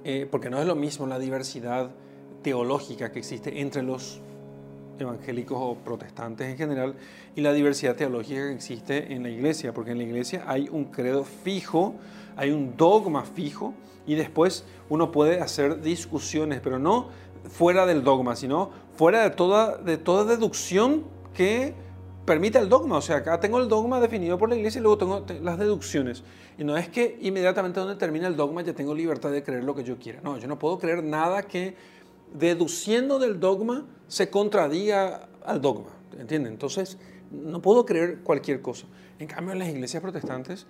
eh, 0.05 0.27
porque 0.31 0.51
no 0.51 0.61
es 0.61 0.67
lo 0.67 0.77
mismo 0.77 1.07
la 1.07 1.19
diversidad 1.19 1.91
teológica 2.43 3.11
que 3.11 3.19
existe 3.19 3.61
entre 3.61 3.83
los 3.83 4.21
evangélicos 5.01 5.59
o 5.61 5.75
protestantes 5.75 6.49
en 6.49 6.57
general 6.57 6.95
y 7.35 7.41
la 7.41 7.53
diversidad 7.53 7.97
teológica 7.97 8.47
que 8.47 8.55
existe 8.55 9.13
en 9.13 9.25
la 9.25 9.31
iglesia, 9.31 9.75
porque 9.75 9.91
en 9.91 9.99
la 9.99 10.05
iglesia 10.05 10.45
hay 10.47 10.69
un 10.71 10.85
credo 10.87 11.25
fijo, 11.25 11.95
hay 12.37 12.53
un 12.53 12.77
dogma 12.77 13.25
fijo 13.25 13.75
y 14.07 14.15
después 14.15 14.65
uno 14.89 15.11
puede 15.11 15.41
hacer 15.41 15.83
discusiones, 15.83 16.61
pero 16.63 16.79
no 16.79 17.09
fuera 17.49 17.85
del 17.85 18.05
dogma, 18.05 18.37
sino 18.37 18.71
fuera 18.95 19.23
de 19.23 19.31
toda, 19.31 19.77
de 19.77 19.99
toda 19.99 20.25
deducción 20.25 21.03
que 21.35 21.75
permita 22.27 22.59
el 22.59 22.69
dogma. 22.69 22.99
O 22.99 23.01
sea, 23.01 23.17
acá 23.17 23.41
tengo 23.41 23.59
el 23.59 23.69
dogma 23.69 24.01
definido 24.01 24.37
por 24.37 24.51
la 24.51 24.57
iglesia 24.57 24.81
y 24.81 24.83
luego 24.83 24.99
tengo 24.99 25.25
las 25.43 25.59
deducciones. 25.59 26.23
Y 26.59 26.65
no 26.65 26.77
es 26.77 26.89
que 26.89 27.19
inmediatamente 27.23 27.81
donde 27.81 27.97
termina 27.97 28.27
el 28.27 28.37
dogma 28.37 28.63
ya 28.63 28.75
tengo 28.75 28.95
libertad 28.95 29.31
de 29.31 29.43
creer 29.43 29.65
lo 29.65 29.75
que 29.75 29.85
yo 29.85 29.97
quiera. 29.99 30.21
No, 30.23 30.37
yo 30.37 30.49
no 30.49 30.59
puedo 30.59 30.79
creer 30.79 31.03
nada 31.03 31.43
que 31.43 31.75
deduciendo 32.35 33.19
del 33.19 33.41
dogma 33.41 33.87
se 34.09 34.29
contradiga 34.29 35.29
al 35.45 35.63
dogma. 35.63 35.91
¿Entienden? 36.19 36.53
Entonces, 36.53 36.99
no 37.31 37.63
puedo 37.63 37.87
creer 37.87 38.21
cualquier 38.23 38.61
cosa. 38.61 38.87
En 39.19 39.27
cambio, 39.27 39.53
en 39.53 39.59
las 39.61 39.69
iglesias 39.69 40.03
protestantes, 40.03 40.67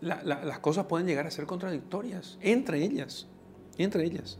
las 0.00 0.58
cosas 0.60 0.86
pueden 0.86 1.06
llegar 1.06 1.26
a 1.26 1.30
ser 1.30 1.46
contradictorias 1.46 2.38
entre 2.40 2.84
ellas. 2.84 3.26
Entre 3.78 4.04
ellas. 4.04 4.38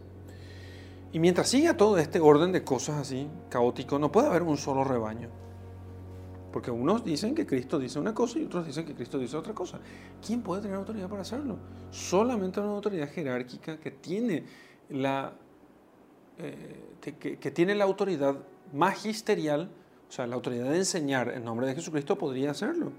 Y 1.12 1.20
mientras 1.20 1.49
siga 1.49 1.76
todo 1.76 1.97
este 1.99 2.20
orden 2.20 2.53
de 2.53 2.64
cosas 2.64 2.97
así, 2.97 3.28
caótico, 3.49 3.99
no 3.99 4.12
puede 4.12 4.28
haber 4.28 4.43
un 4.43 4.57
solo 4.57 4.84
rebaño. 4.84 5.30
Porque 6.59 6.72
unos 6.72 7.04
dicen 7.04 7.36
que 7.36 7.46
Cristo 7.46 7.78
dice 7.78 8.00
una 8.00 8.12
cosa 8.12 8.40
y 8.40 8.44
otros 8.44 8.66
dicen 8.66 8.84
que 8.84 8.92
Cristo 8.92 9.16
dice 9.16 9.36
otra 9.36 9.54
cosa. 9.54 9.78
¿Quién 10.26 10.42
puede 10.42 10.61
tener 10.61 10.76
autoridad 10.76 11.09
para 11.09 11.22
hacerlo? 11.22 11.56
Solamente 11.92 12.59
una 12.59 12.70
autoridad 12.70 13.09
jerárquica 13.09 13.78
que 13.78 13.92
tiene 13.92 14.42
la, 14.90 15.34
eh, 16.36 16.96
que, 17.00 17.50
tiene 17.52 17.76
la 17.76 17.84
autoridad 17.84 18.34
magisterial, 18.72 19.70
o 20.09 20.11
sea, 20.11 20.26
la 20.26 20.34
autoridad 20.34 20.68
de 20.68 20.78
enseñar 20.78 21.28
en 21.28 21.44
nombre 21.44 21.68
de 21.68 21.76
Jesucristo 21.76 22.18
podría 22.18 22.50
hacerlo. 22.50 22.90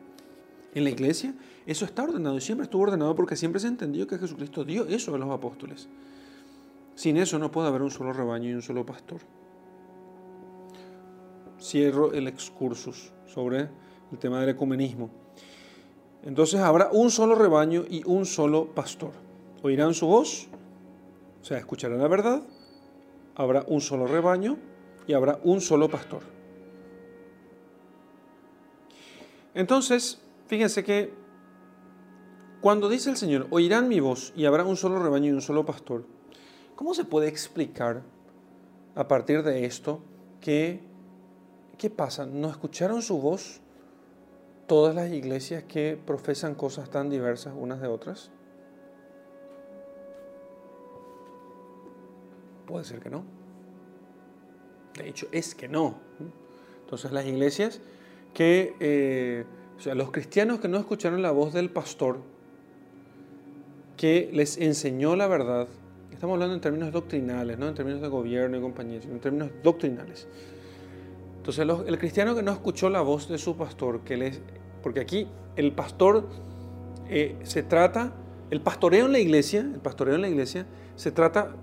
En 0.74 0.86
la 0.86 0.92
iglesia 0.92 1.36
eso 1.66 1.84
está 1.84 2.04
ordenado 2.04 2.38
y 2.38 2.42
siempre 2.42 2.64
estuvo 2.64 2.84
ordenado 2.84 3.14
porque 3.14 3.36
siempre 3.36 3.60
se 3.60 3.68
entendió 3.68 4.08
que 4.08 4.18
Jesucristo 4.18 4.64
dio 4.64 4.86
eso 4.86 5.14
a 5.14 5.18
los 5.18 5.30
apóstoles. 5.30 5.90
Sin 6.96 7.18
eso 7.18 7.38
no 7.38 7.52
puede 7.52 7.68
haber 7.68 7.82
un 7.82 7.92
solo 7.92 8.14
rebaño 8.14 8.52
y 8.52 8.54
un 8.54 8.62
solo 8.62 8.86
pastor. 8.86 9.20
Cierro 11.60 12.14
el 12.14 12.26
excursus 12.30 13.12
sobre 13.34 13.70
el 14.12 14.18
tema 14.20 14.40
del 14.42 14.50
ecumenismo. 14.50 15.10
Entonces 16.24 16.60
habrá 16.60 16.90
un 16.92 17.12
solo 17.12 17.36
rebaño 17.36 17.86
y 17.90 18.04
un 18.06 18.26
solo 18.26 18.68
pastor. 18.68 19.12
Oirán 19.64 19.94
su 19.94 20.08
voz, 20.08 20.48
o 21.42 21.46
sea, 21.46 21.58
escucharán 21.58 22.00
la 22.00 22.08
verdad, 22.08 22.42
habrá 23.36 23.64
un 23.68 23.82
solo 23.82 24.08
rebaño 24.08 24.58
y 25.08 25.14
habrá 25.14 25.40
un 25.44 25.62
solo 25.62 25.90
pastor. 25.90 26.24
Entonces, 29.54 30.22
fíjense 30.48 30.84
que 30.84 31.14
cuando 32.62 32.90
dice 32.90 33.10
el 33.10 33.18
Señor, 33.18 33.48
oirán 33.52 33.88
mi 33.88 34.00
voz 34.00 34.34
y 34.36 34.46
habrá 34.46 34.66
un 34.66 34.76
solo 34.76 35.02
rebaño 35.02 35.28
y 35.28 35.32
un 35.32 35.42
solo 35.42 35.66
pastor, 35.66 36.06
¿cómo 36.76 36.94
se 36.94 37.06
puede 37.06 37.28
explicar 37.28 38.04
a 38.96 39.08
partir 39.08 39.44
de 39.44 39.66
esto 39.66 40.02
que 40.42 40.89
¿qué 41.80 41.90
pasa? 41.90 42.28
¿No 42.28 42.50
escucharon 42.50 43.02
su 43.02 43.20
voz 43.20 43.62
todas 44.68 44.94
las 44.94 45.12
iglesias 45.12 45.64
que 45.64 45.98
profesan 46.06 46.54
cosas 46.54 46.92
tan 46.92 47.10
diversas 47.10 47.54
unas 47.58 47.82
de 47.82 47.88
otras? 47.88 48.30
Puede 52.68 52.86
ser 52.86 53.00
que 53.00 53.10
no. 53.10 53.24
De 54.96 55.10
hecho, 55.10 55.28
es 55.32 55.56
que 55.56 55.68
no. 55.68 55.98
Entonces 56.82 57.12
las 57.12 57.26
iglesias 57.26 57.80
que, 58.34 58.76
eh, 58.80 59.46
o 59.78 59.82
sea, 59.82 59.96
los 59.96 60.12
cristianos 60.12 60.60
que 60.60 60.68
no 60.68 60.78
escucharon 60.78 61.22
la 61.22 61.32
voz 61.32 61.54
del 61.54 61.72
pastor, 61.72 62.20
que 63.96 64.30
les 64.34 64.58
enseñó 64.58 65.16
la 65.16 65.28
verdad, 65.28 65.68
estamos 66.12 66.34
hablando 66.34 66.56
en 66.56 66.62
términos 66.62 66.92
doctrinales, 66.92 67.58
no 67.58 67.70
en 67.70 67.74
términos 67.74 68.02
de 68.02 68.08
gobierno 68.10 68.58
y 68.58 68.62
compañía, 68.62 69.02
sino 69.02 69.14
en 69.14 69.20
términos 69.22 69.50
doctrinales 69.64 70.28
entonces 71.50 71.88
el 71.88 71.98
cristiano 71.98 72.36
que 72.36 72.44
no 72.44 72.52
escuchó 72.52 72.90
la 72.90 73.02
voz 73.02 73.28
de 73.28 73.38
su 73.40 73.56
pastor, 73.56 74.02
que 74.02 74.40
porque 74.84 75.00
aquí 75.00 75.28
el 75.56 75.72
pastor 75.72 76.28
eh, 77.10 77.38
se 77.44 77.64
trata, 77.64 78.14
el 78.52 78.62
pastoreo 78.62 79.08
en 79.08 79.14
la 79.14 79.20
iglesia, 79.20 79.62
el 79.62 79.80
pastoreo 79.80 80.16
en 80.16 80.22
la 80.22 80.30
iglesia 80.30 80.68
se 80.96 81.12
trata 81.12 81.56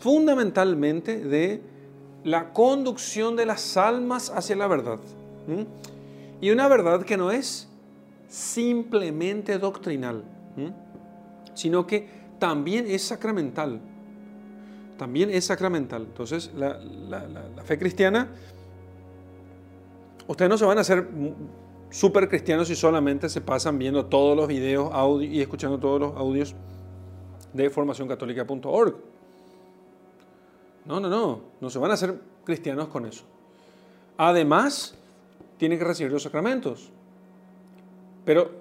fundamentalmente 0.00 1.20
de 1.20 1.62
la 2.24 2.52
conducción 2.52 3.36
de 3.36 3.46
las 3.46 3.76
almas 3.76 4.30
hacia 4.30 4.56
la 4.56 4.66
verdad. 4.66 4.98
Y 6.40 6.50
una 6.50 6.66
verdad 6.66 7.04
que 7.04 7.16
no 7.16 7.30
es 7.30 7.68
simplemente 8.28 9.58
doctrinal, 9.58 10.24
sino 11.54 11.86
que 11.86 12.08
también 12.40 12.86
es 12.88 13.02
sacramental. 13.04 13.80
También 14.98 15.30
es 15.30 15.44
sacramental. 15.44 16.02
Entonces, 16.02 16.50
la 16.54 16.80
fe 17.64 17.78
cristiana 17.78 18.28
Ustedes 20.32 20.48
no 20.48 20.56
se 20.56 20.64
van 20.64 20.78
a 20.78 20.80
hacer 20.80 21.06
súper 21.90 22.26
cristianos 22.26 22.68
si 22.68 22.74
solamente 22.74 23.28
se 23.28 23.42
pasan 23.42 23.78
viendo 23.78 24.06
todos 24.06 24.34
los 24.34 24.48
videos 24.48 24.88
audio, 24.90 25.30
y 25.30 25.42
escuchando 25.42 25.78
todos 25.78 26.00
los 26.00 26.16
audios 26.16 26.54
de 27.52 27.68
formacioncatólica.org. 27.68 28.96
No, 30.86 31.00
no, 31.00 31.10
no, 31.10 31.40
no 31.60 31.68
se 31.68 31.78
van 31.78 31.90
a 31.90 31.94
hacer 31.94 32.18
cristianos 32.44 32.88
con 32.88 33.04
eso. 33.04 33.24
Además, 34.16 34.94
tienen 35.58 35.78
que 35.78 35.84
recibir 35.84 36.10
los 36.10 36.22
sacramentos. 36.22 36.88
Pero 38.24 38.52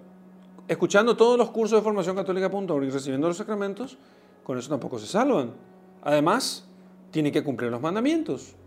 escuchando 0.67 1.15
todos 1.15 1.37
los 1.37 1.51
cursos 1.51 1.79
de 1.79 1.83
formacioncatólica.org 1.83 2.83
y 2.83 2.89
recibiendo 2.89 3.29
los 3.29 3.37
sacramentos, 3.37 3.97
con 4.43 4.57
eso 4.57 4.67
tampoco 4.67 4.99
se 4.99 5.07
salvan. 5.07 5.53
Además, 6.01 6.65
tienen 7.11 7.31
que 7.31 7.41
cumplir 7.41 7.71
los 7.71 7.79
mandamientos. 7.79 8.57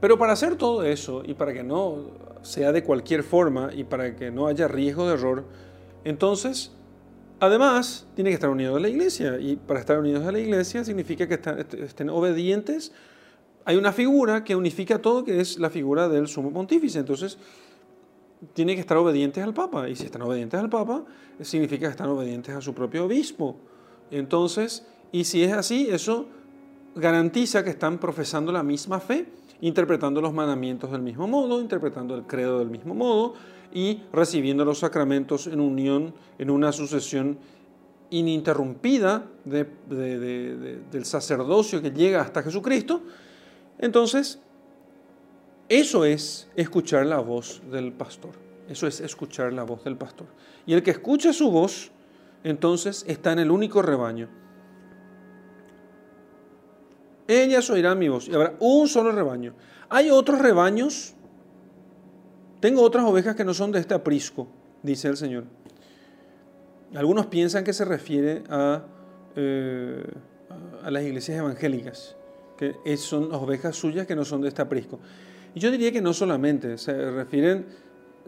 Pero 0.00 0.18
para 0.18 0.32
hacer 0.32 0.56
todo 0.56 0.84
eso 0.84 1.22
y 1.24 1.34
para 1.34 1.52
que 1.52 1.62
no 1.62 2.10
sea 2.42 2.72
de 2.72 2.84
cualquier 2.84 3.22
forma 3.22 3.70
y 3.74 3.84
para 3.84 4.14
que 4.14 4.30
no 4.30 4.46
haya 4.46 4.68
riesgo 4.68 5.06
de 5.08 5.14
error, 5.14 5.44
entonces, 6.04 6.72
además, 7.40 8.06
tiene 8.14 8.30
que 8.30 8.34
estar 8.34 8.50
unidos 8.50 8.76
a 8.76 8.80
la 8.80 8.88
iglesia. 8.88 9.38
Y 9.40 9.56
para 9.56 9.80
estar 9.80 9.98
unidos 9.98 10.24
a 10.26 10.32
la 10.32 10.38
iglesia 10.38 10.84
significa 10.84 11.26
que 11.26 11.40
estén 11.82 12.10
obedientes. 12.10 12.92
Hay 13.64 13.76
una 13.76 13.92
figura 13.92 14.44
que 14.44 14.54
unifica 14.54 15.00
todo, 15.00 15.24
que 15.24 15.40
es 15.40 15.58
la 15.58 15.70
figura 15.70 16.08
del 16.08 16.28
sumo 16.28 16.52
pontífice. 16.52 17.00
Entonces, 17.00 17.38
tiene 18.52 18.74
que 18.74 18.80
estar 18.80 18.96
obedientes 18.98 19.42
al 19.42 19.54
Papa. 19.54 19.88
Y 19.88 19.96
si 19.96 20.04
están 20.04 20.22
obedientes 20.22 20.60
al 20.60 20.68
Papa, 20.68 21.04
significa 21.40 21.86
que 21.86 21.92
están 21.92 22.10
obedientes 22.10 22.54
a 22.54 22.60
su 22.60 22.74
propio 22.74 23.06
obispo. 23.06 23.56
Entonces, 24.10 24.86
y 25.10 25.24
si 25.24 25.42
es 25.42 25.52
así, 25.52 25.88
eso 25.90 26.26
garantiza 26.94 27.64
que 27.64 27.70
están 27.70 27.98
profesando 27.98 28.52
la 28.52 28.62
misma 28.62 29.00
fe 29.00 29.26
interpretando 29.60 30.20
los 30.20 30.32
mandamientos 30.32 30.90
del 30.90 31.02
mismo 31.02 31.26
modo, 31.26 31.60
interpretando 31.60 32.14
el 32.14 32.22
credo 32.22 32.58
del 32.58 32.70
mismo 32.70 32.94
modo 32.94 33.34
y 33.72 34.02
recibiendo 34.12 34.64
los 34.64 34.78
sacramentos 34.78 35.46
en 35.46 35.60
unión, 35.60 36.14
en 36.38 36.50
una 36.50 36.72
sucesión 36.72 37.38
ininterrumpida 38.10 39.26
del 39.44 41.04
sacerdocio 41.04 41.82
que 41.82 41.90
llega 41.90 42.22
hasta 42.22 42.42
Jesucristo, 42.42 43.02
entonces 43.78 44.40
eso 45.68 46.04
es 46.04 46.48
escuchar 46.54 47.06
la 47.06 47.18
voz 47.18 47.60
del 47.70 47.92
pastor. 47.92 48.32
Eso 48.68 48.86
es 48.86 49.00
escuchar 49.00 49.52
la 49.52 49.62
voz 49.64 49.84
del 49.84 49.96
pastor. 49.96 50.26
Y 50.66 50.74
el 50.74 50.82
que 50.82 50.90
escucha 50.90 51.32
su 51.32 51.50
voz, 51.50 51.90
entonces 52.44 53.04
está 53.08 53.32
en 53.32 53.40
el 53.40 53.50
único 53.50 53.82
rebaño 53.82 54.28
ellas 57.28 57.68
oirán 57.70 57.98
mi 57.98 58.08
voz 58.08 58.28
y 58.28 58.34
habrá 58.34 58.54
un 58.60 58.88
solo 58.88 59.12
rebaño. 59.12 59.54
Hay 59.88 60.10
otros 60.10 60.40
rebaños. 60.40 61.14
Tengo 62.60 62.82
otras 62.82 63.04
ovejas 63.04 63.36
que 63.36 63.44
no 63.44 63.54
son 63.54 63.72
de 63.72 63.80
este 63.80 63.94
aprisco, 63.94 64.48
dice 64.82 65.08
el 65.08 65.16
Señor. 65.16 65.44
Algunos 66.94 67.26
piensan 67.26 67.64
que 67.64 67.72
se 67.72 67.84
refiere 67.84 68.42
a, 68.48 68.82
eh, 69.34 70.04
a 70.82 70.90
las 70.90 71.02
iglesias 71.02 71.38
evangélicas, 71.38 72.16
que 72.56 72.96
son 72.96 73.32
ovejas 73.34 73.76
suyas 73.76 74.06
que 74.06 74.16
no 74.16 74.24
son 74.24 74.40
de 74.40 74.48
este 74.48 74.62
aprisco. 74.62 74.98
Y 75.54 75.60
yo 75.60 75.70
diría 75.70 75.92
que 75.92 76.00
no 76.00 76.12
solamente, 76.12 76.78
se 76.78 77.10
refieren, 77.10 77.66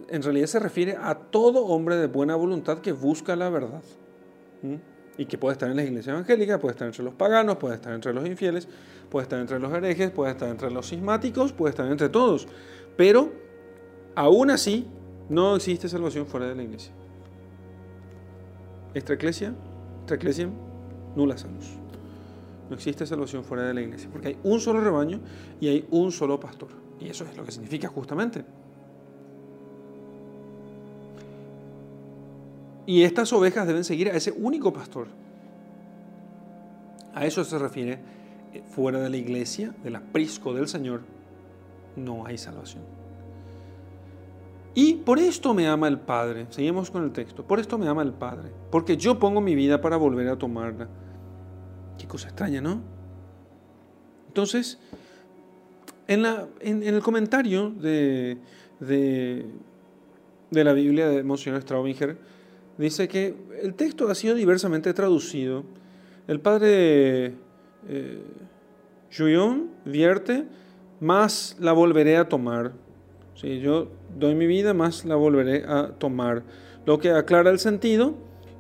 en 0.09 0.23
realidad 0.23 0.47
se 0.47 0.59
refiere 0.59 0.97
a 1.01 1.15
todo 1.15 1.65
hombre 1.67 1.97
de 1.97 2.07
buena 2.07 2.37
voluntad 2.37 2.81
que 2.81 2.93
busca 2.93 3.35
la 3.37 3.49
verdad 3.49 3.83
y 5.19 5.27
que 5.27 5.37
puede 5.37 5.55
estar 5.55 5.69
en 5.69 5.77
la 5.77 5.83
iglesia 5.83 6.13
evangélica, 6.13 6.59
puede 6.59 6.73
estar 6.73 6.87
entre 6.87 7.03
los 7.03 7.13
paganos, 7.13 7.57
puede 7.57 7.75
estar 7.75 7.93
entre 7.93 8.15
los 8.15 8.25
infieles, 8.25 8.69
puede 9.11 9.25
estar 9.25 9.41
entre 9.41 9.59
los 9.59 9.71
herejes, 9.73 10.13
puede 10.13 10.31
estar 10.31 10.49
entre 10.49 10.71
los 10.71 10.87
sismáticos, 10.87 11.53
puede 11.53 11.71
estar 11.71 11.91
entre 11.91 12.09
todos. 12.09 12.47
Pero 12.97 13.33
aún 14.15 14.51
así 14.51 14.87
no 15.29 15.57
existe 15.57 15.89
salvación 15.89 16.25
fuera 16.25 16.47
de 16.47 16.55
la 16.55 16.63
iglesia. 16.63 16.93
Extra 18.95 19.19
nula 21.17 21.37
salus. 21.37 21.79
No 22.71 22.77
existe 22.77 23.05
salvación 23.07 23.45
fuera 23.45 23.65
de 23.65 23.75
la 23.75 23.81
iglesia, 23.81 24.09
porque 24.13 24.29
hay 24.29 24.39
un 24.45 24.61
solo 24.61 24.81
rebaño 24.81 25.21
y 25.61 25.69
hay 25.69 25.87
un 25.91 26.13
solo 26.13 26.39
pastor. 26.39 26.69
Y 27.01 27.09
eso 27.09 27.25
es 27.25 27.37
lo 27.37 27.45
que 27.45 27.51
significa 27.51 27.89
justamente 27.89 28.45
Y 32.89 33.03
estas 33.03 33.31
ovejas 33.35 33.67
deben 33.67 33.85
seguir 33.85 34.09
a 34.09 34.17
ese 34.17 34.33
único 34.33 34.73
pastor. 34.73 35.09
A 37.13 37.27
eso 37.27 37.45
se 37.45 37.59
refiere 37.59 37.99
eh, 38.55 38.63
fuera 38.67 38.99
de 38.99 39.11
la 39.11 39.19
iglesia, 39.19 39.75
del 39.85 39.97
aprisco 39.97 40.55
del 40.55 40.69
Señor. 40.69 41.03
no 41.97 42.25
hay 42.25 42.39
salvación. 42.39 42.83
Y 44.73 44.95
por 44.95 45.19
esto 45.19 45.53
me 45.53 45.69
ama 45.69 45.87
el 45.87 45.99
Padre. 45.99 46.47
Seguimos 46.49 46.91
con 46.91 47.05
el 47.05 47.13
texto. 47.13 47.47
Por 47.47 47.61
esto 47.61 47.77
me 47.77 47.87
ama 47.89 48.01
el 48.01 48.15
Padre. 48.15 48.53
Porque 48.71 48.97
yo 48.97 49.19
pongo 49.19 49.43
mi 49.43 49.55
vida 49.55 49.83
para 49.83 49.99
volver 49.99 50.27
a 50.29 50.39
tomarla. 50.39 50.89
Qué 51.99 52.07
cosa 52.07 52.29
extraña, 52.29 52.63
¿no? 52.63 52.81
Entonces, 54.29 54.79
en, 56.07 56.25
el 56.65 57.03
comentario 57.03 57.69
de, 57.69 58.39
de, 58.81 59.45
la 60.51 60.73
Biblia 60.73 61.11
de 61.11 61.23
Monseñor 61.23 61.61
Straubinger, 61.61 62.38
dice 62.79 63.09
que 63.09 63.35
el 63.63 63.75
texto 63.75 64.09
ha 64.09 64.15
sido 64.15 64.35
diversamente 64.35 64.95
traducido. 64.95 65.65
El 66.27 66.41
padre 66.41 67.35
eh, 67.89 68.23
vierte, 69.85 70.45
más 71.01 71.57
la 71.61 71.73
volveré 71.73 72.17
a 72.17 72.29
tomar. 72.29 72.73
Si 73.35 73.61
yo 73.61 73.89
doy 74.19 74.35
mi 74.35 74.47
vida, 74.47 74.75
más 74.75 75.05
la 75.05 75.17
volveré 75.17 75.65
a 75.65 75.89
tomar. 75.99 76.43
Lo 76.87 76.99
que 76.99 77.11
aclara 77.11 77.51
el 77.51 77.59
sentido 77.59 78.15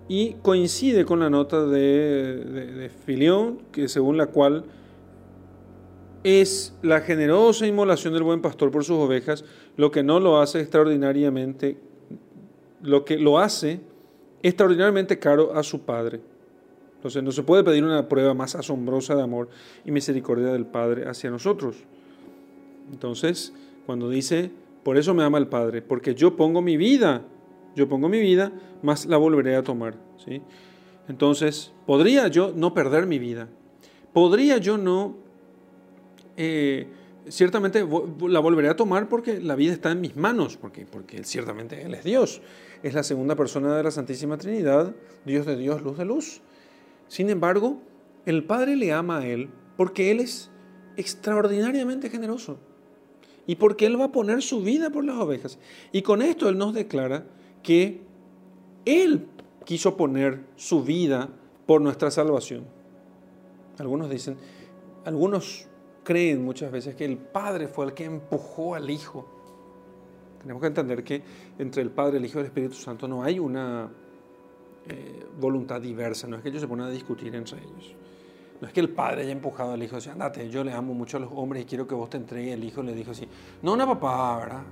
y 0.08 0.34
coincide 0.42 1.04
con 1.04 1.20
la 1.20 1.30
nota 1.30 1.66
de, 1.66 2.44
de, 2.44 2.88
Filión, 2.88 3.60
que 3.72 3.88
según 3.88 4.16
la 4.16 4.26
cual 4.26 4.64
es 6.24 6.74
la 6.82 7.00
generosa 7.00 7.66
inmolación 7.66 8.14
del 8.14 8.22
buen 8.22 8.40
pastor 8.40 8.70
por 8.70 8.84
sus 8.84 8.96
ovejas 8.96 9.44
lo 9.76 9.90
que 9.90 10.02
no 10.02 10.18
lo 10.18 10.40
hace 10.40 10.60
extraordinariamente, 10.60 11.78
lo 12.82 13.04
que 13.04 13.18
lo 13.18 13.38
hace 13.38 13.80
extraordinariamente 14.42 15.18
caro 15.18 15.54
a 15.54 15.62
su 15.62 15.82
Padre. 15.82 16.20
Entonces 16.96 17.22
no 17.22 17.30
se 17.30 17.42
puede 17.42 17.62
pedir 17.62 17.84
una 17.84 18.08
prueba 18.08 18.34
más 18.34 18.54
asombrosa 18.54 19.14
de 19.14 19.22
amor 19.22 19.48
y 19.84 19.92
misericordia 19.92 20.48
del 20.48 20.66
Padre 20.66 21.08
hacia 21.08 21.30
nosotros. 21.30 21.76
Entonces, 22.92 23.52
cuando 23.86 24.10
dice, 24.10 24.50
por 24.82 24.96
eso 24.96 25.14
me 25.14 25.22
ama 25.22 25.38
el 25.38 25.46
Padre, 25.46 25.82
porque 25.82 26.14
yo 26.14 26.36
pongo 26.36 26.60
mi 26.60 26.76
vida, 26.76 27.22
yo 27.76 27.88
pongo 27.88 28.08
mi 28.08 28.20
vida, 28.20 28.52
más 28.82 29.06
la 29.06 29.16
volveré 29.16 29.54
a 29.54 29.62
tomar. 29.62 29.94
¿sí? 30.24 30.42
Entonces, 31.08 31.72
¿podría 31.86 32.28
yo 32.28 32.52
no 32.54 32.74
perder 32.74 33.06
mi 33.06 33.18
vida? 33.18 33.48
¿Podría 34.12 34.58
yo 34.58 34.76
no... 34.76 35.16
Eh, 36.36 36.86
ciertamente 37.28 37.86
la 38.26 38.40
volveré 38.40 38.68
a 38.68 38.76
tomar 38.76 39.08
porque 39.08 39.40
la 39.40 39.54
vida 39.54 39.72
está 39.72 39.90
en 39.90 40.00
mis 40.00 40.16
manos, 40.16 40.56
porque, 40.56 40.86
porque 40.86 41.22
ciertamente 41.24 41.82
Él 41.82 41.94
es 41.94 42.04
Dios. 42.04 42.40
Es 42.82 42.94
la 42.94 43.02
segunda 43.02 43.34
persona 43.34 43.76
de 43.76 43.82
la 43.82 43.90
Santísima 43.90 44.38
Trinidad, 44.38 44.94
Dios 45.24 45.46
de 45.46 45.56
Dios, 45.56 45.82
luz 45.82 45.98
de 45.98 46.04
luz. 46.04 46.40
Sin 47.08 47.28
embargo, 47.30 47.78
el 48.24 48.44
Padre 48.44 48.76
le 48.76 48.92
ama 48.92 49.18
a 49.18 49.26
Él 49.26 49.50
porque 49.76 50.10
Él 50.10 50.20
es 50.20 50.50
extraordinariamente 50.96 52.10
generoso 52.10 52.58
y 53.46 53.56
porque 53.56 53.86
Él 53.86 54.00
va 54.00 54.06
a 54.06 54.12
poner 54.12 54.42
su 54.42 54.62
vida 54.62 54.90
por 54.90 55.04
las 55.04 55.16
ovejas. 55.16 55.58
Y 55.90 56.02
con 56.02 56.22
esto 56.22 56.48
Él 56.48 56.58
nos 56.58 56.74
declara 56.74 57.24
que 57.62 58.02
Él 58.84 59.26
quiso 59.64 59.96
poner 59.96 60.44
su 60.56 60.84
vida 60.84 61.30
por 61.66 61.80
nuestra 61.80 62.10
salvación. 62.10 62.64
Algunos 63.78 64.10
dicen, 64.10 64.36
algunos 65.04 65.66
creen 66.04 66.44
muchas 66.44 66.72
veces 66.72 66.94
que 66.94 67.04
el 67.04 67.16
Padre 67.16 67.68
fue 67.68 67.86
el 67.86 67.94
que 67.94 68.04
empujó 68.04 68.74
al 68.74 68.90
Hijo. 68.90 69.28
Tenemos 70.40 70.60
que 70.60 70.68
entender 70.68 71.04
que 71.04 71.22
entre 71.58 71.82
el 71.82 71.90
Padre, 71.90 72.18
el 72.18 72.24
Hijo 72.24 72.38
y 72.38 72.40
el 72.40 72.46
Espíritu 72.46 72.74
Santo 72.74 73.08
no 73.08 73.22
hay 73.22 73.38
una 73.38 73.88
eh, 74.86 75.26
voluntad 75.38 75.80
diversa, 75.80 76.26
no 76.26 76.36
es 76.36 76.42
que 76.42 76.48
ellos 76.48 76.62
se 76.62 76.68
ponen 76.68 76.86
a 76.86 76.90
discutir 76.90 77.34
entre 77.34 77.58
ellos. 77.58 77.94
No 78.60 78.66
es 78.66 78.72
que 78.72 78.80
el 78.80 78.88
padre 78.88 79.22
haya 79.22 79.30
empujado 79.32 79.72
al 79.72 79.82
hijo 79.82 79.94
y 79.94 79.96
decía, 79.96 80.12
andate, 80.12 80.48
yo 80.50 80.64
le 80.64 80.72
amo 80.72 80.94
mucho 80.94 81.18
a 81.18 81.20
los 81.20 81.30
hombres 81.32 81.62
y 81.62 81.66
quiero 81.66 81.86
que 81.86 81.94
vos 81.94 82.10
te 82.10 82.16
entregues. 82.16 82.54
El 82.54 82.64
hijo 82.64 82.82
le 82.82 82.94
dijo 82.94 83.12
así, 83.12 83.28
no, 83.62 83.74
una 83.74 83.86
papá, 83.86 84.38
¿verdad? 84.38 84.62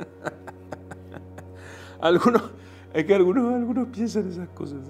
algunos, 2.00 2.42
es 2.92 3.04
que 3.04 3.14
algunos, 3.14 3.54
algunos 3.54 3.88
piensan 3.88 4.28
esas 4.28 4.48
cosas. 4.50 4.80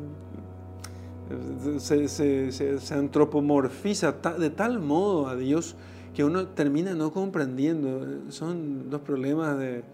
Se, 1.79 2.09
se, 2.09 2.81
se, 2.81 2.95
antropomorfiza 2.95 4.11
de 4.11 4.51
tal 4.51 4.81
modo 4.81 5.29
a 5.29 5.37
Dios 5.37 5.77
que 6.15 6.25
uno 6.25 6.49
termina 6.49 6.95
no 6.95 7.13
comprendiendo. 7.13 8.31
Son 8.31 8.87
los 8.91 9.01
problemas 9.01 9.59
de, 9.59 9.85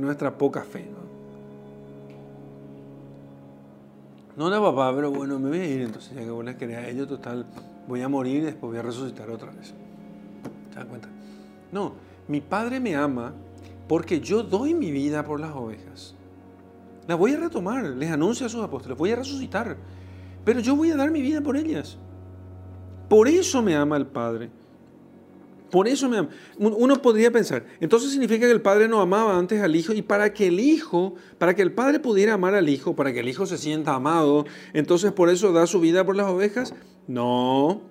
nuestra 0.00 0.36
poca 0.36 0.62
fe. 0.62 0.88
¿no? 0.90 1.04
No 4.36 4.50
la 4.50 4.60
papá, 4.60 4.92
pero 4.94 5.12
bueno, 5.12 5.38
me 5.38 5.50
voy 5.50 5.60
a 5.60 5.66
ir 5.66 5.82
entonces, 5.82 6.12
ya 6.14 6.22
que 6.22 6.30
vos 6.30 6.44
les 6.44 6.56
querés 6.56 6.78
a 6.78 6.88
ellos, 6.88 7.06
total, 7.06 7.46
voy 7.86 8.02
a 8.02 8.08
morir 8.08 8.38
y 8.38 8.46
después 8.46 8.72
voy 8.72 8.78
a 8.78 8.82
resucitar 8.82 9.30
otra 9.30 9.52
vez. 9.52 9.72
¿Se 10.70 10.74
dan 10.74 10.88
cuenta? 10.88 11.08
No, 11.70 11.92
mi 12.26 12.40
padre 12.40 12.80
me 12.80 12.96
ama 12.96 13.32
porque 13.86 14.20
yo 14.20 14.42
doy 14.42 14.74
mi 14.74 14.90
vida 14.90 15.24
por 15.24 15.38
las 15.38 15.54
ovejas. 15.54 16.16
Las 17.06 17.18
voy 17.18 17.34
a 17.34 17.38
retomar, 17.38 17.84
les 17.84 18.10
anuncio 18.10 18.46
a 18.46 18.48
sus 18.48 18.62
apóstoles, 18.62 18.98
voy 18.98 19.12
a 19.12 19.16
resucitar, 19.16 19.76
pero 20.44 20.60
yo 20.60 20.74
voy 20.74 20.90
a 20.90 20.96
dar 20.96 21.10
mi 21.10 21.20
vida 21.20 21.40
por 21.40 21.56
ellas. 21.56 21.98
Por 23.08 23.28
eso 23.28 23.62
me 23.62 23.76
ama 23.76 23.96
el 23.96 24.06
Padre. 24.06 24.50
Por 25.70 25.88
eso 25.88 26.08
me 26.08 26.18
ama. 26.18 26.28
Uno 26.58 27.02
podría 27.02 27.32
pensar, 27.32 27.66
entonces 27.80 28.10
significa 28.10 28.46
que 28.46 28.52
el 28.52 28.60
padre 28.60 28.86
no 28.86 29.00
amaba 29.00 29.36
antes 29.36 29.60
al 29.60 29.74
hijo 29.74 29.92
y 29.92 30.02
para 30.02 30.32
que 30.32 30.46
el 30.46 30.60
hijo, 30.60 31.14
para 31.38 31.54
que 31.54 31.62
el 31.62 31.72
padre 31.72 31.98
pudiera 31.98 32.34
amar 32.34 32.54
al 32.54 32.68
hijo, 32.68 32.94
para 32.94 33.12
que 33.12 33.20
el 33.20 33.28
hijo 33.28 33.46
se 33.46 33.58
sienta 33.58 33.94
amado, 33.94 34.44
entonces 34.72 35.12
por 35.12 35.30
eso 35.30 35.52
da 35.52 35.66
su 35.66 35.80
vida 35.80 36.04
por 36.04 36.16
las 36.16 36.28
ovejas. 36.28 36.74
No, 37.06 37.82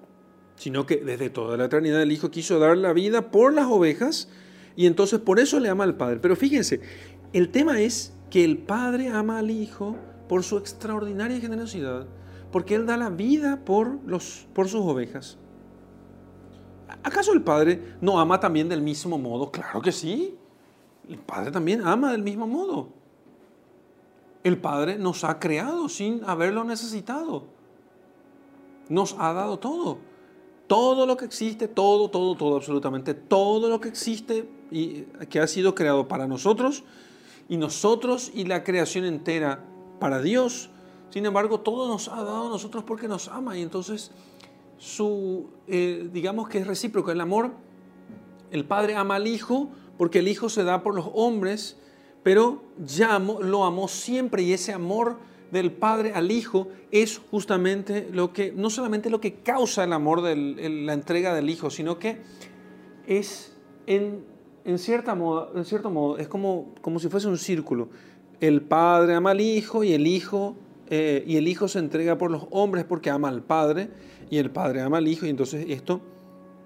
sino 0.55 0.85
que 0.85 0.97
desde 0.97 1.29
toda 1.29 1.57
la 1.57 1.65
eternidad 1.65 2.01
el 2.01 2.11
hijo 2.11 2.31
quiso 2.31 2.59
dar 2.59 2.77
la 2.77 2.93
vida 2.93 3.31
por 3.31 3.53
las 3.53 3.65
ovejas 3.67 4.29
y 4.75 4.87
entonces 4.87 5.19
por 5.19 5.39
eso 5.39 5.59
le 5.59 5.69
ama 5.69 5.83
al 5.83 5.95
padre. 5.95 6.19
Pero 6.21 6.35
fíjense, 6.35 6.81
el 7.33 7.49
tema 7.49 7.81
es 7.81 8.13
que 8.29 8.43
el 8.43 8.57
padre 8.57 9.09
ama 9.09 9.39
al 9.39 9.51
hijo 9.51 9.97
por 10.27 10.43
su 10.43 10.57
extraordinaria 10.57 11.39
generosidad, 11.39 12.07
porque 12.51 12.75
él 12.75 12.85
da 12.85 12.97
la 12.97 13.09
vida 13.09 13.65
por, 13.65 13.99
los, 14.05 14.47
por 14.53 14.67
sus 14.67 14.81
ovejas. 14.81 15.37
¿Acaso 17.01 17.33
el 17.33 17.41
Padre 17.41 17.95
no 18.01 18.19
ama 18.19 18.39
también 18.39 18.69
del 18.69 18.81
mismo 18.81 19.17
modo? 19.17 19.51
Claro 19.51 19.81
que 19.81 19.91
sí. 19.91 20.37
El 21.09 21.17
Padre 21.17 21.51
también 21.51 21.85
ama 21.85 22.11
del 22.11 22.23
mismo 22.23 22.47
modo. 22.47 22.89
El 24.43 24.57
Padre 24.57 24.97
nos 24.97 25.23
ha 25.23 25.39
creado 25.39 25.89
sin 25.89 26.23
haberlo 26.25 26.63
necesitado. 26.63 27.45
Nos 28.89 29.15
ha 29.17 29.33
dado 29.33 29.57
todo. 29.57 29.97
Todo 30.67 31.05
lo 31.05 31.17
que 31.17 31.25
existe, 31.25 31.67
todo, 31.67 32.09
todo, 32.09 32.35
todo, 32.35 32.57
absolutamente 32.57 33.13
todo 33.13 33.69
lo 33.69 33.79
que 33.79 33.89
existe 33.89 34.49
y 34.71 35.01
que 35.29 35.39
ha 35.39 35.47
sido 35.47 35.75
creado 35.75 36.07
para 36.07 36.27
nosotros 36.27 36.83
y 37.49 37.57
nosotros 37.57 38.31
y 38.33 38.45
la 38.45 38.63
creación 38.63 39.05
entera 39.05 39.63
para 39.99 40.21
Dios. 40.21 40.69
Sin 41.09 41.25
embargo, 41.25 41.59
todo 41.59 41.87
nos 41.87 42.07
ha 42.07 42.23
dado 42.23 42.47
a 42.47 42.49
nosotros 42.49 42.83
porque 42.85 43.07
nos 43.07 43.27
ama 43.27 43.57
y 43.57 43.61
entonces 43.61 44.11
su, 44.83 45.45
eh, 45.65 46.09
digamos 46.11 46.49
que 46.49 46.57
es 46.57 46.67
recíproco, 46.67 47.09
el 47.09 47.21
amor, 47.21 47.51
el 48.51 48.65
padre 48.65 48.97
ama 48.97 49.15
al 49.15 49.27
hijo 49.27 49.69
porque 49.97 50.19
el 50.19 50.27
hijo 50.27 50.49
se 50.49 50.65
da 50.65 50.83
por 50.83 50.93
los 50.93 51.09
hombres, 51.13 51.77
pero 52.21 52.61
ya 52.85 53.17
lo 53.17 53.63
amó 53.63 53.87
siempre 53.87 54.43
y 54.43 54.51
ese 54.51 54.73
amor 54.73 55.19
del 55.53 55.71
padre 55.71 56.11
al 56.13 56.31
hijo 56.31 56.67
es 56.91 57.21
justamente 57.31 58.09
lo 58.11 58.33
que, 58.33 58.51
no 58.51 58.69
solamente 58.69 59.09
lo 59.09 59.21
que 59.21 59.35
causa 59.35 59.85
el 59.85 59.93
amor 59.93 60.21
de 60.21 60.35
la 60.35 60.91
entrega 60.91 61.33
del 61.33 61.49
hijo, 61.49 61.69
sino 61.69 61.97
que 61.97 62.17
es 63.07 63.55
en, 63.87 64.25
en, 64.65 64.77
cierta 64.79 65.17
en 65.55 65.63
cierto 65.63 65.91
modo, 65.91 66.17
es 66.17 66.27
como, 66.27 66.75
como 66.81 66.99
si 66.99 67.07
fuese 67.07 67.29
un 67.29 67.37
círculo. 67.37 67.87
El 68.41 68.61
padre 68.61 69.15
ama 69.15 69.31
al 69.31 69.39
hijo 69.39 69.85
y 69.85 69.93
el 69.93 70.07
hijo, 70.07 70.57
eh, 70.89 71.23
y 71.25 71.37
el 71.37 71.47
hijo 71.47 71.67
se 71.67 71.79
entrega 71.79 72.17
por 72.17 72.31
los 72.31 72.45
hombres 72.51 72.85
porque 72.85 73.09
ama 73.09 73.29
al 73.29 73.43
padre 73.43 73.89
y 74.33 74.39
el 74.39 74.49
Padre 74.49 74.81
ama 74.81 74.97
al 74.97 75.07
Hijo 75.07 75.27
y 75.27 75.29
entonces 75.29 75.65
esto 75.69 76.01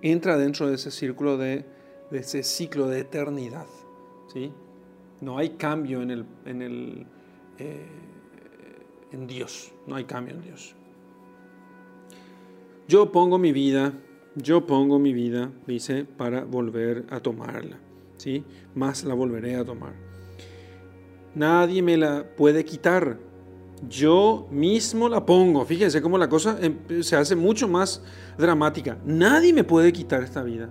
entra 0.02 0.38
dentro 0.38 0.70
de 0.70 0.76
ese 0.76 0.90
círculo 0.90 1.38
de, 1.38 1.66
ese 2.12 2.42
ciclo 2.42 2.88
de 2.88 3.02
eternidad. 3.02 3.66
¿sí? 4.34 4.54
No 5.20 5.38
hay 5.38 5.50
cambio 5.50 6.02
en, 6.02 6.12
el, 6.12 7.06
eh, 7.58 7.86
en 9.12 9.28
Dios, 9.28 9.74
no 9.86 9.96
hay 9.96 10.06
cambio 10.06 10.36
en 10.36 10.42
Dios. 10.44 10.76
Yo 12.88 13.12
pongo 13.12 13.38
mi 13.38 13.52
vida, 13.52 13.94
yo 14.36 14.66
pongo 14.66 14.98
mi 14.98 15.12
vida, 15.12 15.52
dice, 15.66 16.06
para 16.06 16.46
volver 16.46 17.06
a 17.10 17.20
tomarla. 17.20 17.80
¿sí? 18.16 18.46
Más 18.76 19.04
la 19.04 19.14
volveré 19.14 19.58
a 19.58 19.66
tomar. 19.66 19.94
Nadie 21.36 21.82
me 21.82 21.98
la 21.98 22.26
puede 22.38 22.64
quitar 22.64 23.20
yo 23.90 24.48
mismo 24.50 25.08
la 25.08 25.26
pongo. 25.26 25.64
Fíjense 25.66 26.02
cómo 26.02 26.18
la 26.18 26.28
cosa 26.28 26.58
em, 26.60 27.02
se 27.02 27.16
hace 27.16 27.36
mucho 27.36 27.68
más 27.68 28.02
dramática. 28.38 28.98
Nadie 29.06 29.54
me 29.54 29.64
puede 29.64 29.94
quitar 29.94 30.24
esta 30.24 30.42
vida. 30.42 30.70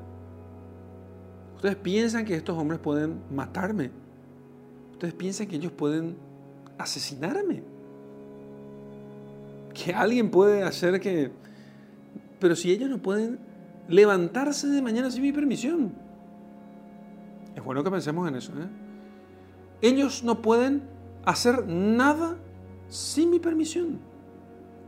Ustedes 1.55 1.77
piensan 1.77 2.25
que 2.25 2.35
estos 2.35 2.57
hombres 2.59 2.81
pueden 2.81 3.21
matarme. 3.31 3.91
Ustedes 4.93 5.15
piensan 5.15 5.47
que 5.47 5.57
ellos 5.57 5.73
pueden 5.73 6.17
asesinarme. 6.79 7.63
Que 9.73 9.95
alguien 9.95 10.31
puede 10.31 10.63
hacer 10.63 11.01
que... 11.01 11.31
Pero 12.41 12.57
si 12.57 12.71
ellos 12.71 12.91
no 12.91 12.99
pueden 12.99 13.39
levantarse 13.89 14.67
de 14.67 14.83
mañana 14.83 15.11
sin 15.11 15.23
mi 15.23 15.33
permisión. 15.33 15.93
Es 17.55 17.65
bueno 17.65 17.83
que 17.83 17.91
pensemos 17.91 18.29
en 18.29 18.37
eso. 18.37 18.53
¿eh? 18.53 18.69
Ellos 19.81 20.23
no 20.23 20.43
pueden 20.43 20.83
hacer 21.25 21.67
nada 21.67 22.37
sin 22.89 23.31
mi 23.31 23.39
permisión. 23.39 23.99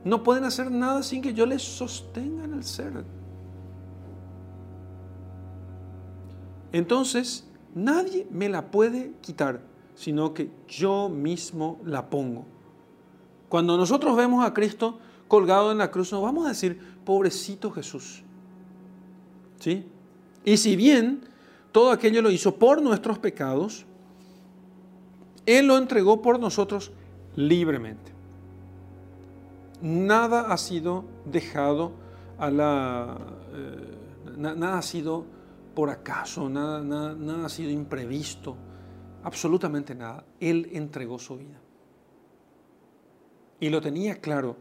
No 0.04 0.22
pueden 0.22 0.44
hacer 0.44 0.70
nada 0.70 1.02
sin 1.02 1.22
que 1.22 1.34
yo 1.34 1.46
les 1.46 1.62
sostenga 1.62 2.44
en 2.44 2.54
el 2.54 2.64
ser. 2.64 3.04
Entonces, 6.72 7.46
nadie 7.74 8.26
me 8.30 8.48
la 8.48 8.70
puede 8.70 9.12
quitar, 9.20 9.60
sino 9.94 10.34
que 10.34 10.50
yo 10.68 11.08
mismo 11.08 11.80
la 11.84 12.08
pongo. 12.08 12.46
Cuando 13.48 13.76
nosotros 13.76 14.16
vemos 14.16 14.44
a 14.44 14.52
Cristo 14.52 14.98
colgado 15.26 15.72
en 15.72 15.78
la 15.78 15.90
cruz, 15.90 16.12
nos 16.12 16.22
vamos 16.22 16.46
a 16.46 16.50
decir, 16.50 16.80
pobrecito 17.04 17.70
Jesús. 17.70 18.22
¿Sí? 19.58 19.84
Y 20.44 20.56
si 20.56 20.76
bien 20.76 21.22
todo 21.72 21.90
aquello 21.90 22.22
lo 22.22 22.30
hizo 22.30 22.56
por 22.56 22.80
nuestros 22.80 23.18
pecados, 23.18 23.84
Él 25.46 25.66
lo 25.66 25.76
entregó 25.76 26.22
por 26.22 26.38
nosotros 26.38 26.92
libremente. 27.38 28.12
Nada 29.80 30.52
ha 30.52 30.56
sido 30.56 31.04
dejado 31.24 31.92
a 32.36 32.50
la... 32.50 33.16
Eh, 33.54 34.36
nada 34.36 34.78
ha 34.78 34.82
sido 34.82 35.24
por 35.74 35.88
acaso, 35.90 36.48
nada, 36.48 36.82
nada, 36.82 37.46
ha 37.46 37.48
sido 37.48 37.70
imprevisto, 37.70 38.56
absolutamente 39.22 39.94
nada. 39.94 40.24
Él 40.40 40.68
entregó 40.72 41.20
su 41.20 41.36
vida. 41.36 41.60
Y 43.60 43.68
lo 43.68 43.80
tenía 43.80 44.16
claro. 44.16 44.56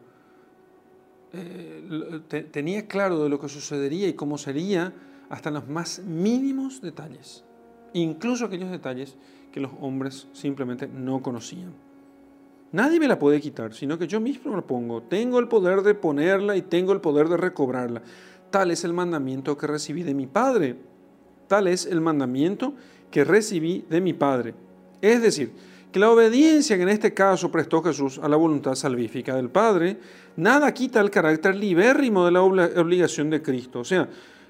Eh, 1.34 2.48
tenía 2.52 2.88
claro 2.88 3.24
de 3.24 3.30
lo 3.30 3.40
que 3.40 3.50
sucedería 3.50 4.08
y 4.08 4.14
cómo 4.14 4.38
sería 4.38 4.94
hasta 5.30 5.50
los 5.50 5.68
más 5.68 6.00
mínimos 6.00 6.80
detalles, 6.80 7.44
incluso 7.94 8.46
aquellos 8.46 8.72
detalles 8.72 9.18
que 9.52 9.60
los 9.60 9.72
hombres 9.82 10.28
simplemente 10.32 10.88
no 10.88 11.22
conocían. 11.22 11.87
Nadie 12.72 13.00
me 13.00 13.08
la 13.08 13.18
puede 13.18 13.40
quitar, 13.40 13.74
sino 13.74 13.98
que 13.98 14.08
yo 14.08 14.20
mismo 14.20 14.56
la 14.56 14.62
pongo. 14.62 15.02
Tengo 15.04 15.40
el 15.40 15.48
poder 15.48 15.82
de 15.82 15.96
ponerla 15.96 16.56
y 16.58 16.62
tengo 16.62 16.92
el 16.92 17.02
poder 17.02 17.30
de 17.30 17.38
recobrarla. 17.38 18.02
Tal 18.50 18.72
es 18.72 18.84
el 18.84 18.94
mandamiento 18.94 19.58
que 19.58 19.68
recibí 19.68 20.04
de 20.04 20.14
mi 20.14 20.28
Padre. 20.28 20.76
Tal 21.48 21.68
es 21.68 21.86
el 21.86 22.02
mandamiento 22.02 22.74
que 23.10 23.24
recibí 23.24 23.86
de 23.90 24.02
mi 24.02 24.14
Padre. 24.14 24.54
Es 25.02 25.22
decir, 25.22 25.52
que 25.92 26.00
la 26.00 26.12
obediencia 26.12 26.76
que 26.76 26.84
en 26.84 26.90
este 26.90 27.14
caso 27.14 27.50
prestó 27.50 27.82
Jesús 27.82 28.20
a 28.22 28.28
la 28.28 28.36
voluntad 28.36 28.76
salvífica 28.76 29.36
del 29.36 29.50
Padre, 29.50 29.98
nada 30.36 30.74
quita 30.74 31.00
el 31.00 31.10
carácter 31.10 31.56
libérrimo 31.56 32.26
de 32.26 32.32
la 32.32 32.44
obligación 32.44 33.30
de 33.30 33.42
Cristo. 33.42 33.80
O 33.80 33.86
sea, 33.86 34.10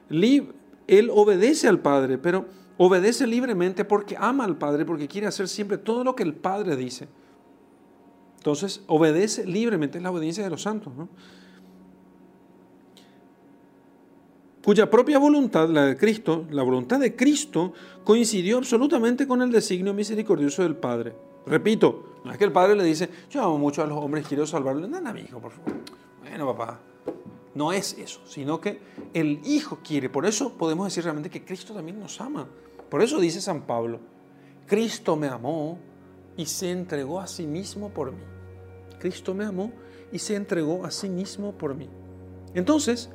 Él 0.09 1.09
obedece 1.13 1.67
al 1.67 1.79
Padre, 1.79 2.17
pero 2.17 2.45
obedece 2.77 3.27
libremente 3.27 3.85
porque 3.85 4.15
ama 4.17 4.43
al 4.45 4.57
Padre, 4.57 4.85
porque 4.85 5.07
quiere 5.07 5.27
hacer 5.27 5.47
siempre 5.47 5.77
todo 5.77 6.03
lo 6.03 6.15
que 6.15 6.23
el 6.23 6.33
Padre 6.33 6.75
dice. 6.75 7.07
Entonces, 8.37 8.83
obedece 8.87 9.45
libremente, 9.45 9.97
es 9.97 10.03
la 10.03 10.11
obediencia 10.11 10.43
de 10.43 10.49
los 10.49 10.61
santos. 10.61 10.93
cuya 14.67 14.89
propia 14.89 15.17
voluntad, 15.17 15.69
la 15.69 15.85
de 15.85 15.95
Cristo, 15.95 16.45
la 16.51 16.61
voluntad 16.61 16.99
de 16.99 17.15
Cristo, 17.15 17.71
coincidió 18.03 18.57
absolutamente 18.57 19.25
con 19.25 19.41
el 19.41 19.49
designio 19.49 19.93
misericordioso 19.93 20.61
del 20.61 20.75
Padre. 20.75 21.15
Repito, 21.45 22.19
no 22.25 22.33
es 22.33 22.37
que 22.37 22.43
el 22.43 22.51
Padre 22.51 22.75
le 22.75 22.83
dice, 22.83 23.09
yo 23.29 23.41
amo 23.41 23.57
mucho 23.57 23.81
a 23.81 23.87
los 23.87 23.97
hombres, 23.97 24.27
quiero 24.27 24.45
salvarlos. 24.45 24.89
No, 24.89 24.99
no, 24.99 25.13
mi 25.13 25.21
hijo, 25.21 25.39
por 25.39 25.53
favor. 25.53 25.71
Bueno, 26.19 26.53
papá, 26.53 26.81
no 27.55 27.71
es 27.71 27.97
eso, 27.97 28.19
sino 28.27 28.59
que 28.59 28.81
el 29.13 29.39
Hijo 29.45 29.79
quiere. 29.81 30.09
Por 30.09 30.25
eso 30.25 30.51
podemos 30.51 30.87
decir 30.87 31.05
realmente 31.05 31.29
que 31.29 31.45
Cristo 31.45 31.73
también 31.73 31.97
nos 31.97 32.19
ama. 32.19 32.45
Por 32.89 33.01
eso 33.01 33.21
dice 33.21 33.39
San 33.39 33.61
Pablo, 33.61 34.01
Cristo 34.65 35.15
me 35.15 35.27
amó 35.27 35.79
y 36.37 36.45
se 36.45 36.71
entregó 36.71 37.19
a 37.19 37.27
sí 37.27 37.45
mismo 37.47 37.89
por 37.89 38.11
mí. 38.11 38.23
Cristo 38.99 39.33
me 39.33 39.43
amó 39.43 39.71
y 40.11 40.19
se 40.19 40.35
entregó 40.35 40.85
a 40.85 40.91
sí 40.91 41.09
mismo 41.09 41.51
por 41.53 41.75
mí. 41.75 41.89
Entonces, 42.53 43.09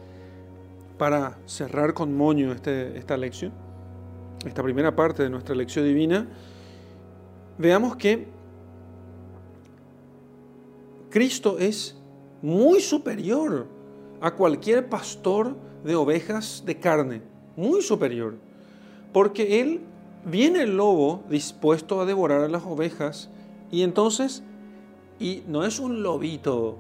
para 0.99 1.39
cerrar 1.47 1.95
con 1.95 2.17
moño 2.17 2.53
este, 2.53 2.99
esta 2.99 3.17
lección, 3.17 3.53
esta 4.45 4.63
primera 4.63 4.95
parte 4.95 5.23
de 5.23 5.31
nuestra 5.31 5.55
lección 5.55 5.85
divina, 5.85 6.29
veamos 7.59 7.97
que 7.97 8.27
Cristo 11.11 11.59
es 11.59 11.97
muy 12.41 12.81
superior 12.81 13.67
a 14.21 14.35
cualquier 14.35 14.89
pastor 14.89 15.57
de 15.85 15.95
ovejas 15.95 16.63
de 16.65 16.79
carne, 16.79 17.23
muy 17.57 17.83
superior, 17.83 18.35
porque 19.13 19.61
Él 19.61 19.81
viene 20.25 20.63
el 20.63 20.77
lobo 20.77 21.23
dispuesto 21.29 22.01
a 22.01 22.07
devorar 22.07 22.43
a 22.43 22.49
las 22.49 22.65
ovejas 22.65 23.31
y 23.71 23.83
entonces, 23.83 24.43
y 25.19 25.43
no 25.47 25.65
es 25.65 25.79
un 25.79 26.03
lobito, 26.03 26.77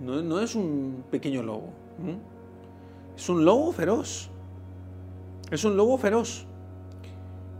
no, 0.00 0.22
no 0.22 0.40
es 0.40 0.54
un 0.54 1.04
pequeño 1.10 1.42
lobo, 1.42 1.70
es 3.16 3.28
un 3.28 3.44
lobo 3.44 3.72
feroz. 3.72 4.30
Es 5.50 5.64
un 5.64 5.76
lobo 5.76 5.98
feroz. 5.98 6.46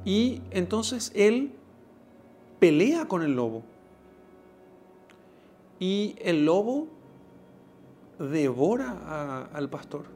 Y 0.05 0.43
entonces 0.51 1.12
él 1.14 1.53
pelea 2.59 3.07
con 3.07 3.22
el 3.22 3.37
lobo. 3.37 3.62
Y 5.78 6.16
el 6.20 6.45
lobo 6.45 6.89
devora 8.18 9.49
al 9.53 9.68
pastor. 9.68 10.07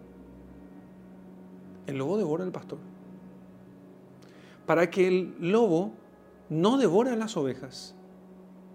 El 1.86 1.98
lobo 1.98 2.18
devora 2.18 2.44
al 2.44 2.52
pastor. 2.52 2.78
Para 4.68 4.90
que 4.90 5.08
el 5.08 5.34
lobo 5.40 5.94
no 6.50 6.76
devore 6.76 7.10
a 7.10 7.16
las 7.16 7.38
ovejas. 7.38 7.94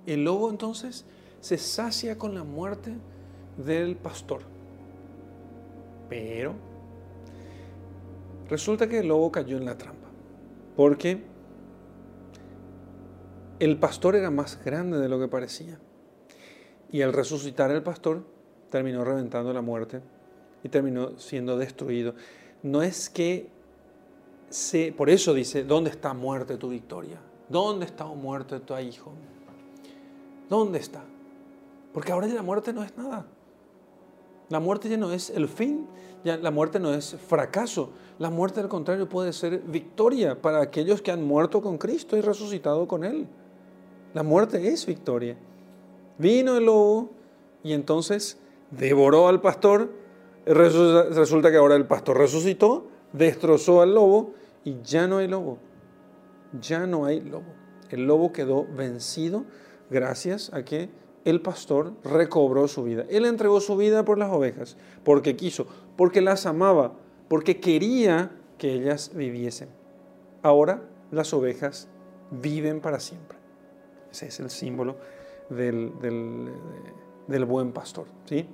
El 0.07 0.23
lobo 0.23 0.49
entonces 0.49 1.05
se 1.39 1.59
sacia 1.59 2.17
con 2.17 2.33
la 2.33 2.43
muerte 2.43 2.95
del 3.57 3.95
pastor. 3.95 4.41
Pero 6.09 6.55
resulta 8.49 8.89
que 8.89 9.01
el 9.01 9.07
lobo 9.07 9.31
cayó 9.31 9.55
en 9.57 9.65
la 9.65 9.77
trampa, 9.77 10.07
porque 10.75 11.21
el 13.59 13.77
pastor 13.77 14.15
era 14.15 14.31
más 14.31 14.65
grande 14.65 14.97
de 14.97 15.09
lo 15.09 15.19
que 15.19 15.27
parecía. 15.27 15.77
Y 16.91 17.03
al 17.03 17.13
resucitar 17.13 17.69
el 17.69 17.83
pastor, 17.83 18.25
terminó 18.71 19.03
reventando 19.05 19.53
la 19.53 19.61
muerte 19.61 20.01
y 20.63 20.69
terminó 20.69 21.19
siendo 21.19 21.55
destruido. 21.55 22.15
No 22.63 22.81
es 22.81 23.11
que 23.11 23.53
se, 24.54 24.91
por 24.91 25.10
eso 25.10 25.34
dice, 25.34 25.64
¿dónde 25.64 25.89
está 25.89 26.14
muerte 26.14 26.58
tu 26.58 26.70
victoria? 26.70 27.18
¿Dónde 27.49 27.88
está 27.88 28.06
muerte 28.06 28.60
tu 28.60 28.78
hijo? 28.78 29.12
¿Dónde 30.47 30.78
está? 30.78 31.04
Porque 31.91 32.12
ahora 32.12 32.28
ya 32.28 32.36
la 32.36 32.43
muerte 32.43 32.72
no 32.72 32.84
es 32.84 32.95
nada. 32.95 33.26
La 34.49 34.60
muerte 34.60 34.89
ya 34.89 34.97
no 34.97 35.12
es 35.12 35.32
el 35.32 35.47
fin, 35.47 35.88
ya 36.24 36.38
la 36.38 36.51
muerte 36.51 36.80
no 36.80 36.93
es 36.93 37.16
fracaso. 37.28 37.89
La 38.20 38.30
muerte, 38.30 38.60
al 38.60 38.70
contrario, 38.70 39.10
puede 39.10 39.34
ser 39.34 39.58
victoria 39.58 40.39
para 40.39 40.62
aquellos 40.62 41.01
que 41.01 41.10
han 41.10 41.24
muerto 41.24 41.60
con 41.60 41.80
Cristo 41.80 42.16
y 42.16 42.22
resucitado 42.22 42.88
con 42.88 43.04
Él. 43.04 43.26
La 44.14 44.22
muerte 44.22 44.68
es 44.68 44.86
victoria. 44.86 45.36
Vino 46.20 46.58
el 46.58 46.66
lobo 46.66 47.10
y 47.64 47.74
entonces 47.74 48.38
devoró 48.70 49.28
al 49.28 49.41
pastor. 49.41 49.89
Resulta 50.45 51.49
que 51.49 51.58
ahora 51.58 51.76
el 51.76 51.88
pastor 51.88 52.20
resucitó, 52.20 52.86
destrozó 53.14 53.82
al 53.82 53.95
lobo 53.95 54.42
y 54.64 54.82
ya 54.84 55.07
no 55.07 55.18
hay 55.18 55.28
lobo. 55.28 55.57
Ya 56.59 56.86
no 56.86 57.05
hay 57.05 57.22
lobo. 57.22 57.53
El 57.89 58.05
lobo 58.05 58.32
quedó 58.32 58.66
vencido 58.66 59.45
gracias 59.89 60.53
a 60.53 60.64
que 60.64 60.89
el 61.26 61.41
pastor 61.41 61.93
recobró 62.03 62.68
su 62.68 62.84
vida. 62.84 63.05
Él 63.09 63.26
entregó 63.26 63.61
su 63.61 63.78
vida 63.78 64.03
por 64.03 64.18
las 64.18 64.32
ovejas, 64.32 64.78
porque 65.03 65.36
quiso, 65.36 65.68
porque 65.95 66.22
las 66.22 66.45
amaba, 66.45 66.93
porque 67.28 67.59
quería 67.59 68.32
que 68.57 68.74
ellas 68.74 69.11
viviesen. 69.14 69.70
Ahora 70.41 70.82
las 71.11 71.34
ovejas 71.34 71.88
viven 72.32 72.82
para 72.82 72.99
siempre. 72.99 73.38
Ese 74.11 74.28
es 74.28 74.39
el 74.39 74.49
símbolo 74.49 74.97
del, 75.49 75.93
del, 77.28 77.45
buen 77.45 77.72
pastor. 77.72 78.07
¿sí? 78.26 78.45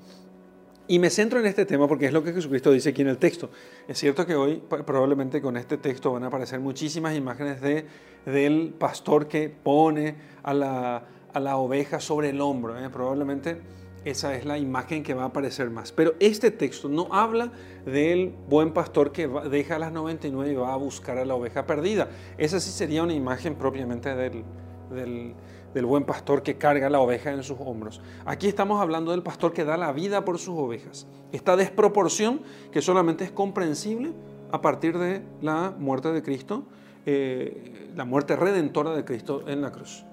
Y 0.90 0.98
me 0.98 1.12
centro 1.12 1.40
en 1.40 1.46
este 1.46 1.68
tema 1.68 1.88
porque 1.88 2.08
es 2.08 2.14
lo 2.14 2.24
que 2.24 2.34
Jesucristo 2.34 2.72
dice 2.72 2.90
aquí 2.90 3.04
en 3.04 3.10
el 3.10 3.20
texto. 3.20 3.52
Es 3.88 4.00
cierto 4.00 4.26
que 4.26 4.34
hoy 4.34 4.60
probablemente 4.68 5.40
con 5.40 5.56
este 5.56 5.78
texto 5.78 6.12
van 6.12 6.24
a 6.24 6.28
aparecer 6.28 6.60
muchísimas 6.60 7.16
imágenes 7.16 7.62
de, 7.62 7.86
del 8.26 8.74
pastor 8.76 9.28
que 9.28 9.50
pone 9.50 10.16
a 10.42 10.52
la, 10.52 11.06
a 11.32 11.40
la 11.40 11.58
oveja 11.58 12.00
sobre 12.00 12.30
el 12.30 12.42
hombro. 12.42 12.84
¿eh? 12.84 12.90
Probablemente 12.90 13.62
esa 14.04 14.34
es 14.34 14.46
la 14.46 14.58
imagen 14.58 15.04
que 15.04 15.14
va 15.14 15.22
a 15.22 15.28
aparecer 15.28 15.70
más. 15.70 15.92
Pero 15.92 16.16
este 16.20 16.50
texto 16.50 16.90
no 16.90 17.08
habla 17.12 17.52
del 17.86 18.34
buen 18.50 18.74
pastor 18.74 19.12
que 19.12 19.28
deja 19.28 19.76
a 19.76 19.80
las 19.80 19.92
99 19.92 20.52
y 20.52 20.56
va 20.56 20.74
a 20.74 20.78
buscar 20.78 21.20
a 21.20 21.26
la 21.26 21.36
oveja 21.36 21.68
perdida. 21.68 22.10
Esa 22.40 22.60
sí 22.60 22.72
sería 22.72 23.04
una 23.04 23.14
imagen 23.14 23.54
propiamente 23.54 24.16
del, 24.16 24.44
del, 24.90 25.36
del 25.74 25.86
buen 25.86 26.04
pastor 26.04 26.44
que 26.44 26.58
carga 26.58 26.90
la 26.90 27.00
oveja 27.00 27.32
en 27.32 27.44
sus 27.44 27.58
hombros. 27.60 28.02
Aquí 28.26 28.48
estamos 28.48 28.82
hablando 28.82 29.12
del 29.12 29.24
pastor 29.24 29.54
que 29.54 29.64
da 29.64 29.78
la 29.78 29.92
vida 29.92 30.26
por 30.26 30.40
sus 30.40 30.58
ovejas. 30.58 31.08
Esta 31.32 31.56
desproporción 31.56 32.42
que 32.72 32.82
solamente 32.82 33.24
es 33.24 33.32
comprensible 33.32 34.14
a 34.52 34.62
partir 34.62 34.98
de 34.98 35.22
la 35.42 35.74
muerte 35.78 36.12
de 36.12 36.24
Cristo, 36.24 36.64
eh, 37.06 37.92
la 37.96 38.06
muerte 38.06 38.36
redentora 38.36 38.96
de 38.96 39.06
Cristo 39.06 39.44
en 39.48 39.62
la 39.62 39.72
cruz. 39.72 40.04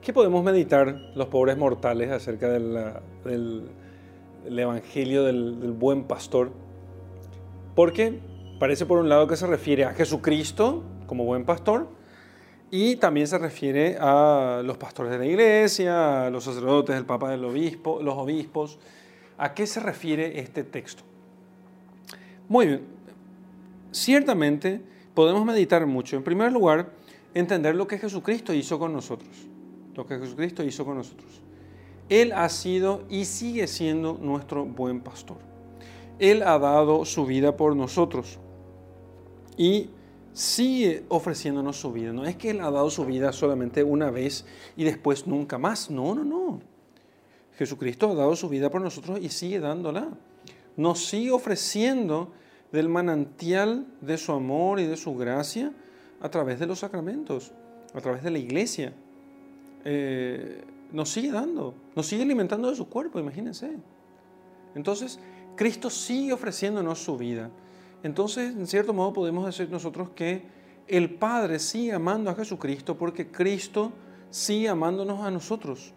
¿Qué 0.00 0.12
podemos 0.12 0.42
meditar 0.42 0.96
los 1.14 1.28
pobres 1.28 1.56
mortales 1.56 2.10
acerca 2.10 2.48
del, 2.48 3.70
Evangelio 4.44 5.22
del, 5.22 5.60
del 5.60 5.72
buen 5.72 6.04
pastor? 6.04 6.50
Porque 7.76 8.18
parece 8.58 8.84
por 8.84 8.98
un 8.98 9.08
lado 9.08 9.28
que 9.28 9.36
se 9.36 9.46
refiere 9.46 9.84
a 9.84 9.92
Jesucristo 9.92 10.82
como 11.12 11.26
buen 11.26 11.44
pastor 11.44 11.88
y 12.70 12.96
también 12.96 13.26
se 13.26 13.36
refiere 13.36 13.98
a 14.00 14.62
los 14.64 14.78
pastores 14.78 15.12
de 15.12 15.18
la 15.18 15.26
iglesia, 15.26 16.24
a 16.24 16.30
los 16.30 16.44
sacerdotes, 16.44 16.96
el 16.96 17.04
papa 17.04 17.28
del 17.28 17.44
obispo, 17.44 18.00
los 18.02 18.14
obispos. 18.14 18.78
¿A 19.36 19.52
qué 19.52 19.66
se 19.66 19.80
refiere 19.80 20.40
este 20.40 20.64
texto? 20.64 21.02
Muy 22.48 22.66
bien, 22.66 22.80
ciertamente 23.90 24.80
podemos 25.12 25.44
meditar 25.44 25.84
mucho. 25.84 26.16
En 26.16 26.24
primer 26.24 26.50
lugar, 26.50 26.88
entender 27.34 27.74
lo 27.74 27.86
que 27.86 27.98
Jesucristo 27.98 28.54
hizo 28.54 28.78
con 28.78 28.94
nosotros. 28.94 29.28
Lo 29.94 30.06
que 30.06 30.18
Jesucristo 30.18 30.62
hizo 30.62 30.86
con 30.86 30.96
nosotros. 30.96 31.42
Él 32.08 32.32
ha 32.32 32.48
sido 32.48 33.02
y 33.10 33.26
sigue 33.26 33.66
siendo 33.66 34.18
nuestro 34.18 34.64
buen 34.64 35.02
pastor. 35.02 35.36
Él 36.18 36.42
ha 36.42 36.58
dado 36.58 37.04
su 37.04 37.26
vida 37.26 37.54
por 37.54 37.76
nosotros. 37.76 38.38
Y 39.58 39.90
sigue 40.32 41.04
ofreciéndonos 41.08 41.76
su 41.78 41.92
vida. 41.92 42.12
No 42.12 42.24
es 42.24 42.36
que 42.36 42.50
Él 42.50 42.60
ha 42.60 42.70
dado 42.70 42.90
su 42.90 43.04
vida 43.04 43.32
solamente 43.32 43.82
una 43.82 44.10
vez 44.10 44.44
y 44.76 44.84
después 44.84 45.26
nunca 45.26 45.58
más. 45.58 45.90
No, 45.90 46.14
no, 46.14 46.24
no. 46.24 46.60
Jesucristo 47.56 48.10
ha 48.10 48.14
dado 48.14 48.34
su 48.34 48.48
vida 48.48 48.70
por 48.70 48.80
nosotros 48.80 49.18
y 49.20 49.28
sigue 49.28 49.60
dándola. 49.60 50.08
Nos 50.76 51.04
sigue 51.06 51.30
ofreciendo 51.30 52.32
del 52.72 52.88
manantial 52.88 53.86
de 54.00 54.16
su 54.16 54.32
amor 54.32 54.80
y 54.80 54.86
de 54.86 54.96
su 54.96 55.14
gracia 55.14 55.72
a 56.20 56.30
través 56.30 56.58
de 56.58 56.66
los 56.66 56.78
sacramentos, 56.78 57.52
a 57.94 58.00
través 58.00 58.22
de 58.22 58.30
la 58.30 58.38
iglesia. 58.38 58.94
Eh, 59.84 60.64
nos 60.92 61.10
sigue 61.10 61.30
dando, 61.30 61.74
nos 61.94 62.06
sigue 62.06 62.22
alimentando 62.22 62.70
de 62.70 62.76
su 62.76 62.88
cuerpo, 62.88 63.18
imagínense. 63.18 63.76
Entonces, 64.74 65.18
Cristo 65.56 65.90
sigue 65.90 66.32
ofreciéndonos 66.32 66.98
su 66.98 67.16
vida. 67.16 67.50
Entonces, 68.02 68.54
en 68.54 68.66
cierto 68.66 68.92
modo, 68.92 69.12
podemos 69.12 69.46
decir 69.46 69.70
nosotros 69.70 70.10
que 70.14 70.42
el 70.88 71.14
Padre 71.14 71.58
sigue 71.58 71.92
amando 71.92 72.30
a 72.30 72.34
Jesucristo 72.34 72.96
porque 72.98 73.30
Cristo 73.30 73.92
sigue 74.30 74.68
amándonos 74.68 75.20
a 75.20 75.30
nosotros. 75.30 75.94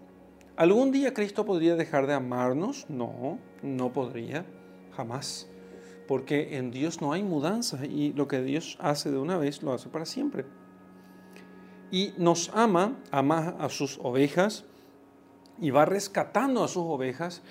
¿Algún 0.55 0.91
día 0.91 1.13
Cristo 1.13 1.45
podría 1.45 1.75
dejar 1.75 2.07
de 2.07 2.13
amarnos? 2.13 2.85
No, 2.89 3.39
no 3.61 3.91
podría, 3.91 4.45
jamás. 4.95 5.49
Porque 6.07 6.57
en 6.57 6.71
Dios 6.71 7.01
no 7.01 7.11
hay 7.11 7.23
mudanza 7.23 7.85
y 7.85 8.13
lo 8.13 8.27
que 8.27 8.41
Dios 8.41 8.77
hace 8.79 9.11
de 9.11 9.17
una 9.17 9.37
vez 9.37 9.63
lo 9.63 9.73
hace 9.73 9.89
para 9.89 10.05
siempre. 10.05 10.45
Y 11.91 12.13
nos 12.17 12.51
ama, 12.53 12.95
ama 13.11 13.55
a 13.59 13.69
sus 13.69 13.99
ovejas 14.01 14.65
y 15.59 15.71
va 15.71 15.85
rescatando 15.85 16.63
a 16.63 16.67
sus 16.67 16.83
ovejas 16.83 17.41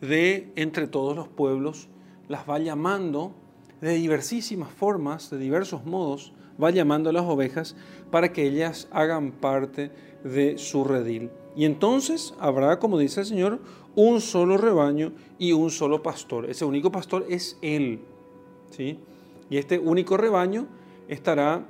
de 0.00 0.52
entre 0.56 0.86
todos 0.86 1.14
los 1.14 1.28
pueblos, 1.28 1.88
las 2.28 2.48
va 2.48 2.58
llamando 2.58 3.34
de 3.80 3.94
diversísimas 3.94 4.70
formas, 4.70 5.30
de 5.30 5.38
diversos 5.38 5.84
modos, 5.84 6.32
va 6.62 6.70
llamando 6.70 7.10
a 7.10 7.12
las 7.12 7.24
ovejas 7.24 7.76
para 8.10 8.32
que 8.32 8.46
ellas 8.46 8.88
hagan 8.90 9.32
parte 9.32 9.90
de 10.24 10.58
su 10.58 10.84
redil. 10.84 11.30
Y 11.56 11.64
entonces 11.64 12.34
habrá, 12.38 12.78
como 12.78 12.98
dice 12.98 13.20
el 13.20 13.26
Señor, 13.26 13.60
un 13.94 14.20
solo 14.20 14.56
rebaño 14.56 15.12
y 15.38 15.52
un 15.52 15.70
solo 15.70 16.02
pastor. 16.02 16.48
Ese 16.48 16.64
único 16.64 16.92
pastor 16.92 17.26
es 17.28 17.58
Él. 17.62 18.00
¿sí? 18.70 18.98
Y 19.48 19.56
este 19.58 19.78
único 19.78 20.16
rebaño 20.16 20.66
estará 21.08 21.66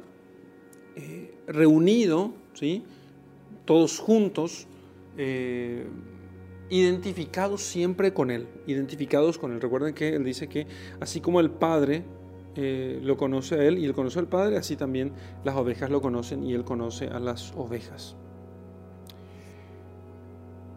eh, 0.96 1.34
reunido, 1.46 2.32
¿sí? 2.54 2.84
todos 3.64 3.98
juntos, 3.98 4.66
eh, 5.16 5.86
identificados 6.70 7.62
siempre 7.62 8.14
con 8.14 8.30
Él, 8.30 8.46
identificados 8.66 9.38
con 9.38 9.52
Él. 9.52 9.60
Recuerden 9.60 9.94
que 9.94 10.14
Él 10.14 10.24
dice 10.24 10.48
que 10.48 10.66
así 11.00 11.20
como 11.20 11.40
el 11.40 11.50
Padre 11.50 12.04
eh, 12.56 13.00
lo 13.02 13.16
conoce 13.16 13.56
a 13.56 13.64
Él 13.64 13.78
y 13.78 13.84
Él 13.84 13.92
conoce 13.92 14.18
al 14.18 14.28
Padre, 14.28 14.56
así 14.56 14.76
también 14.76 15.12
las 15.44 15.56
ovejas 15.56 15.90
lo 15.90 16.00
conocen 16.00 16.44
y 16.44 16.54
Él 16.54 16.64
conoce 16.64 17.08
a 17.08 17.18
las 17.20 17.52
ovejas. 17.56 18.16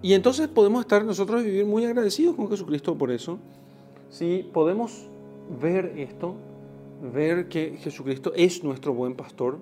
Y 0.02 0.14
entonces 0.14 0.50
podemos 0.50 0.82
estar 0.82 1.06
nosotros 1.06 1.44
vivir 1.44 1.66
muy 1.66 1.86
agradecidos 1.86 2.36
con 2.36 2.50
Jesucristo 2.50 2.98
por 2.98 3.10
eso. 3.10 3.40
Si 4.10 4.50
podemos 4.52 5.08
ver 5.62 5.94
esto, 5.98 6.36
ver 7.14 7.48
que 7.48 7.78
Jesucristo 7.78 8.34
es 8.36 8.64
nuestro 8.64 8.94
buen 8.94 9.16
pastor, 9.16 9.60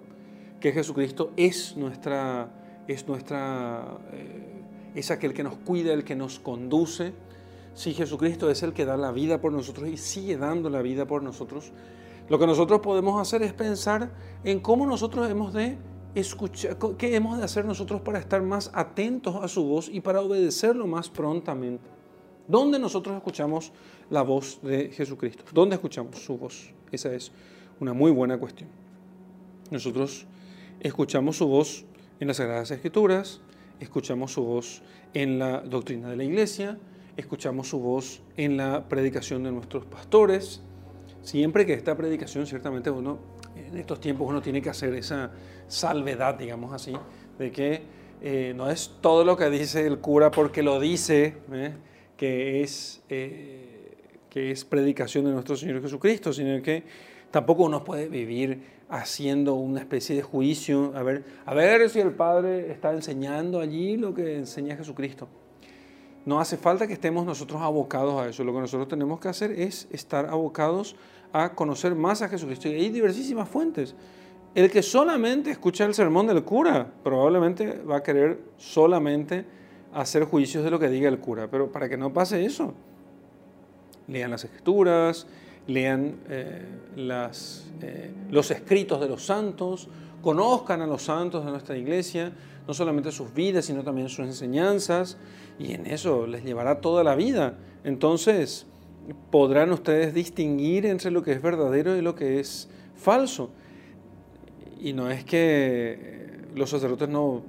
que 0.59 0.71
Jesucristo 0.71 1.31
es 1.37 1.77
nuestra, 1.77 2.51
es 2.87 3.07
nuestra 3.07 3.99
eh, 4.13 4.60
es 4.95 5.11
aquel 5.11 5.33
que 5.33 5.43
nos 5.43 5.55
cuida, 5.55 5.93
el 5.93 6.03
que 6.03 6.15
nos 6.15 6.39
conduce. 6.39 7.13
Si 7.73 7.93
Jesucristo 7.93 8.49
es 8.49 8.63
el 8.63 8.73
que 8.73 8.85
da 8.85 8.97
la 8.97 9.11
vida 9.11 9.39
por 9.39 9.51
nosotros 9.51 9.87
y 9.89 9.97
sigue 9.97 10.37
dando 10.37 10.69
la 10.69 10.81
vida 10.81 11.05
por 11.05 11.23
nosotros, 11.23 11.71
lo 12.29 12.39
que 12.39 12.47
nosotros 12.47 12.81
podemos 12.81 13.19
hacer 13.21 13.41
es 13.43 13.53
pensar 13.53 14.11
en 14.43 14.59
cómo 14.59 14.85
nosotros 14.85 15.29
hemos 15.29 15.53
de 15.53 15.77
escuchar, 16.15 16.77
qué 16.97 17.15
hemos 17.15 17.37
de 17.37 17.43
hacer 17.43 17.65
nosotros 17.65 18.01
para 18.01 18.19
estar 18.19 18.41
más 18.41 18.71
atentos 18.73 19.35
a 19.35 19.47
su 19.47 19.63
voz 19.63 19.89
y 19.89 20.01
para 20.01 20.21
obedecerlo 20.21 20.87
más 20.87 21.09
prontamente. 21.09 21.83
¿Dónde 22.47 22.79
nosotros 22.79 23.15
escuchamos 23.15 23.71
la 24.09 24.21
voz 24.23 24.59
de 24.61 24.89
Jesucristo? 24.89 25.45
¿Dónde 25.53 25.75
escuchamos 25.75 26.17
su 26.17 26.37
voz? 26.37 26.73
Esa 26.91 27.13
es 27.13 27.31
una 27.79 27.93
muy 27.93 28.11
buena 28.11 28.37
cuestión. 28.37 28.69
Nosotros 29.69 30.25
escuchamos 30.81 31.37
su 31.37 31.47
voz 31.47 31.85
en 32.19 32.27
las 32.27 32.37
Sagradas 32.37 32.71
Escrituras, 32.71 33.41
escuchamos 33.81 34.31
su 34.31 34.43
voz 34.43 34.81
en 35.13 35.39
la 35.39 35.59
doctrina 35.61 36.09
de 36.09 36.15
la 36.15 36.23
iglesia, 36.23 36.77
escuchamos 37.17 37.67
su 37.67 37.79
voz 37.79 38.21
en 38.37 38.55
la 38.55 38.87
predicación 38.87 39.43
de 39.43 39.51
nuestros 39.51 39.85
pastores. 39.85 40.61
Siempre 41.23 41.65
que 41.65 41.73
esta 41.73 41.97
predicación, 41.97 42.45
ciertamente 42.45 42.89
uno, 42.89 43.19
en 43.55 43.77
estos 43.77 43.99
tiempos 43.99 44.29
uno 44.29 44.41
tiene 44.41 44.61
que 44.61 44.69
hacer 44.69 44.93
esa 44.93 45.31
salvedad, 45.67 46.35
digamos 46.35 46.73
así, 46.73 46.93
de 47.37 47.51
que 47.51 47.81
eh, 48.21 48.53
no 48.55 48.69
es 48.69 48.97
todo 49.01 49.25
lo 49.25 49.35
que 49.35 49.49
dice 49.49 49.85
el 49.85 49.97
cura 49.97 50.29
porque 50.31 50.61
lo 50.61 50.79
dice, 50.79 51.37
¿eh? 51.51 51.73
que, 52.15 52.61
es, 52.61 53.01
eh, 53.09 53.97
que 54.29 54.51
es 54.51 54.63
predicación 54.63 55.25
de 55.25 55.31
nuestro 55.31 55.55
Señor 55.55 55.81
Jesucristo, 55.81 56.31
sino 56.31 56.61
que 56.61 56.83
tampoco 57.31 57.63
uno 57.63 57.83
puede 57.83 58.07
vivir 58.07 58.81
haciendo 58.89 59.55
una 59.55 59.79
especie 59.79 60.15
de 60.15 60.21
juicio, 60.21 60.91
a 60.95 61.01
ver, 61.01 61.23
a 61.45 61.53
ver 61.53 61.89
si 61.89 61.99
el 61.99 62.11
Padre 62.11 62.71
está 62.71 62.91
enseñando 62.91 63.59
allí 63.61 63.97
lo 63.97 64.13
que 64.13 64.37
enseña 64.37 64.75
Jesucristo. 64.75 65.27
No 66.25 66.39
hace 66.39 66.57
falta 66.57 66.85
que 66.85 66.93
estemos 66.93 67.25
nosotros 67.25 67.61
abocados 67.61 68.21
a 68.21 68.29
eso. 68.29 68.43
Lo 68.43 68.53
que 68.53 68.59
nosotros 68.59 68.87
tenemos 68.87 69.19
que 69.19 69.29
hacer 69.29 69.51
es 69.51 69.87
estar 69.91 70.27
abocados 70.27 70.95
a 71.33 71.55
conocer 71.55 71.95
más 71.95 72.21
a 72.21 72.29
Jesucristo. 72.29 72.67
Y 72.67 72.73
hay 72.73 72.89
diversísimas 72.89 73.49
fuentes. 73.49 73.95
El 74.53 74.69
que 74.69 74.83
solamente 74.83 75.49
escucha 75.49 75.85
el 75.85 75.95
sermón 75.95 76.27
del 76.27 76.43
cura 76.43 76.91
probablemente 77.03 77.81
va 77.81 77.97
a 77.97 78.03
querer 78.03 78.39
solamente 78.57 79.45
hacer 79.93 80.25
juicios 80.25 80.63
de 80.63 80.69
lo 80.69 80.77
que 80.77 80.89
diga 80.89 81.09
el 81.09 81.19
cura. 81.19 81.47
Pero 81.49 81.71
para 81.71 81.89
que 81.89 81.97
no 81.97 82.13
pase 82.13 82.45
eso, 82.45 82.73
lean 84.07 84.29
las 84.29 84.43
escrituras, 84.43 85.25
lean 85.67 86.15
eh, 86.29 86.65
eh, 86.97 88.11
los 88.29 88.51
escritos 88.51 88.99
de 88.99 89.07
los 89.07 89.23
santos, 89.23 89.87
conozcan 90.21 90.81
a 90.81 90.87
los 90.87 91.03
santos 91.03 91.45
de 91.45 91.51
nuestra 91.51 91.77
iglesia, 91.77 92.31
no 92.67 92.73
solamente 92.73 93.11
sus 93.11 93.33
vidas, 93.33 93.65
sino 93.65 93.83
también 93.83 94.09
sus 94.09 94.25
enseñanzas, 94.25 95.17
y 95.59 95.73
en 95.73 95.87
eso 95.87 96.27
les 96.27 96.43
llevará 96.43 96.81
toda 96.81 97.03
la 97.03 97.15
vida. 97.15 97.57
Entonces 97.83 98.67
podrán 99.31 99.71
ustedes 99.71 100.13
distinguir 100.13 100.85
entre 100.85 101.11
lo 101.11 101.23
que 101.23 101.31
es 101.31 101.41
verdadero 101.41 101.95
y 101.95 102.01
lo 102.01 102.15
que 102.15 102.39
es 102.39 102.69
falso. 102.95 103.49
Y 104.79 104.93
no 104.93 105.09
es 105.09 105.23
que 105.23 106.49
los 106.55 106.69
sacerdotes 106.69 107.09
no 107.09 107.37
eh, 107.37 107.41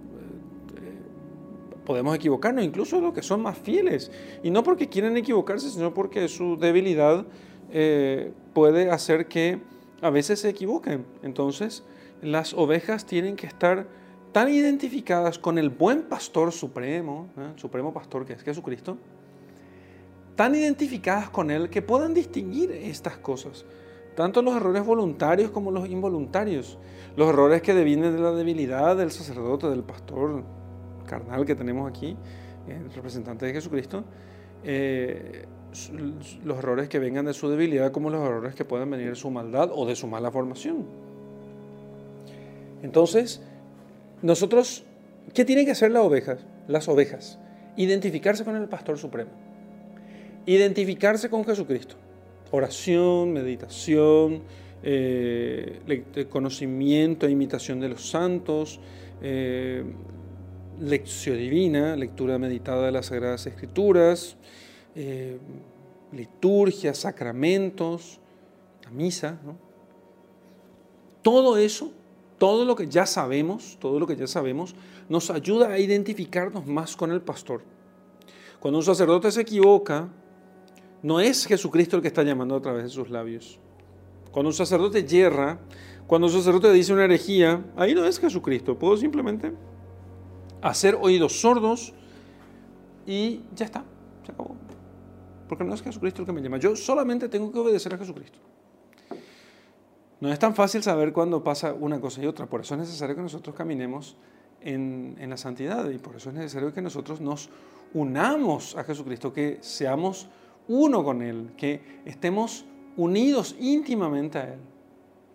podemos 1.84 2.14
equivocarnos, 2.14 2.64
incluso 2.64 3.00
los 3.00 3.12
que 3.12 3.22
son 3.22 3.42
más 3.42 3.58
fieles, 3.58 4.10
y 4.42 4.50
no 4.50 4.62
porque 4.62 4.88
quieren 4.88 5.16
equivocarse, 5.16 5.70
sino 5.70 5.92
porque 5.94 6.28
su 6.28 6.56
debilidad 6.56 7.26
eh, 7.72 8.32
puede 8.52 8.90
hacer 8.90 9.26
que 9.26 9.60
a 10.02 10.10
veces 10.10 10.40
se 10.40 10.50
equivoquen. 10.50 11.06
Entonces, 11.22 11.84
las 12.20 12.52
ovejas 12.54 13.06
tienen 13.06 13.34
que 13.36 13.46
estar 13.46 13.86
tan 14.32 14.48
identificadas 14.48 15.38
con 15.38 15.58
el 15.58 15.70
buen 15.70 16.02
pastor 16.02 16.52
supremo, 16.52 17.28
¿eh? 17.38 17.52
supremo 17.56 17.92
pastor 17.92 18.24
que 18.24 18.34
es 18.34 18.42
Jesucristo, 18.42 18.98
tan 20.36 20.54
identificadas 20.54 21.30
con 21.30 21.50
Él 21.50 21.68
que 21.68 21.82
puedan 21.82 22.14
distinguir 22.14 22.70
estas 22.72 23.16
cosas. 23.18 23.64
tanto 24.14 24.42
los 24.42 24.54
errores 24.54 24.84
voluntarios 24.84 25.50
como 25.50 25.70
los 25.70 25.88
involuntarios, 25.88 26.78
los 27.16 27.30
errores 27.30 27.62
que 27.62 27.72
devienen 27.72 28.14
de 28.14 28.20
la 28.20 28.32
debilidad 28.32 28.94
del 28.94 29.10
sacerdote, 29.10 29.68
del 29.70 29.84
pastor 29.84 30.44
carnal 31.06 31.46
que 31.46 31.54
tenemos 31.54 31.88
aquí, 31.88 32.14
el 32.68 32.92
representante 32.92 33.46
de 33.46 33.54
Jesucristo, 33.54 34.04
eh, 34.64 35.46
los 36.44 36.58
errores 36.58 36.88
que 36.88 36.98
vengan 36.98 37.24
de 37.24 37.34
su 37.34 37.48
debilidad 37.48 37.92
como 37.92 38.10
los 38.10 38.22
errores 38.22 38.54
que 38.54 38.64
puedan 38.64 38.90
venir 38.90 39.10
de 39.10 39.16
su 39.16 39.30
maldad 39.30 39.70
o 39.72 39.86
de 39.86 39.96
su 39.96 40.06
mala 40.06 40.30
formación. 40.30 40.84
Entonces, 42.82 43.40
nosotros, 44.22 44.84
¿qué 45.34 45.44
tienen 45.44 45.64
que 45.64 45.72
hacer 45.72 45.90
las 45.90 46.02
ovejas? 46.02 46.44
Las 46.68 46.88
ovejas, 46.88 47.38
identificarse 47.76 48.44
con 48.44 48.56
el 48.56 48.68
pastor 48.68 48.98
supremo, 48.98 49.30
identificarse 50.46 51.30
con 51.30 51.44
Jesucristo, 51.44 51.96
oración, 52.50 53.32
meditación, 53.32 54.42
eh, 54.82 56.26
conocimiento 56.28 57.26
e 57.26 57.30
imitación 57.30 57.80
de 57.80 57.88
los 57.88 58.08
santos, 58.08 58.80
eh, 59.22 59.84
lección 60.80 61.36
divina, 61.38 61.96
lectura 61.96 62.38
meditada 62.38 62.86
de 62.86 62.92
las 62.92 63.06
Sagradas 63.06 63.46
Escrituras, 63.46 64.36
eh, 64.94 65.38
liturgia, 66.12 66.94
sacramentos, 66.94 68.18
la 68.84 68.90
misa, 68.90 69.38
todo 71.22 71.56
eso, 71.56 71.92
todo 72.38 72.64
lo 72.64 72.76
que 72.76 72.88
ya 72.88 73.06
sabemos, 73.06 73.78
todo 73.80 73.98
lo 73.98 74.06
que 74.06 74.16
ya 74.16 74.26
sabemos, 74.26 74.74
nos 75.08 75.30
ayuda 75.30 75.68
a 75.68 75.78
identificarnos 75.78 76.66
más 76.66 76.96
con 76.96 77.10
el 77.12 77.22
pastor. 77.22 77.62
Cuando 78.60 78.78
un 78.78 78.84
sacerdote 78.84 79.30
se 79.30 79.40
equivoca, 79.40 80.08
no 81.02 81.20
es 81.20 81.46
Jesucristo 81.46 81.96
el 81.96 82.02
que 82.02 82.08
está 82.08 82.22
llamando 82.22 82.54
a 82.54 82.60
través 82.60 82.84
de 82.84 82.90
sus 82.90 83.10
labios. 83.10 83.58
Cuando 84.30 84.50
un 84.50 84.54
sacerdote 84.54 85.04
yerra, 85.04 85.58
cuando 86.06 86.26
un 86.26 86.32
sacerdote 86.32 86.72
dice 86.72 86.92
una 86.92 87.04
herejía, 87.04 87.64
ahí 87.76 87.94
no 87.94 88.04
es 88.04 88.18
Jesucristo. 88.18 88.78
Puedo 88.78 88.96
simplemente 88.96 89.52
hacer 90.60 90.96
oídos 91.00 91.40
sordos 91.40 91.92
y 93.06 93.40
ya 93.54 93.64
está, 93.64 93.84
se 94.24 94.32
acabó 94.32 94.56
porque 95.52 95.64
no 95.64 95.74
es 95.74 95.82
Jesucristo 95.82 96.22
el 96.22 96.26
que 96.26 96.32
me 96.32 96.40
llama. 96.40 96.56
Yo 96.56 96.74
solamente 96.74 97.28
tengo 97.28 97.52
que 97.52 97.58
obedecer 97.58 97.92
a 97.92 97.98
Jesucristo. 97.98 98.38
No 100.18 100.32
es 100.32 100.38
tan 100.38 100.54
fácil 100.54 100.82
saber 100.82 101.12
cuándo 101.12 101.44
pasa 101.44 101.74
una 101.74 102.00
cosa 102.00 102.22
y 102.22 102.26
otra. 102.26 102.46
Por 102.46 102.62
eso 102.62 102.72
es 102.72 102.80
necesario 102.80 103.14
que 103.14 103.20
nosotros 103.20 103.54
caminemos 103.54 104.16
en, 104.62 105.14
la 105.28 105.36
santidad 105.36 105.90
y 105.90 105.98
por 105.98 106.16
eso 106.16 106.30
es 106.30 106.36
necesario 106.36 106.72
que 106.72 106.80
nosotros 106.80 107.20
nos 107.20 107.50
unamos 107.92 108.78
a 108.78 108.84
Jesucristo, 108.84 109.30
que 109.30 109.58
seamos 109.60 110.26
uno 110.68 111.04
con 111.04 111.20
Él, 111.20 111.52
que 111.54 112.00
estemos 112.06 112.64
unidos 112.96 113.54
íntimamente 113.60 114.38
a 114.38 114.54
Él, 114.54 114.60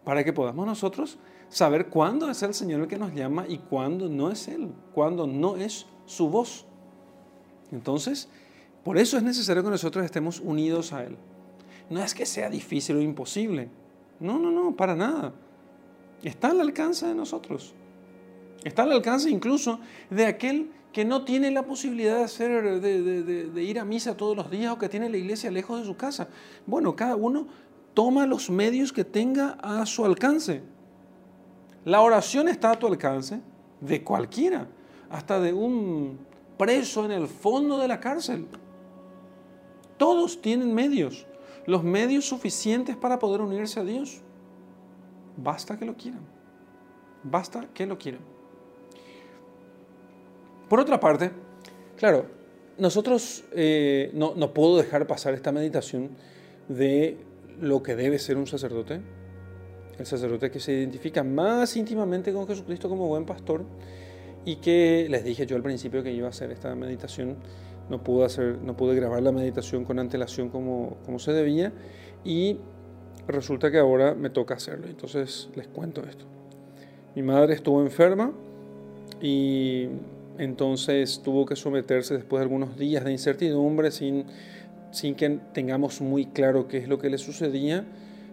para 0.03 0.23
que 0.23 0.33
podamos 0.33 0.65
nosotros 0.65 1.19
saber 1.47 1.89
cuándo 1.89 2.27
es 2.27 2.41
el 2.41 2.55
Señor 2.55 2.81
el 2.81 2.87
que 2.87 2.97
nos 2.97 3.13
llama 3.13 3.45
y 3.47 3.59
cuándo 3.59 4.09
no 4.09 4.31
es 4.31 4.47
Él, 4.47 4.71
cuándo 4.95 5.27
no 5.27 5.57
es 5.57 5.85
su 6.07 6.27
voz. 6.27 6.65
Entonces, 7.71 8.29
por 8.87 8.97
eso 8.97 9.17
es 9.17 9.23
necesario 9.23 9.65
que 9.65 9.69
nosotros 9.69 10.05
estemos 10.05 10.39
unidos 10.39 10.93
a 10.93 11.03
Él. 11.03 11.17
No 11.89 12.01
es 12.01 12.13
que 12.13 12.25
sea 12.25 12.49
difícil 12.49 12.95
o 12.95 13.01
imposible. 13.01 13.67
No, 14.17 14.39
no, 14.39 14.49
no, 14.49 14.77
para 14.77 14.95
nada. 14.95 15.33
Está 16.23 16.51
al 16.51 16.61
alcance 16.61 17.05
de 17.05 17.13
nosotros. 17.13 17.73
Está 18.63 18.83
al 18.83 18.93
alcance 18.93 19.29
incluso 19.29 19.81
de 20.09 20.25
aquel 20.25 20.71
que 20.93 21.03
no 21.03 21.25
tiene 21.25 21.51
la 21.51 21.63
posibilidad 21.63 22.19
de, 22.19 22.23
hacer, 22.23 22.79
de, 22.79 23.61
ir 23.61 23.77
a 23.77 23.83
misa 23.83 24.15
todos 24.15 24.37
los 24.37 24.49
días 24.49 24.71
o 24.71 24.77
que 24.77 24.87
tiene 24.87 25.09
la 25.09 25.17
iglesia 25.17 25.51
lejos 25.51 25.81
de 25.81 25.85
su 25.85 25.97
casa. 25.97 26.29
Bueno, 26.65 26.95
cada 26.95 27.17
uno 27.17 27.45
toma 27.93 28.25
los 28.25 28.49
medios 28.49 28.93
que 28.93 29.03
tenga 29.03 29.57
a 29.61 29.85
su 29.85 30.05
alcance. 30.05 30.61
La 31.83 31.99
oración 31.99 32.47
está 32.47 32.71
a 32.71 32.79
tu 32.79 32.87
alcance 32.87 33.41
de 33.81 34.01
cualquiera, 34.01 34.65
hasta 35.09 35.41
de 35.41 35.51
un 35.51 36.17
preso 36.57 37.03
en 37.03 37.11
el 37.11 37.27
fondo 37.27 37.79
de 37.79 37.89
la 37.89 37.99
cárcel. 37.99 38.47
Todos 39.97 40.41
tienen 40.41 40.73
medios, 40.73 41.25
los 41.65 41.83
medios 41.83 42.25
suficientes 42.25 42.95
para 42.95 43.19
poder 43.19 43.41
unirse 43.41 43.79
a 43.79 43.83
Dios. 43.83 44.21
Basta 45.35 45.77
que 45.77 45.85
lo 45.85 45.95
quieran. 45.95 46.21
Basta 47.23 47.67
que 47.73 47.85
lo 47.85 47.97
quieran. 47.97 48.21
Por 50.69 50.79
otra 50.79 50.99
parte, 50.99 51.31
claro, 51.95 52.25
nosotros 52.77 53.43
eh, 53.53 54.11
no, 54.13 54.33
no 54.35 54.53
puedo 54.53 54.77
dejar 54.77 55.07
pasar 55.07 55.33
esta 55.33 55.51
meditación 55.51 56.09
de 56.67 57.17
lo 57.59 57.81
que 57.81 57.95
debe 57.95 58.19
ser 58.19 58.37
un 58.37 58.47
sacerdote. 58.47 59.01
El 59.97 60.05
sacerdote 60.05 60.51
que 60.51 60.59
se 60.59 60.73
identifica 60.73 61.23
más 61.23 61.75
íntimamente 61.75 62.31
con 62.31 62.47
Jesucristo 62.47 62.87
como 62.87 63.07
buen 63.07 63.25
pastor 63.25 63.63
y 64.45 64.57
que 64.57 65.07
les 65.09 65.23
dije 65.23 65.45
yo 65.45 65.55
al 65.55 65.63
principio 65.63 66.03
que 66.03 66.11
iba 66.11 66.27
a 66.27 66.29
hacer 66.29 66.51
esta 66.51 66.73
meditación 66.75 67.37
no 67.89 68.03
pude, 68.03 68.25
hacer, 68.25 68.57
no 68.63 68.75
pude 68.75 68.95
grabar 68.95 69.21
la 69.21 69.31
meditación 69.31 69.85
con 69.85 69.99
antelación 69.99 70.49
como, 70.49 70.97
como 71.05 71.19
se 71.19 71.31
debía 71.31 71.71
y 72.23 72.57
resulta 73.27 73.71
que 73.71 73.79
ahora 73.79 74.15
me 74.15 74.29
toca 74.29 74.55
hacerlo. 74.55 74.87
Entonces 74.87 75.49
les 75.55 75.67
cuento 75.67 76.03
esto. 76.03 76.25
Mi 77.15 77.23
madre 77.23 77.53
estuvo 77.53 77.81
enferma 77.81 78.31
y 79.21 79.87
entonces 80.37 81.21
tuvo 81.23 81.45
que 81.45 81.55
someterse 81.55 82.13
después 82.13 82.39
de 82.39 82.43
algunos 82.43 82.77
días 82.77 83.03
de 83.03 83.11
incertidumbre 83.11 83.91
sin, 83.91 84.25
sin 84.91 85.15
que 85.15 85.39
tengamos 85.53 86.01
muy 86.01 86.27
claro 86.27 86.67
qué 86.67 86.77
es 86.77 86.87
lo 86.87 86.99
que 86.99 87.09
le 87.09 87.17
sucedía. 87.17 87.85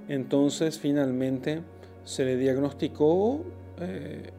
Entonces 0.08 0.78
finalmente 0.78 1.62
se 2.04 2.24
le 2.24 2.36
diagnosticó 2.36 3.42
eh, 3.80 4.30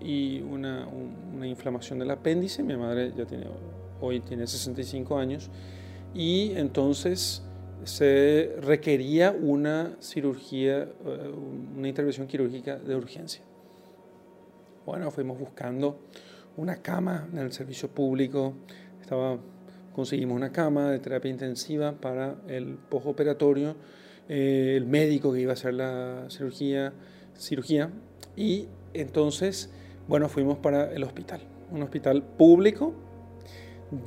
y 0.00 0.40
una, 0.40 0.88
una 1.34 1.46
inflamación 1.46 1.98
del 1.98 2.10
apéndice. 2.10 2.62
Mi 2.62 2.76
madre 2.76 3.12
ya 3.14 3.26
tiene 3.26 3.44
hoy 4.00 4.20
tiene 4.20 4.46
65 4.46 5.18
años, 5.18 5.50
y 6.14 6.52
entonces 6.56 7.42
se 7.84 8.56
requería 8.60 9.30
una 9.32 9.96
cirugía, 10.00 10.82
eh, 10.82 11.32
una 11.76 11.88
intervención 11.88 12.26
quirúrgica 12.26 12.76
de 12.76 12.94
urgencia. 12.96 13.42
Bueno, 14.84 15.10
fuimos 15.10 15.38
buscando 15.38 16.00
una 16.56 16.76
cama 16.76 17.28
en 17.32 17.38
el 17.38 17.52
servicio 17.52 17.88
público, 17.88 18.54
estaba, 19.00 19.38
conseguimos 19.94 20.36
una 20.36 20.52
cama 20.52 20.90
de 20.90 20.98
terapia 20.98 21.30
intensiva 21.30 21.92
para 21.92 22.36
el 22.48 22.76
postoperatorio, 22.76 23.76
eh, 24.28 24.74
el 24.76 24.86
médico 24.86 25.32
que 25.32 25.40
iba 25.40 25.52
a 25.52 25.54
hacer 25.54 25.74
la 25.74 26.26
cirugía, 26.28 26.92
cirugía, 27.36 27.90
y 28.36 28.68
entonces, 28.92 29.70
bueno, 30.08 30.28
fuimos 30.28 30.58
para 30.58 30.92
el 30.92 31.02
hospital, 31.04 31.40
un 31.70 31.82
hospital 31.82 32.22
público 32.22 32.94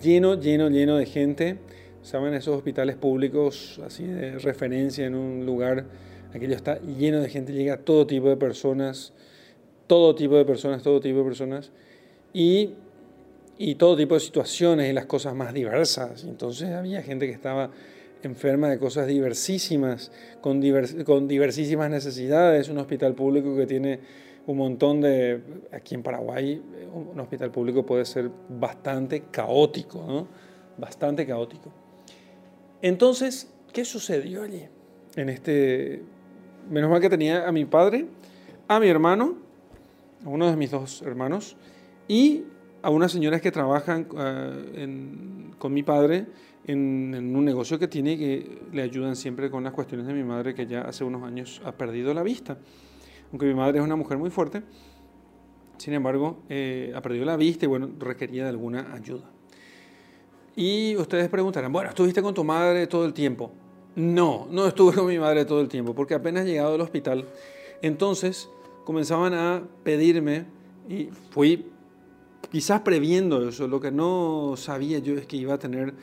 lleno, 0.02 0.40
lleno, 0.40 0.70
lleno 0.70 0.98
de 0.98 1.06
gente. 1.06 1.58
Saben, 2.02 2.34
esos 2.34 2.56
hospitales 2.58 2.96
públicos 2.96 3.80
así 3.86 4.06
de 4.06 4.38
referencia 4.40 5.06
en 5.06 5.16
un 5.16 5.46
lugar, 5.46 5.86
aquello 6.34 6.56
está 6.56 6.80
lleno 6.82 7.22
de 7.22 7.30
gente, 7.30 7.54
llega 7.54 7.78
todo 7.78 8.06
tipo 8.06 8.28
de 8.28 8.36
personas, 8.36 9.14
todo 9.88 10.14
tipo 10.14 10.36
de 10.36 10.44
personas, 10.44 10.84
todo 10.84 11.00
tipo 11.00 11.20
de 11.20 11.24
personas, 11.24 11.72
y, 12.34 12.72
y 13.58 13.76
todo 13.76 13.96
tipo 13.96 14.16
de 14.16 14.20
situaciones 14.20 14.90
y 14.90 14.94
las 14.94 15.06
cosas 15.06 15.34
más 15.34 15.54
diversas. 15.54 16.26
Entonces 16.26 16.72
había 16.72 17.02
gente 17.02 17.26
que 17.26 17.32
estaba 17.32 17.72
enferma 18.24 18.70
de 18.70 18.80
cosas 18.80 19.08
diversísimas, 19.08 20.12
con, 20.42 20.62
con 21.06 21.28
diversísimas 21.28 21.90
necesidades, 21.90 22.70
un 22.70 22.78
hospital 22.78 23.14
público 23.14 23.56
que 23.56 23.66
tiene 23.66 24.00
un 24.46 24.58
montón 24.58 25.02
de... 25.02 25.41
Aquí 25.72 25.96
en 25.96 26.04
Paraguay 26.04 26.62
un 26.94 27.20
hospital 27.20 27.52
público 27.52 27.86
puede 27.86 28.06
ser 28.06 28.30
bastante 28.50 29.24
caótico, 29.32 30.04
¿no? 30.08 30.28
Bastante 30.78 31.26
caótico. 31.26 31.72
Entonces, 32.82 33.52
¿qué 33.72 33.86
sucedió 33.86 34.44
allí? 34.44 34.64
En 35.16 35.30
este... 35.30 36.04
Menos 36.70 36.89
mal 36.89 37.02
que 37.02 37.10
tenía 37.10 37.48
a 37.48 37.52
mi 37.52 37.66
padre, 37.66 38.06
a 38.68 38.80
mi 38.80 38.88
hermano, 38.88 39.36
a 40.26 40.30
uno 40.30 40.50
de 40.50 40.56
mis 40.56 40.72
dos 40.72 41.02
hermanos, 41.02 41.58
y 42.08 42.44
a 42.82 42.89
unas 42.89 43.12
señoras 43.12 43.41
que 43.41 43.52
trabajan 43.52 44.08
eh, 44.18 45.08
con 45.58 45.74
mi 45.74 45.84
padre 45.84 46.26
en, 46.66 47.14
en, 47.18 47.36
un 47.36 47.44
negocio 47.44 47.78
que 47.78 47.89
tiene 47.89 48.18
que 48.18 48.62
le 48.72 48.82
ayudan 48.82 49.18
siempre 49.18 49.50
con 49.50 49.64
las 49.64 49.74
cuestiones 49.74 50.08
de 50.08 50.14
mi 50.14 50.24
madre 50.24 50.54
que 50.54 50.66
ya 50.66 50.82
hace 50.82 51.04
unos 51.04 51.24
años 51.24 51.62
ha 51.66 51.74
perdido 51.74 52.14
la 52.14 52.24
vista 52.24 52.58
aunque 53.34 53.48
mi 53.48 53.56
madre 53.56 53.80
es 53.80 53.84
una 53.84 53.96
mujer 53.96 54.20
muy 54.20 54.30
fuerte, 54.30 54.62
sin 55.78 55.96
embargo, 55.96 56.44
eh, 56.50 56.94
ha 56.96 57.02
perdido 57.02 57.26
la 57.26 57.36
vista 57.36 57.66
y 57.66 57.68
bueno, 57.68 57.90
requería 57.98 58.44
de 58.44 58.50
alguna 58.50 58.94
ayuda. 58.94 59.28
Y 60.56 60.96
ustedes 60.98 61.30
preguntarán, 61.30 61.74
bueno, 61.74 61.90
¿estuviste 61.90 62.22
con 62.22 62.36
tu 62.36 62.44
madre 62.44 62.86
todo 62.86 63.06
el 63.06 63.14
tiempo? 63.14 63.52
No, 63.96 64.48
no 64.52 64.68
estuve 64.68 64.94
con 64.96 65.08
mi 65.08 65.18
madre 65.18 65.46
todo 65.46 65.62
el 65.62 65.68
tiempo, 65.68 65.96
porque 65.96 66.14
apenas 66.14 66.46
llegado 66.46 66.76
al 66.76 66.82
hospital, 66.82 67.26
entonces 67.82 68.48
comenzaban 68.84 69.34
a 69.34 69.64
pedirme, 69.84 70.46
y 70.88 71.10
fui 71.32 71.72
quizás 72.52 72.82
previendo 72.82 73.50
eso, 73.50 73.68
lo 73.68 73.82
que 73.82 73.92
no 73.92 74.54
sabía 74.58 75.00
yo 75.00 75.16
es 75.16 75.26
que 75.26 75.38
iba 75.38 75.56
a 75.56 75.58
tener 75.58 75.96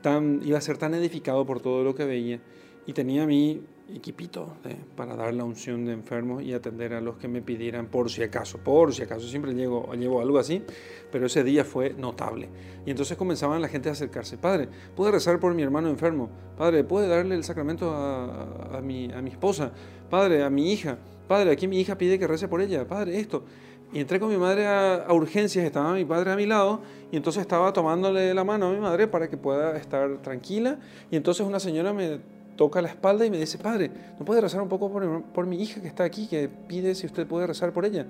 tan, 0.00 0.40
iba 0.42 0.56
a 0.56 0.62
ser 0.62 0.78
tan 0.78 0.94
edificado 0.94 1.44
por 1.44 1.60
todo 1.60 1.84
lo 1.84 1.94
que 1.94 2.06
veía, 2.06 2.40
y 2.86 2.94
tenía 2.94 3.24
a 3.24 3.26
mí 3.26 3.60
equipito 3.94 4.54
para 4.96 5.16
dar 5.16 5.32
la 5.34 5.44
unción 5.44 5.84
de 5.84 5.92
enfermos 5.92 6.42
y 6.42 6.52
atender 6.52 6.92
a 6.94 7.00
los 7.00 7.16
que 7.16 7.28
me 7.28 7.40
pidieran 7.42 7.86
por 7.86 8.10
si 8.10 8.22
acaso, 8.22 8.58
por 8.58 8.94
si 8.94 9.02
acaso, 9.02 9.26
siempre 9.26 9.54
llevo, 9.54 9.92
llevo 9.94 10.20
algo 10.20 10.38
así, 10.38 10.62
pero 11.10 11.26
ese 11.26 11.42
día 11.44 11.64
fue 11.64 11.94
notable. 11.94 12.48
Y 12.84 12.90
entonces 12.90 13.16
comenzaban 13.16 13.62
la 13.62 13.68
gente 13.68 13.88
a 13.88 13.92
acercarse, 13.92 14.36
Padre, 14.36 14.68
¿puede 14.94 15.12
rezar 15.12 15.40
por 15.40 15.54
mi 15.54 15.62
hermano 15.62 15.88
enfermo? 15.88 16.28
Padre, 16.56 16.84
¿puede 16.84 17.08
darle 17.08 17.34
el 17.34 17.44
sacramento 17.44 17.94
a, 17.94 18.80
mi, 18.82 19.10
a 19.10 19.20
esposa? 19.20 19.72
Padre, 20.10 20.42
a 20.42 20.50
mi 20.50 20.72
hija. 20.72 20.98
Padre, 21.26 21.50
aquí 21.50 21.68
mi 21.68 21.80
hija 21.80 21.96
pide 21.96 22.18
que 22.18 22.26
rece 22.26 22.48
por 22.48 22.60
ella. 22.60 22.86
Padre, 22.86 23.18
esto. 23.18 23.44
Entré 23.92 24.20
con 24.20 24.28
mi 24.28 24.36
madre 24.36 24.66
a, 24.66 25.06
urgencias, 25.10 25.64
estaba 25.64 25.94
mi 25.94 26.04
padre 26.04 26.32
a 26.32 26.36
mi 26.36 26.44
lado 26.44 26.82
y 27.10 27.16
entonces 27.16 27.40
estaba 27.40 27.72
tomándole 27.72 28.34
la 28.34 28.44
mano 28.44 28.68
a 28.68 28.72
mi 28.72 28.80
madre 28.80 29.08
para 29.08 29.30
que 29.30 29.38
pueda 29.38 29.78
estar 29.78 30.18
tranquila. 30.18 30.78
Y 31.10 31.16
entonces 31.16 31.46
una 31.46 31.58
señora 31.58 31.94
me 31.94 32.20
toca 32.58 32.82
la 32.82 32.88
espalda 32.88 33.24
y 33.24 33.30
me 33.30 33.38
dice, 33.38 33.56
padre, 33.56 33.90
¿no 34.18 34.26
puede 34.26 34.40
rezar 34.40 34.60
un 34.60 34.68
poco 34.68 34.90
por, 35.32 35.46
mi 35.46 35.62
hija 35.62 35.80
que 35.80 35.86
está 35.86 36.02
aquí, 36.02 36.26
que 36.26 36.48
pide 36.48 36.96
si 36.96 37.06
usted 37.06 37.24
puede 37.24 37.46
rezar 37.46 37.72
por 37.72 37.86
ella? 37.86 38.04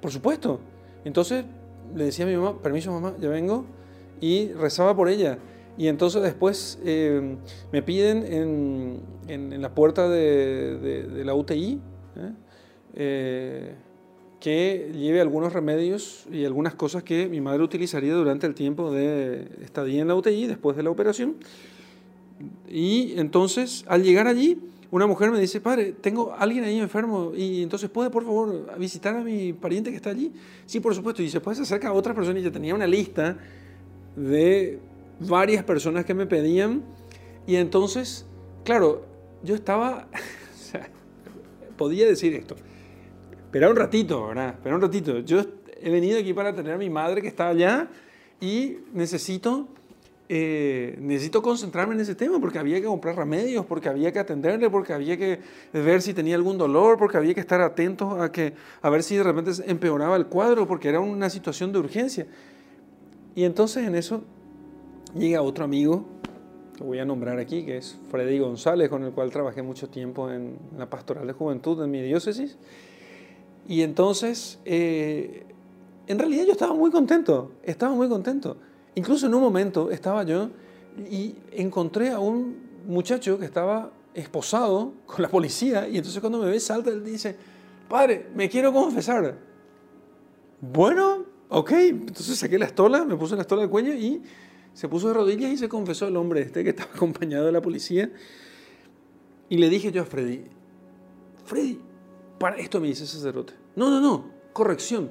Por 0.00 0.12
supuesto. 0.12 0.60
Entonces 1.04 1.44
le 1.94 2.04
decía 2.04 2.24
a 2.24 2.28
mi 2.28 2.36
mamá, 2.36 2.56
permiso 2.62 2.92
mamá, 2.92 3.14
ya 3.20 3.28
vengo, 3.28 3.66
y 4.20 4.52
rezaba 4.52 4.94
por 4.94 5.08
ella. 5.08 5.38
Y 5.76 5.88
entonces 5.88 6.22
después 6.22 6.78
eh, 6.84 7.36
me 7.72 7.82
piden 7.82 9.02
en, 9.28 9.60
la 9.60 9.74
puerta 9.74 10.08
de, 10.08 11.22
la 11.24 11.34
UTI 11.34 11.80
¿eh? 12.16 12.32
Eh, 12.94 13.74
que 14.38 14.92
lleve 14.94 15.20
algunos 15.20 15.52
remedios 15.52 16.26
y 16.30 16.44
algunas 16.44 16.74
cosas 16.74 17.02
que 17.02 17.28
mi 17.28 17.40
madre 17.40 17.62
utilizaría 17.64 18.14
durante 18.14 18.46
el 18.46 18.54
tiempo 18.54 18.92
de 18.92 19.48
estadía 19.62 20.00
en 20.00 20.08
la 20.08 20.14
UTI 20.14 20.46
después 20.46 20.76
de 20.76 20.84
la 20.84 20.90
operación. 20.90 21.36
Y 22.68 23.18
entonces, 23.18 23.84
al 23.88 24.02
llegar 24.02 24.26
allí, 24.26 24.58
una 24.90 25.06
mujer 25.06 25.30
me 25.30 25.38
dice, 25.38 25.60
padre, 25.60 25.92
tengo 25.92 26.34
alguien 26.36 26.64
ahí 26.64 26.78
enfermo 26.80 27.32
y 27.36 27.62
entonces 27.62 27.88
puede 27.90 28.10
por 28.10 28.24
favor 28.24 28.76
visitar 28.76 29.14
a 29.16 29.22
mi 29.22 29.52
pariente 29.52 29.90
que 29.90 29.96
está 29.96 30.10
allí. 30.10 30.32
Sí, 30.66 30.80
por 30.80 30.94
supuesto. 30.94 31.22
Y 31.22 31.30
se 31.30 31.40
puede 31.40 31.60
acercar 31.60 31.92
a 31.92 31.94
otra 31.94 32.12
persona 32.12 32.38
y 32.40 32.42
ya 32.42 32.50
tenía 32.50 32.74
una 32.74 32.86
lista 32.86 33.38
de 34.16 34.80
varias 35.20 35.62
personas 35.62 36.04
que 36.04 36.14
me 36.14 36.26
pedían. 36.26 36.82
Y 37.46 37.56
entonces, 37.56 38.26
claro, 38.64 39.04
yo 39.44 39.54
estaba, 39.54 40.08
podía 41.76 42.06
decir 42.06 42.34
esto. 42.34 42.56
Espera 43.44 43.70
un 43.70 43.76
ratito, 43.76 44.26
¿verdad? 44.26 44.50
Espera 44.50 44.74
un 44.74 44.82
ratito. 44.82 45.20
Yo 45.20 45.44
he 45.80 45.90
venido 45.90 46.18
aquí 46.18 46.32
para 46.32 46.54
tener 46.54 46.74
a 46.74 46.78
mi 46.78 46.90
madre 46.90 47.22
que 47.22 47.28
está 47.28 47.48
allá 47.48 47.88
y 48.40 48.78
necesito 48.92 49.68
eh, 50.32 50.96
necesito 51.00 51.42
concentrarme 51.42 51.96
en 51.96 52.02
ese 52.02 52.14
tema 52.14 52.38
porque 52.38 52.60
había 52.60 52.80
que 52.80 52.86
comprar 52.86 53.16
remedios, 53.16 53.66
porque 53.66 53.88
había 53.88 54.12
que 54.12 54.20
atenderle, 54.20 54.70
porque 54.70 54.92
había 54.92 55.16
que 55.16 55.40
ver 55.72 56.00
si 56.02 56.14
tenía 56.14 56.36
algún 56.36 56.56
dolor, 56.56 56.98
porque 56.98 57.16
había 57.16 57.34
que 57.34 57.40
estar 57.40 57.60
atentos 57.60 58.16
a, 58.20 58.30
que, 58.30 58.52
a 58.80 58.90
ver 58.90 59.02
si 59.02 59.16
de 59.16 59.24
repente 59.24 59.50
empeoraba 59.66 60.14
el 60.14 60.26
cuadro, 60.26 60.68
porque 60.68 60.88
era 60.88 61.00
una 61.00 61.28
situación 61.30 61.72
de 61.72 61.80
urgencia. 61.80 62.28
Y 63.34 63.42
entonces 63.42 63.84
en 63.84 63.96
eso 63.96 64.22
llega 65.16 65.42
otro 65.42 65.64
amigo, 65.64 66.04
que 66.78 66.84
voy 66.84 67.00
a 67.00 67.04
nombrar 67.04 67.40
aquí, 67.40 67.64
que 67.64 67.78
es 67.78 67.98
Freddy 68.12 68.38
González, 68.38 68.88
con 68.88 69.02
el 69.02 69.10
cual 69.10 69.32
trabajé 69.32 69.62
mucho 69.62 69.88
tiempo 69.88 70.30
en 70.30 70.58
la 70.78 70.88
pastoral 70.88 71.26
de 71.26 71.32
juventud 71.32 71.82
en 71.82 71.90
mi 71.90 72.02
diócesis. 72.02 72.56
Y 73.66 73.82
entonces, 73.82 74.60
eh, 74.64 75.42
en 76.06 76.20
realidad 76.20 76.44
yo 76.44 76.52
estaba 76.52 76.72
muy 76.72 76.92
contento, 76.92 77.50
estaba 77.64 77.92
muy 77.96 78.08
contento 78.08 78.58
Incluso 78.94 79.26
en 79.26 79.34
un 79.34 79.40
momento 79.40 79.90
estaba 79.90 80.24
yo 80.24 80.50
y 81.10 81.34
encontré 81.52 82.10
a 82.10 82.18
un 82.18 82.70
muchacho 82.86 83.38
que 83.38 83.44
estaba 83.44 83.92
esposado 84.14 84.92
con 85.06 85.22
la 85.22 85.28
policía 85.28 85.88
y 85.88 85.96
entonces 85.96 86.20
cuando 86.20 86.38
me 86.38 86.50
ve 86.50 86.58
salta 86.58 86.90
y 86.90 87.00
dice, 87.00 87.36
padre, 87.88 88.28
me 88.34 88.48
quiero 88.48 88.72
confesar. 88.72 89.38
Bueno, 90.60 91.24
ok, 91.48 91.70
entonces 91.72 92.38
saqué 92.38 92.58
la 92.58 92.66
estola, 92.66 93.04
me 93.04 93.16
puse 93.16 93.36
la 93.36 93.42
estola 93.42 93.62
al 93.62 93.70
cuello 93.70 93.94
y 93.94 94.22
se 94.74 94.88
puso 94.88 95.08
de 95.08 95.14
rodillas 95.14 95.50
y 95.50 95.56
se 95.56 95.68
confesó 95.68 96.08
el 96.08 96.16
hombre 96.16 96.42
este 96.42 96.64
que 96.64 96.70
estaba 96.70 96.90
acompañado 96.94 97.46
de 97.46 97.52
la 97.52 97.62
policía. 97.62 98.10
Y 99.48 99.58
le 99.58 99.68
dije 99.68 99.90
yo 99.90 100.02
a 100.02 100.04
Freddy, 100.04 100.44
Freddy, 101.44 101.80
para 102.38 102.56
esto 102.56 102.80
me 102.80 102.88
dice 102.88 103.06
sacerdote. 103.06 103.54
No, 103.74 103.90
no, 103.90 104.00
no, 104.00 104.30
corrección, 104.52 105.10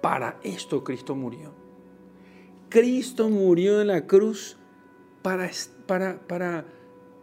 para 0.00 0.38
esto 0.42 0.84
Cristo 0.84 1.14
murió. 1.14 1.61
Cristo 2.72 3.28
murió 3.28 3.82
en 3.82 3.88
la 3.88 4.06
cruz 4.06 4.56
para, 5.20 5.50
para, 5.86 6.26
para, 6.26 6.64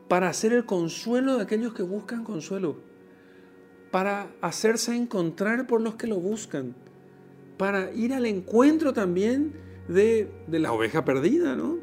para 0.08 0.30
hacer 0.30 0.54
el 0.54 0.64
consuelo 0.64 1.38
de 1.38 1.42
aquellos 1.42 1.74
que 1.74 1.82
buscan 1.82 2.24
consuelo, 2.24 2.78
para 3.90 4.32
hacerse 4.42 4.96
encontrar 4.96 5.66
por 5.66 5.82
los 5.82 5.96
que 5.96 6.06
lo 6.06 6.20
buscan, 6.20 6.76
para 7.58 7.92
ir 7.94 8.14
al 8.14 8.28
encuentro 8.28 8.94
también 8.94 9.56
de, 9.88 10.32
la 10.52 10.72
oveja 10.72 11.04
perdida, 11.04 11.56
¿no? 11.56 11.80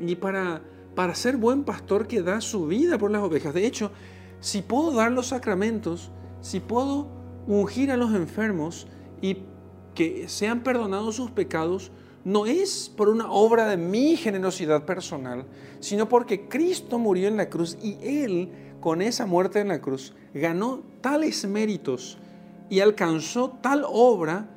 Y 0.00 0.16
para, 0.16 0.62
para 0.94 1.14
ser 1.14 1.36
buen 1.36 1.64
pastor 1.64 2.06
que 2.06 2.22
da 2.22 2.40
su 2.40 2.66
vida 2.66 2.96
por 2.96 3.10
las 3.10 3.20
ovejas. 3.20 3.52
De 3.52 3.66
hecho, 3.66 3.92
si 4.40 4.62
puedo 4.62 4.90
dar 4.90 5.12
los 5.12 5.26
sacramentos, 5.26 6.10
si 6.40 6.60
puedo 6.60 7.08
ungir 7.46 7.90
a 7.90 7.98
los 7.98 8.14
enfermos 8.14 8.86
y 9.20 9.36
que 9.94 10.28
sean 10.28 10.62
perdonados 10.62 11.16
sus 11.16 11.30
pecados, 11.30 11.92
no 12.24 12.46
es 12.46 12.92
por 12.96 13.08
una 13.08 13.30
obra 13.30 13.68
de 13.68 13.76
mi 13.76 14.16
generosidad 14.16 14.84
personal, 14.84 15.44
sino 15.80 16.08
porque 16.08 16.48
Cristo 16.48 16.98
murió 16.98 17.28
en 17.28 17.36
la 17.36 17.48
cruz 17.48 17.76
y 17.82 17.96
Él, 18.00 18.50
con 18.80 19.02
esa 19.02 19.26
muerte 19.26 19.60
en 19.60 19.68
la 19.68 19.80
cruz, 19.80 20.14
ganó 20.32 20.82
tales 21.00 21.46
méritos 21.46 22.18
y 22.70 22.80
alcanzó 22.80 23.58
tal 23.60 23.84
obra 23.86 24.48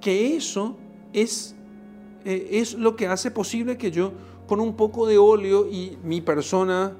que 0.00 0.36
eso 0.36 0.76
es, 1.12 1.54
eh, 2.24 2.48
es 2.52 2.74
lo 2.74 2.96
que 2.96 3.06
hace 3.06 3.30
posible 3.30 3.76
que 3.76 3.90
yo, 3.90 4.12
con 4.46 4.60
un 4.60 4.74
poco 4.74 5.06
de 5.06 5.18
óleo 5.18 5.68
y 5.68 5.96
mi 6.02 6.20
persona 6.20 6.96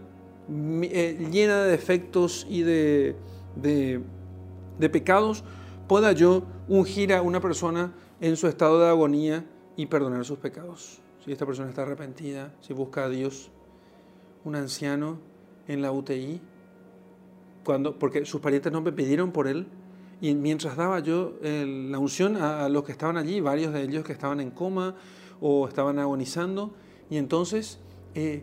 eh, 0.48 1.28
llena 1.30 1.62
de 1.62 1.70
defectos 1.70 2.46
y 2.48 2.62
de, 2.62 3.16
de 3.56 4.88
pecados, 4.88 5.42
pueda 5.88 6.12
yo 6.12 6.44
ungir 6.68 7.12
a 7.12 7.22
una 7.22 7.40
persona 7.40 7.92
en 8.20 8.36
su 8.36 8.46
estado 8.46 8.80
de 8.80 8.88
agonía 8.88 9.44
y 9.76 9.86
perdonar 9.86 10.24
sus 10.24 10.38
pecados. 10.38 11.00
Si 11.24 11.32
esta 11.32 11.46
persona 11.46 11.68
está 11.68 11.82
arrepentida, 11.82 12.54
si 12.60 12.72
busca 12.72 13.04
a 13.04 13.08
Dios, 13.08 13.50
un 14.44 14.56
anciano 14.56 15.18
en 15.68 15.82
la 15.82 15.92
UTI, 15.92 16.40
cuando, 17.64 17.98
porque 17.98 18.24
sus 18.24 18.40
parientes 18.40 18.72
no 18.72 18.80
me 18.80 18.92
pidieron 18.92 19.30
por 19.30 19.46
él, 19.46 19.66
y 20.20 20.34
mientras 20.34 20.76
daba 20.76 21.00
yo 21.00 21.34
la 21.42 21.98
unción 21.98 22.36
a, 22.36 22.68
los 22.68 22.84
que 22.84 22.92
estaban 22.92 23.16
allí, 23.16 23.40
varios 23.40 23.72
de 23.72 23.82
ellos 23.82 24.04
que 24.04 24.12
estaban 24.12 24.40
en 24.40 24.50
coma 24.50 24.94
o 25.40 25.66
estaban 25.66 25.98
agonizando, 25.98 26.74
y 27.10 27.16
entonces 27.16 27.80
eh, 28.14 28.42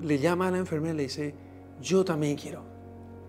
le 0.00 0.18
llama 0.18 0.48
a 0.48 0.50
la 0.50 0.58
enfermera 0.58 0.94
y 0.94 0.96
le 0.96 1.02
dice, 1.04 1.34
yo 1.80 2.04
también 2.04 2.36
quiero. 2.36 2.62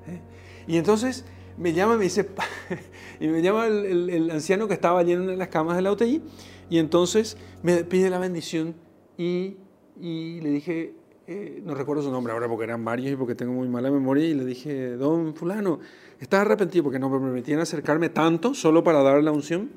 ¿eh? 0.07 0.21
Y 0.67 0.77
entonces 0.77 1.25
me 1.57 1.73
llama 1.73 1.95
y 1.95 1.97
me 1.97 2.03
dice, 2.03 2.29
y 3.19 3.27
me 3.27 3.41
llama 3.41 3.67
el, 3.67 4.09
el, 4.09 4.31
anciano 4.31 4.67
que 4.67 4.75
estaba 4.75 4.99
allí 4.99 5.13
en 5.13 5.37
las 5.37 5.47
camas 5.47 5.75
de 5.75 5.81
la 5.81 5.91
UTI, 5.91 6.21
y 6.70 6.78
entonces 6.78 7.38
me 7.63 7.84
pide 7.84 8.09
la 8.09 8.20
bendición 8.20 8.76
y, 9.17 9.57
le 9.97 10.49
dije, 10.49 10.93
eh, 11.28 11.61
no 11.65 11.74
recuerdo 11.76 12.03
su 12.03 12.11
nombre 12.11 12.32
ahora 12.32 12.47
porque 12.47 12.63
eran 12.63 12.86
varios 12.86 13.11
y 13.11 13.15
porque 13.15 13.36
tengo 13.36 13.53
muy 13.53 13.67
mala 13.67 13.91
memoria, 13.91 14.26
y 14.26 14.34
le 14.34 14.45
dije, 14.45 14.91
don 14.91 15.36
fulano, 15.36 15.80
¿estás 16.20 16.41
arrepentido? 16.41 16.86
Porque 16.86 16.99
no 16.99 17.09
me 17.09 17.20
permitían 17.20 17.59
acercarme 17.59 18.09
tanto 18.09 18.53
solo 18.53 18.84
para 18.84 19.03
dar 19.03 19.22
la 19.24 19.32
unción. 19.32 19.72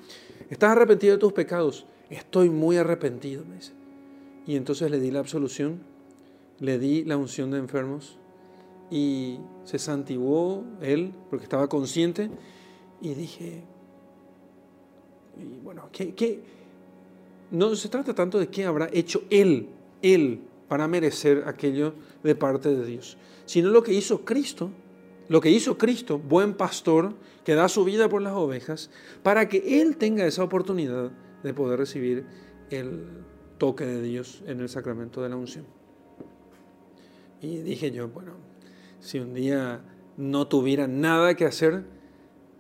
¿Estás 0.50 0.70
arrepentido 0.70 1.14
de 1.14 1.18
tus 1.18 1.32
pecados? 1.32 1.86
Estoy 2.10 2.50
muy 2.50 2.76
arrepentido, 2.76 3.44
me 3.48 3.56
dice. 3.56 3.72
Y 4.46 4.56
entonces 4.56 4.90
le 4.90 5.00
di 5.00 5.10
la 5.10 5.20
absolución, 5.20 5.80
le 6.60 6.78
di 6.78 7.04
la 7.04 7.16
unción 7.16 7.50
de 7.50 7.58
enfermos 7.58 8.18
y 8.90 9.38
se 9.64 9.78
santiguó 9.78 10.64
él 10.82 11.14
porque 11.30 11.44
estaba 11.44 11.68
consciente 11.68 12.30
y 13.00 13.14
dije, 13.14 13.64
y 15.36 15.60
bueno, 15.64 15.88
¿qué, 15.90 16.14
qué, 16.14 16.42
no 17.52 17.76
se 17.76 17.88
trata 17.88 18.14
tanto 18.14 18.40
de 18.40 18.48
qué 18.48 18.64
habrá 18.64 18.88
hecho 18.92 19.22
Él, 19.30 19.68
Él, 20.00 20.40
para 20.68 20.88
merecer 20.88 21.44
aquello 21.46 21.94
de 22.24 22.34
parte 22.34 22.74
de 22.74 22.84
Dios, 22.84 23.18
sino 23.44 23.68
lo 23.68 23.82
que 23.82 23.92
hizo 23.92 24.24
Cristo, 24.24 24.70
lo 25.28 25.40
que 25.40 25.50
hizo 25.50 25.78
Cristo, 25.78 26.18
buen 26.18 26.54
pastor, 26.54 27.14
que 27.44 27.54
da 27.54 27.68
su 27.68 27.84
vida 27.84 28.08
por 28.08 28.22
las 28.22 28.32
ovejas, 28.32 28.90
para 29.22 29.48
que 29.48 29.80
Él 29.80 29.98
tenga 29.98 30.26
esa 30.26 30.42
oportunidad 30.42 31.12
de 31.42 31.54
poder 31.54 31.78
recibir 31.78 32.24
el 32.70 33.04
toque 33.58 33.84
de 33.84 34.00
Dios 34.00 34.42
en 34.46 34.60
el 34.60 34.68
sacramento 34.68 35.22
de 35.22 35.28
la 35.28 35.36
unción. 35.36 35.66
Y 37.42 37.58
dije 37.58 37.90
yo, 37.90 38.08
bueno, 38.08 38.32
si 39.00 39.18
un 39.18 39.34
día 39.34 39.82
no 40.16 40.48
tuviera 40.48 40.86
nada 40.86 41.34
que 41.34 41.44
hacer, 41.44 41.84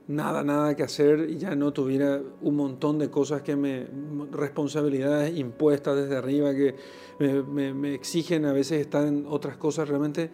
nada, 0.08 0.42
nada 0.42 0.74
que 0.74 0.82
hacer 0.82 1.30
y 1.30 1.38
ya 1.38 1.54
no 1.54 1.72
tuviera 1.72 2.20
un 2.40 2.56
montón 2.56 2.98
de 2.98 3.10
cosas 3.10 3.42
que 3.42 3.56
me, 3.56 3.86
responsabilidades 4.30 5.36
impuestas 5.36 5.96
desde 5.96 6.16
arriba 6.16 6.52
que 6.54 6.74
me, 7.18 7.94
exigen 7.94 8.44
a 8.46 8.52
veces 8.52 8.80
estar 8.80 9.06
en 9.06 9.26
otras 9.28 9.56
cosas, 9.56 9.88
realmente 9.88 10.30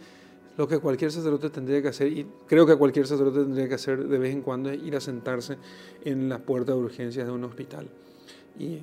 lo 0.56 0.66
que 0.66 0.78
cualquier 0.78 1.12
sacerdote 1.12 1.50
tendría 1.50 1.80
que 1.80 1.88
hacer, 1.88 2.08
y 2.12 2.26
creo 2.46 2.66
que 2.66 2.76
cualquier 2.76 3.06
sacerdote 3.06 3.40
tendría 3.40 3.68
que 3.68 3.74
hacer 3.74 4.08
de 4.08 4.18
vez 4.18 4.32
en 4.32 4.42
cuando, 4.42 4.70
es 4.70 4.82
ir 4.82 4.96
a 4.96 5.00
sentarse 5.00 5.56
en 6.04 6.28
la 6.28 6.38
puerta 6.40 6.72
de 6.72 6.78
urgencias 6.78 7.26
de 7.26 7.32
un 7.32 7.44
hospital. 7.44 7.88
Y 8.58 8.80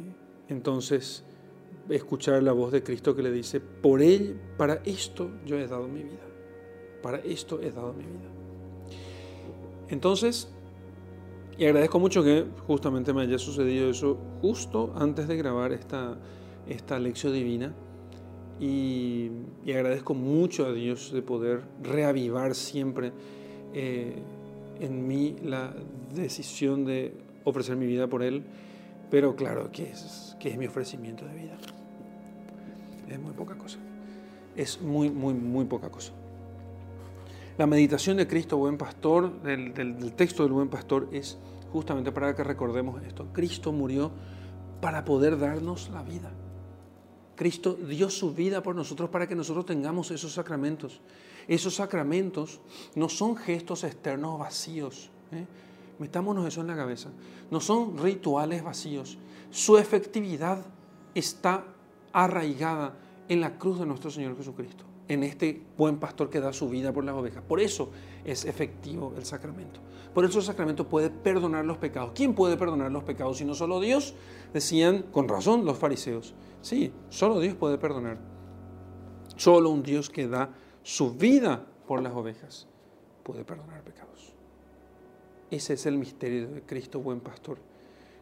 entonces 0.48 1.24
escuchar 1.90 2.42
la 2.44 2.54
voz 2.54 2.72
de 2.72 2.82
Cristo 2.82 3.16
que 3.16 3.24
le 3.24 3.32
dice, 3.32 3.60
por 3.60 4.02
él, 4.02 4.40
para 4.58 4.76
esto 4.86 5.32
yo 5.46 5.58
he 5.58 5.68
dado 5.68 5.88
mi 5.88 6.04
vida. 6.04 6.26
Para 7.02 7.18
esto 7.20 7.62
he 7.62 7.72
dado 7.72 7.94
mi 7.94 8.04
vida. 8.04 8.32
Entonces, 9.90 10.50
y 11.58 11.66
agradezco 11.66 12.00
mucho 12.00 12.24
que 12.24 12.46
justamente 12.68 13.14
me 13.14 13.22
haya 13.22 13.38
sucedido 13.38 13.90
eso 13.90 14.18
justo 14.42 14.94
antes 14.98 15.28
de 15.28 15.38
grabar 15.38 15.72
esta, 15.72 16.18
esta 16.68 17.00
lección 17.00 17.34
divina. 17.34 17.74
Y, 18.60 19.32
agradezco 19.68 20.14
mucho 20.14 20.66
a 20.66 20.74
Dios 20.74 21.12
de 21.12 21.22
poder 21.22 21.62
reavivar 21.82 22.56
siempre 22.56 23.12
eh, 23.74 24.16
en 24.80 25.08
mí 25.08 25.36
la 25.44 25.74
decisión 26.14 26.86
de 26.86 27.14
ofrecer 27.44 27.76
mi 27.78 27.86
vida 27.86 28.08
por 28.08 28.22
Él. 28.22 28.44
Pero 29.10 29.36
claro, 29.36 29.72
que 29.72 29.84
es, 29.84 30.36
que 30.40 30.50
es 30.50 30.58
mi 30.58 30.68
ofrecimiento 30.68 31.26
de 31.26 31.36
vida? 31.36 31.58
Es 33.10 33.20
muy 33.20 33.34
poca 33.34 33.56
cosa. 33.56 33.78
Es 34.56 34.82
muy, 34.82 35.10
muy, 35.10 35.34
muy 35.34 35.66
poca 35.66 35.90
cosa. 35.90 36.12
La 37.58 37.68
meditación 37.68 38.18
de 38.18 38.28
Cristo, 38.28 38.58
buen 38.58 38.78
pastor, 38.78 39.42
del, 39.42 40.14
texto 40.14 40.44
del 40.44 40.52
buen 40.52 40.68
pastor, 40.68 41.08
es 41.14 41.38
justamente 41.72 42.12
para 42.12 42.36
que 42.36 42.44
recordemos 42.44 43.02
esto. 43.04 43.28
Cristo 43.32 43.72
murió 43.72 44.12
para 44.82 45.06
poder 45.06 45.40
darnos 45.40 45.90
la 45.90 46.04
vida. 46.04 46.34
Cristo 47.38 47.74
dio 47.74 48.10
su 48.10 48.34
vida 48.34 48.62
por 48.62 48.76
nosotros 48.76 49.10
para 49.10 49.26
que 49.26 49.36
nosotros 49.36 49.66
tengamos 49.66 50.12
esos 50.12 50.34
sacramentos. 50.34 51.00
Esos 51.48 51.76
sacramentos 51.76 52.60
no 52.94 53.08
son 53.08 53.38
gestos 53.38 53.86
externos 53.86 54.38
vacíos. 54.38 55.10
¿eh? 55.32 55.46
Metámonos 55.98 56.46
eso 56.46 56.60
en 56.60 56.68
la 56.68 56.76
cabeza. 56.76 57.10
No 57.52 57.62
son 57.62 57.98
rituales 57.98 58.66
vacíos. 58.66 59.18
Su 59.50 59.78
efectividad 59.78 60.66
está 61.14 61.64
arraigada 62.12 62.98
en 63.30 63.40
la 63.40 63.58
cruz 63.58 63.80
de 63.80 63.86
nuestro 63.86 64.12
Señor 64.12 64.36
Jesucristo 64.36 64.84
en 65.08 65.24
este 65.24 65.62
buen 65.78 65.98
pastor 65.98 66.30
que 66.30 66.40
da 66.40 66.54
su 66.54 66.70
vida 66.70 66.92
por 66.92 67.04
las 67.04 67.16
ovejas. 67.16 67.44
Por 67.44 67.60
eso 67.60 67.92
es 68.24 68.46
efectivo 68.46 69.14
el 69.18 69.26
sacramento. 69.26 69.80
Por 70.14 70.26
eso 70.26 70.40
el 70.40 70.46
sacramento 70.46 70.88
puede 70.88 71.10
perdonar 71.10 71.66
los 71.66 71.78
pecados. 71.78 72.12
¿Quién 72.16 72.34
puede 72.34 72.58
perdonar 72.58 72.92
los 72.92 73.04
pecados 73.04 73.38
si 73.38 73.46
no 73.46 73.54
solo 73.54 73.80
Dios? 73.80 74.16
Decían 74.54 75.04
con 75.12 75.28
razón 75.28 75.66
los 75.66 75.78
fariseos. 75.78 76.34
Sí, 76.62 76.92
solo 77.10 77.40
Dios 77.40 77.56
puede 77.56 77.78
perdonar. 77.78 78.18
Solo 79.36 79.70
un 79.70 79.84
Dios 79.84 80.10
que 80.10 80.28
da 80.28 80.50
su 80.84 81.14
vida 81.14 81.66
por 81.88 82.02
las 82.02 82.14
ovejas 82.14 82.68
puede 83.24 83.44
perdonar 83.44 83.84
pecados. 83.84 84.34
Ese 85.52 85.74
es 85.74 85.86
el 85.86 85.98
misterio 85.98 86.48
de 86.48 86.62
Cristo 86.62 87.00
buen 87.02 87.20
pastor, 87.20 87.58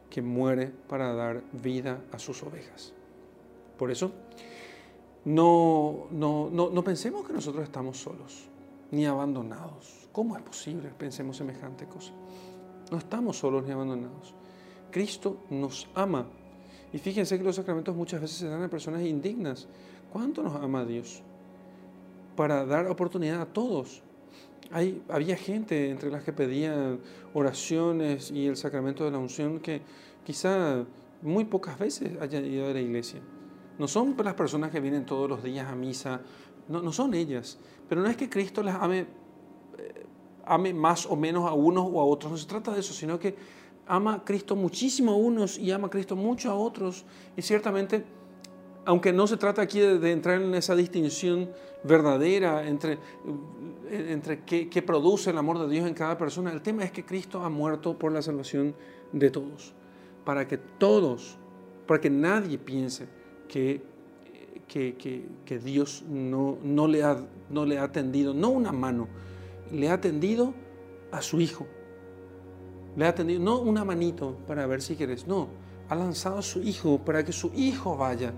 que 0.10 0.22
muere 0.22 0.72
para 0.88 1.14
dar 1.14 1.44
vida 1.52 2.02
a 2.12 2.20
sus 2.20 2.42
ovejas. 2.44 2.94
Por 3.78 3.92
eso, 3.92 4.12
no, 5.26 6.08
no, 6.12 6.50
no, 6.52 6.84
pensemos 6.84 7.26
que 7.26 7.34
nosotros 7.34 7.64
estamos 7.64 7.98
solos 7.98 8.50
ni 8.92 9.06
abandonados. 9.06 10.08
¿Cómo 10.12 10.36
es 10.36 10.44
posible? 10.44 10.90
Pensemos 10.98 11.38
semejante 11.38 11.86
cosa. 11.86 12.12
No 12.92 12.98
estamos 12.98 13.38
solos 13.38 13.64
ni 13.66 13.72
abandonados. 13.72 14.36
Cristo 14.92 15.38
nos 15.50 15.88
ama. 15.96 16.28
Y 16.92 16.98
fíjense 17.00 17.38
que 17.38 17.44
los 17.44 17.56
sacramentos 17.56 17.96
muchas 17.96 18.22
veces 18.22 18.38
se 18.38 18.48
dan 18.48 18.62
a 18.64 18.70
personas 18.70 19.02
indignas. 19.02 19.68
¿Cuánto 20.12 20.44
nos 20.44 20.56
ama 20.62 20.86
Dios? 20.86 21.24
Para 22.36 22.66
dar 22.66 22.88
oportunidad 22.88 23.42
a 23.42 23.46
todos. 23.46 24.04
Hay, 24.72 25.02
había 25.10 25.38
gente 25.38 25.90
entre 25.90 26.12
las 26.12 26.24
que 26.24 26.34
pedían 26.34 27.00
oraciones 27.34 28.30
y 28.30 28.48
el 28.48 28.58
sacramento 28.58 29.06
de 29.06 29.12
la 29.12 29.18
unción 29.18 29.60
que 29.60 29.82
quizá 30.26 30.86
muy 31.22 31.46
pocas 31.46 31.80
veces 31.80 32.22
hayan 32.22 32.46
ido 32.46 32.68
a 32.68 32.74
la 32.74 32.82
iglesia. 32.82 33.22
No 33.78 33.88
son 33.88 34.16
las 34.24 34.34
personas 34.36 34.72
que 34.72 34.80
vienen 34.80 35.06
todos 35.06 35.30
los 35.30 35.44
días 35.44 35.68
a 35.68 35.76
misa, 35.76 36.22
no, 36.68 36.82
no 36.82 36.92
son 36.92 37.14
ellas. 37.14 37.58
Pero 37.90 38.02
no 38.02 38.10
es 38.10 38.18
que 38.18 38.30
Cristo 38.30 38.62
las 38.64 38.82
ame, 38.82 39.00
eh, 39.78 40.06
ame 40.46 40.74
más 40.74 41.06
o 41.06 41.16
menos 41.16 41.50
a 41.50 41.54
unos 41.54 41.88
o 41.92 42.00
a 42.00 42.06
otros, 42.06 42.32
no 42.32 42.38
se 42.38 42.48
trata 42.48 42.74
de 42.74 42.80
eso, 42.80 42.94
sino 42.94 43.20
que 43.20 43.36
ama 43.88 44.16
a 44.16 44.24
Cristo 44.24 44.56
muchísimo 44.56 45.12
a 45.12 45.16
unos 45.16 45.58
y 45.58 45.72
ama 45.72 45.88
a 45.88 45.90
Cristo 45.90 46.16
mucho 46.16 46.52
a 46.52 46.56
otros. 46.56 47.06
Y 47.36 47.42
ciertamente, 47.42 48.06
aunque 48.86 49.12
no 49.12 49.28
se 49.28 49.38
trata 49.38 49.62
aquí 49.62 49.80
de, 49.80 50.12
entrar 50.12 50.42
en 50.42 50.54
esa 50.54 50.76
distinción 50.76 51.50
verdadera 51.84 52.66
entre, 52.68 52.94
eh, 52.94 54.08
entre 54.10 54.44
qué, 54.44 54.70
qué 54.70 54.82
produce 54.82 55.32
el 55.32 55.38
amor 55.38 55.60
de 55.60 55.68
Dios 55.68 55.88
en 55.88 55.96
cada 55.96 56.18
persona, 56.18 56.52
el 56.52 56.62
tema 56.62 56.84
es 56.84 56.92
que 56.92 57.04
Cristo 57.04 57.44
ha 57.44 57.50
muerto 57.50 57.98
por 57.98 58.12
la 58.12 58.22
salvación 58.22 58.76
de 59.12 59.32
todos, 59.32 59.74
para 60.24 60.48
que 60.48 60.58
todos, 60.58 61.38
para 61.88 62.00
que 62.00 62.10
nadie 62.10 62.58
piense 62.58 63.23
que, 63.48 63.82
que, 64.68 65.60
Dios 65.60 66.04
no, 66.10 66.58
no, 66.64 66.88
le 66.88 67.04
ha, 67.04 67.18
no 67.50 67.66
le 67.66 67.78
ha 67.78 67.92
tendido, 67.92 68.34
no 68.34 68.50
una 68.50 68.72
mano, 68.72 69.08
le 69.72 69.90
ha 69.90 70.02
tendido 70.02 70.54
a 71.12 71.22
su 71.22 71.40
hijo. 71.42 71.68
Le 72.96 73.06
ha 73.06 73.16
tendido, 73.16 73.40
no 73.40 73.60
una 73.60 73.84
manito 73.84 74.38
para 74.48 74.66
ver 74.68 74.82
si 74.82 74.96
quieres, 74.96 75.28
no, 75.28 75.48
ha 75.90 75.96
lanzado 75.96 76.40
a 76.40 76.42
su 76.42 76.62
hijo 76.62 77.00
para 77.00 77.24
que 77.24 77.32
su 77.32 77.52
hijo 77.56 77.98
vaya 77.98 78.34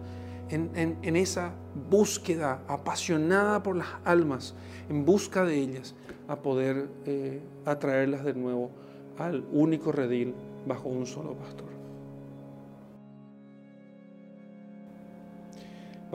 en, 0.49 0.97
en, 1.01 1.15
esa 1.15 1.53
búsqueda 1.89 2.61
apasionada 2.67 3.63
por 3.63 3.75
las 3.75 3.87
almas, 4.03 4.55
en 4.89 5.05
busca 5.05 5.43
de 5.43 5.57
ellas, 5.57 5.95
a 6.27 6.37
poder 6.37 6.89
eh, 7.05 7.41
atraerlas 7.65 8.23
de 8.23 8.33
nuevo 8.33 8.71
al 9.17 9.45
único 9.51 9.91
redil 9.91 10.33
bajo 10.67 10.89
un 10.89 11.05
solo 11.05 11.33
pastor. 11.33 11.74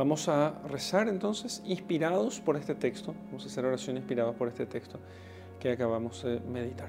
Vamos 0.00 0.28
a 0.28 0.58
rezar 0.66 1.08
entonces 1.08 1.62
inspirados 1.66 2.40
por 2.40 2.56
este 2.56 2.74
texto, 2.74 3.14
vamos 3.26 3.44
a 3.44 3.48
hacer 3.48 3.66
oración 3.66 3.98
inspirados 3.98 4.34
por 4.34 4.48
este 4.48 4.64
texto 4.64 4.98
que 5.60 5.72
acabamos 5.72 6.22
de 6.22 6.40
meditar. 6.40 6.88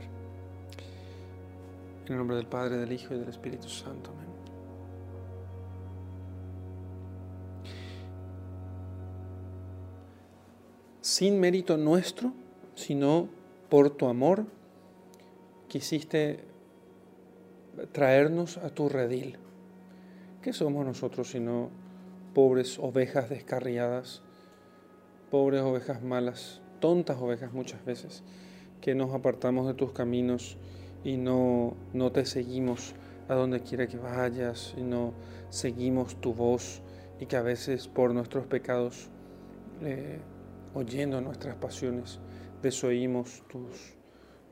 En 2.06 2.14
el 2.14 2.18
nombre 2.18 2.38
del 2.38 2.46
Padre, 2.46 2.78
del 2.78 2.90
Hijo 2.90 3.14
y 3.14 3.20
del 3.20 3.28
Espíritu 3.28 3.68
Santo. 3.68 4.12
Amén. 4.12 4.30
Sin 11.02 11.38
mérito 11.38 11.76
nuestro, 11.76 12.32
sino 12.76 13.28
por 13.68 13.90
tu 13.90 14.08
amor, 14.08 14.46
quisiste 15.68 16.46
traernos 17.92 18.56
a 18.56 18.70
tu 18.70 18.88
redil. 18.88 19.38
¿Qué 20.42 20.54
somos 20.54 20.86
nosotros 20.86 21.30
sino 21.30 21.81
pobres 22.34 22.80
ovejas 22.80 23.30
descarriadas, 23.30 24.22
pobres 25.30 25.62
ovejas 25.62 26.02
malas, 26.02 26.62
tontas 26.80 27.18
ovejas 27.20 27.54
muchas 27.54 27.84
veces, 27.86 28.24
que 28.80 28.96
nos 28.96 29.14
apartamos 29.14 29.68
de 29.68 29.74
tus 29.74 29.92
caminos 29.92 30.58
y 31.04 31.18
no, 31.18 31.76
no 31.94 32.12
te 32.12 32.26
seguimos 32.26 32.96
a 33.28 33.36
donde 33.36 33.62
quiera 33.62 33.88
que 33.88 33.98
vayas 33.98 34.74
y 34.78 34.82
no 34.82 35.14
seguimos 35.50 36.20
tu 36.20 36.34
voz 36.34 36.82
y 37.20 37.28
que 37.28 37.38
a 37.38 37.42
veces 37.42 37.88
por 37.88 38.14
nuestros 38.14 38.48
pecados, 38.48 39.10
eh, 39.82 40.20
oyendo 40.74 41.22
nuestras 41.22 41.56
pasiones, 41.56 42.20
desoímos 42.62 43.44
tus, 43.48 43.96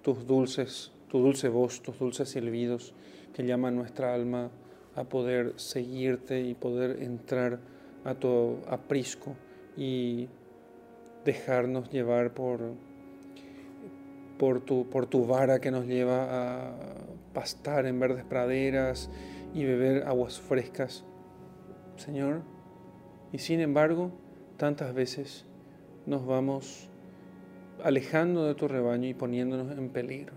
tus 0.02 0.26
dulces, 0.26 0.92
tu 1.08 1.20
dulce 1.20 1.50
voz, 1.50 1.82
tus 1.82 1.98
dulces 2.00 2.30
silbidos 2.30 2.94
que 3.34 3.44
llaman 3.44 3.76
nuestra 3.76 4.14
alma 4.14 4.52
a 5.00 5.06
poder 5.06 5.54
seguirte 5.56 6.42
y 6.42 6.54
poder 6.56 7.02
entrar 7.02 7.60
a 8.04 8.16
tu 8.16 8.58
aprisco 8.68 9.34
y 9.78 10.28
dejarnos 11.24 11.90
llevar 11.90 12.34
por, 12.34 12.60
por, 14.38 14.60
tu, 14.60 14.90
por 14.90 15.06
tu 15.06 15.26
vara 15.26 15.60
que 15.60 15.72
nos 15.72 15.86
lleva 15.86 16.26
a 16.30 16.76
pastar 17.34 17.86
en 17.86 17.98
verdes 17.98 18.26
praderas 18.26 19.10
y 19.54 19.64
beber 19.64 20.04
aguas 20.06 20.42
frescas, 20.42 21.06
Señor. 21.96 22.42
Y 23.32 23.38
sin 23.38 23.62
embargo, 23.62 24.12
tantas 24.58 24.94
veces 24.94 25.46
nos 26.06 26.26
vamos 26.26 26.90
alejando 27.86 28.46
de 28.46 28.56
tu 28.56 28.68
rebaño 28.68 29.08
y 29.08 29.14
poniéndonos 29.14 29.78
en 29.78 29.90
peligro. 29.90 30.34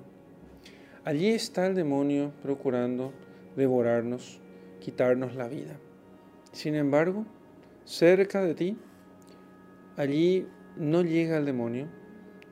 Allí 1.04 1.30
está 1.30 1.66
el 1.66 1.74
demonio 1.74 2.30
procurando 2.44 3.12
devorarnos 3.56 4.41
quitarnos 4.82 5.34
la 5.34 5.48
vida. 5.48 5.78
Sin 6.52 6.74
embargo, 6.74 7.24
cerca 7.84 8.42
de 8.42 8.54
ti, 8.54 8.76
allí 9.96 10.46
no 10.76 11.02
llega 11.02 11.38
el 11.38 11.46
demonio, 11.46 11.88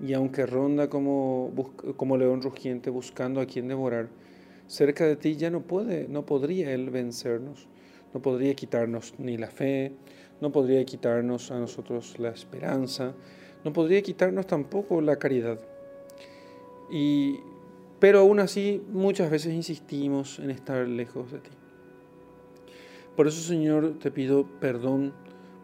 y 0.01 0.15
aunque 0.15 0.47
ronda 0.47 0.89
como, 0.89 1.52
león 2.19 2.43
rugiente 2.43 2.90
buscando 2.90 3.40
a 3.40 3.47
quien 3.47 3.69
devorar, 3.69 4.09
cerca 4.66 5.05
de 5.05 5.16
ti 5.16 5.36
ya 5.36 5.51
no 5.51 5.62
puede, 5.62 6.09
no 6.09 6.24
podría 6.24 6.73
él 6.73 6.90
vencernos, 6.90 7.69
no 8.15 8.23
podría 8.23 8.55
quitarnos 8.55 9.15
ni 9.19 9.36
la 9.36 9.48
fe, 9.48 9.93
no 10.40 10.52
podría 10.52 10.85
quitarnos 10.85 11.51
a 11.51 11.59
nosotros 11.59 12.19
la 12.19 12.31
esperanza, 12.31 13.15
no 13.65 13.73
podría 13.73 14.01
quitarnos 14.01 14.47
tampoco 14.47 15.01
la 15.02 15.16
caridad. 15.16 15.61
Y, 16.90 17.40
pero 17.98 18.20
aún 18.20 18.40
así 18.40 18.82
muchas 18.90 19.31
veces 19.31 19.52
insistimos 19.52 20.39
en 20.39 20.51
estar 20.51 20.89
lejos 20.89 21.31
de 21.31 21.40
ti. 21.40 21.59
Por 23.20 23.28
eso, 23.28 23.42
Señor, 23.42 23.98
te 23.98 24.10
pido 24.10 24.47
perdón 24.60 25.12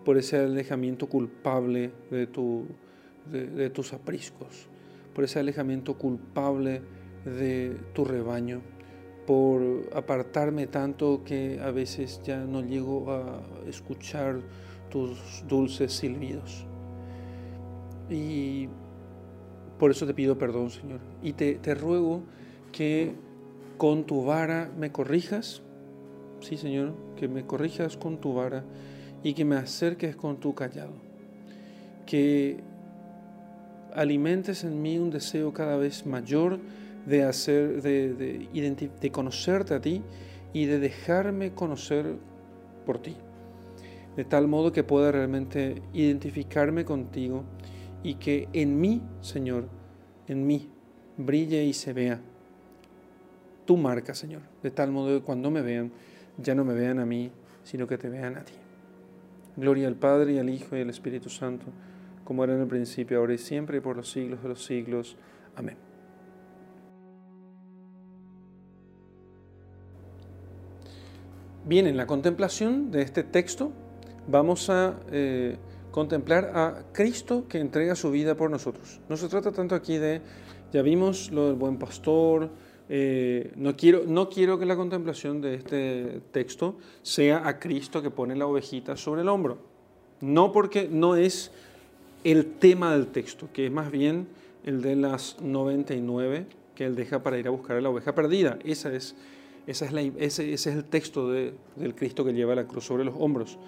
por 0.05 0.19
ese 0.19 0.37
alejamiento 0.37 1.09
culpable 1.09 1.91
de, 2.11 2.27
tu, 2.27 2.67
de, 3.33 3.71
tus 3.71 3.95
apriscos, 3.95 4.69
por 5.15 5.25
ese 5.25 5.39
alejamiento 5.39 5.97
culpable 5.97 6.83
de 7.25 7.75
tu 7.95 8.05
rebaño, 8.05 8.61
por 9.27 9.63
apartarme 9.95 10.67
tanto 10.67 11.25
que 11.25 11.59
a 11.59 11.71
veces 11.71 12.21
ya 12.23 12.45
no 12.45 12.61
llego 12.61 13.11
a 13.11 13.41
escuchar 13.67 14.43
tus 14.91 15.43
dulces 15.49 15.95
silbidos. 15.95 16.67
Y 18.11 18.69
por 19.79 19.93
eso 19.93 20.07
te 20.07 20.13
pido 20.13 20.37
perdón, 20.37 20.69
Señor. 20.69 21.01
Y 21.23 21.33
te, 21.33 21.55
te 21.55 21.75
ruego 21.75 22.23
que 22.71 23.15
con 23.79 24.05
tu 24.05 24.27
vara 24.27 24.71
me 24.77 24.93
corrijas. 24.93 25.63
Sí, 26.47 26.57
Señor, 26.57 26.95
que 27.17 27.27
me 27.27 27.45
corrijas 27.45 27.97
con 27.97 28.19
tu 28.19 28.33
vara 28.33 28.63
y 29.25 29.35
que 29.35 29.45
me 29.45 29.57
acerques 29.57 30.15
con 30.15 30.37
tu 30.37 30.55
callado. 30.55 30.93
Que 32.07 32.61
alimentes 33.93 34.63
en 34.63 34.81
mí 34.81 34.97
un 34.97 35.11
deseo 35.11 35.53
cada 35.53 35.77
vez 35.77 36.07
mayor 36.07 36.61
de, 37.05 37.25
hacer, 37.25 37.83
de, 37.83 38.15
de, 38.15 39.11
conocerte 39.11 39.75
a 39.75 39.81
ti 39.81 40.03
y 40.53 40.67
de 40.67 40.79
dejarme 40.79 41.51
conocer 41.53 42.15
por 42.85 43.01
ti. 43.01 43.17
De 44.17 44.25
tal 44.25 44.47
modo 44.47 44.71
que 44.71 44.85
pueda 44.85 45.11
realmente 45.11 45.83
identificarme 45.95 46.85
contigo 46.85 47.43
y 48.05 48.15
que 48.15 48.49
en 48.53 48.81
mí, 48.81 49.03
Señor, 49.21 49.67
en 50.29 50.47
mí, 50.47 50.69
brille 51.17 51.65
y 51.65 51.73
se 51.73 51.93
vea 51.93 52.21
tu 53.65 53.77
marca, 53.77 54.15
Señor. 54.15 54.43
De 54.63 54.71
tal 54.71 54.93
modo 54.93 55.19
que 55.19 55.25
cuando 55.25 55.51
me 55.51 55.61
vean, 55.61 55.91
ya 56.39 56.55
no 56.55 56.65
me 56.65 56.75
vean 56.75 56.99
a 56.99 57.07
mí, 57.07 57.31
sino 57.63 57.87
que 57.87 57.99
te 57.99 58.09
vean 58.09 58.37
a 58.37 58.45
ti. 58.45 58.55
Gloria 59.57 59.89
al 59.89 59.97
Padre 59.97 60.35
y 60.35 60.39
al 60.39 60.51
Hijo 60.51 60.77
y 60.77 60.83
al 60.83 60.91
Espíritu 60.91 61.31
Santo, 61.31 61.67
como 62.25 62.45
era 62.45 62.55
en 62.55 62.61
el 62.61 62.67
principio, 62.67 63.19
ahora 63.19 63.35
y 63.35 63.39
siempre, 63.39 63.79
y 63.79 63.81
por 63.81 63.97
los 63.97 64.11
siglos 64.11 64.43
de 64.43 64.49
los 64.49 64.65
siglos. 64.65 65.17
Amén. 65.55 65.77
Bien, 71.65 71.87
en 71.89 71.97
la 71.97 72.07
contemplación 72.07 72.93
de 72.93 73.03
este 73.03 73.25
texto 73.25 73.73
vamos 74.29 74.71
a 74.71 75.01
eh, 75.11 75.57
contemplar 75.91 76.53
a 76.55 76.85
Cristo 76.93 77.49
que 77.49 77.59
entrega 77.59 77.97
su 77.97 78.11
vida 78.11 78.37
por 78.37 78.51
nosotros. 78.51 79.01
No 79.09 79.17
se 79.17 79.29
trata 79.29 79.51
tanto 79.51 79.75
aquí 79.75 79.99
de, 79.99 80.21
ya 80.73 80.83
vimos 80.83 81.33
lo 81.33 81.47
del 81.47 81.57
buen 81.57 81.79
pastor, 81.79 82.51
eh, 82.89 83.53
no, 83.57 83.77
quiero, 83.77 84.05
no 84.07 84.29
quiero 84.29 84.59
que 84.59 84.67
la 84.67 84.77
contemplación 84.77 85.41
de 85.41 85.55
este 85.55 86.21
texto 86.31 86.77
sea 87.03 87.47
a 87.47 87.59
Cristo 87.59 88.03
que 88.03 88.11
pone 88.11 88.37
la 88.37 88.47
ovejita 88.47 88.97
sobre 88.97 89.23
el 89.23 89.29
hombro. 89.29 89.59
No 90.21 90.53
porque 90.53 90.89
no 90.91 91.17
es 91.17 91.51
el 92.25 92.55
tema 92.55 92.93
del 92.93 93.09
texto, 93.09 93.49
que 93.53 93.67
es 93.67 93.73
más 93.73 93.91
bien 93.91 94.29
el 94.65 94.83
de 94.83 94.97
las 94.97 95.41
99 95.41 96.47
que 96.75 96.85
él 96.85 96.95
deja 96.95 97.23
para 97.23 97.39
ir 97.39 97.47
a 97.49 97.51
buscar 97.51 97.77
a 97.77 97.81
la 97.81 97.89
oveja 97.89 98.15
perdida. 98.15 98.59
Esa 98.65 98.95
es, 98.95 99.17
esa 99.67 99.87
es 99.87 99.93
la, 99.93 100.03
ese, 100.03 100.53
ese, 100.53 100.53
es 100.53 100.67
el 100.67 100.85
texto 100.85 101.31
de, 101.31 101.55
del 101.75 101.95
Cristo 101.95 102.25
que 102.25 102.33
lleva 102.33 102.55
la 102.55 102.67
cruz 102.67 102.85
sobre 102.85 103.05
los 103.05 103.15
hombros. 103.19 103.59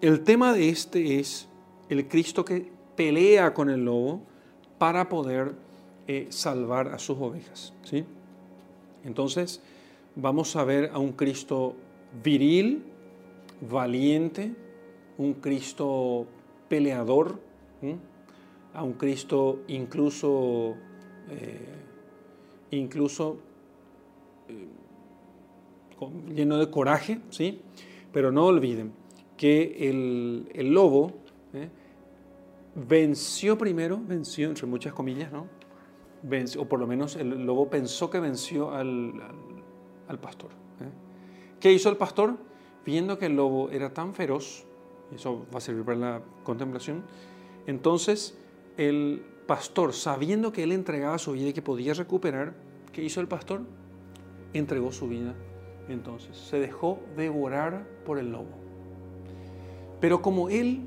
El 0.00 0.20
tema 0.22 0.52
de 0.52 0.70
este 0.70 1.20
es 1.20 1.48
el 1.88 2.08
Cristo 2.08 2.44
que 2.44 2.70
pelea 2.96 3.54
con 3.54 3.70
el 3.70 3.84
lobo 3.84 4.22
para 4.78 5.08
poder 5.08 5.54
eh, 6.06 6.26
salvar 6.28 6.88
a 6.88 6.98
sus 6.98 7.16
ovejas. 7.18 7.72
¿sí? 7.82 8.04
Entonces, 9.04 9.62
vamos 10.16 10.54
a 10.56 10.64
ver 10.64 10.90
a 10.92 10.98
un 10.98 11.12
Cristo 11.12 11.74
viril, 12.22 12.82
valiente, 13.60 14.54
un 15.18 15.34
Cristo 15.34 16.26
peleador, 16.68 17.40
a 18.72 18.82
un 18.82 18.94
Cristo 18.94 19.60
incluso, 19.68 20.74
eh, 21.30 21.68
incluso 22.72 23.38
eh, 24.48 24.66
lleno 26.34 26.58
de 26.58 26.70
coraje, 26.70 27.20
¿sí? 27.30 27.60
Pero 28.12 28.32
no 28.32 28.46
olviden 28.46 28.92
que 29.36 29.88
el, 29.88 30.50
el 30.54 30.72
lobo 30.72 31.12
venció 32.74 33.56
primero, 33.56 34.00
venció 34.06 34.48
entre 34.48 34.66
muchas 34.66 34.92
comillas, 34.92 35.32
¿no? 35.32 35.46
O 36.56 36.64
por 36.66 36.80
lo 36.80 36.86
menos 36.86 37.16
el 37.16 37.44
lobo 37.44 37.68
pensó 37.68 38.10
que 38.10 38.20
venció 38.20 38.72
al, 38.72 39.20
pastor. 40.20 40.50
¿eh? 40.80 40.90
¿Qué 41.60 41.72
hizo 41.72 41.90
el 41.90 41.96
pastor? 41.96 42.36
Viendo 42.84 43.18
que 43.18 43.26
el 43.26 43.36
lobo 43.36 43.70
era 43.70 43.92
tan 43.92 44.14
feroz, 44.14 44.64
eso 45.14 45.46
va 45.52 45.58
a 45.58 45.60
servir 45.60 45.84
para 45.84 45.98
la 45.98 46.22
contemplación, 46.42 47.02
entonces 47.66 48.38
el 48.76 49.22
pastor, 49.46 49.92
sabiendo 49.92 50.52
que 50.52 50.62
él 50.62 50.72
entregaba 50.72 51.18
su 51.18 51.32
vida 51.32 51.48
y 51.48 51.52
que 51.52 51.62
podía 51.62 51.94
recuperar, 51.94 52.54
¿qué 52.92 53.02
hizo 53.02 53.20
el 53.20 53.28
pastor? 53.28 53.62
Entregó 54.52 54.92
su 54.92 55.08
vida. 55.08 55.34
Entonces 55.88 56.36
se 56.36 56.58
dejó 56.58 56.98
devorar 57.16 57.86
por 58.06 58.18
el 58.18 58.32
lobo. 58.32 58.48
Pero 60.00 60.22
como 60.22 60.48
él 60.48 60.86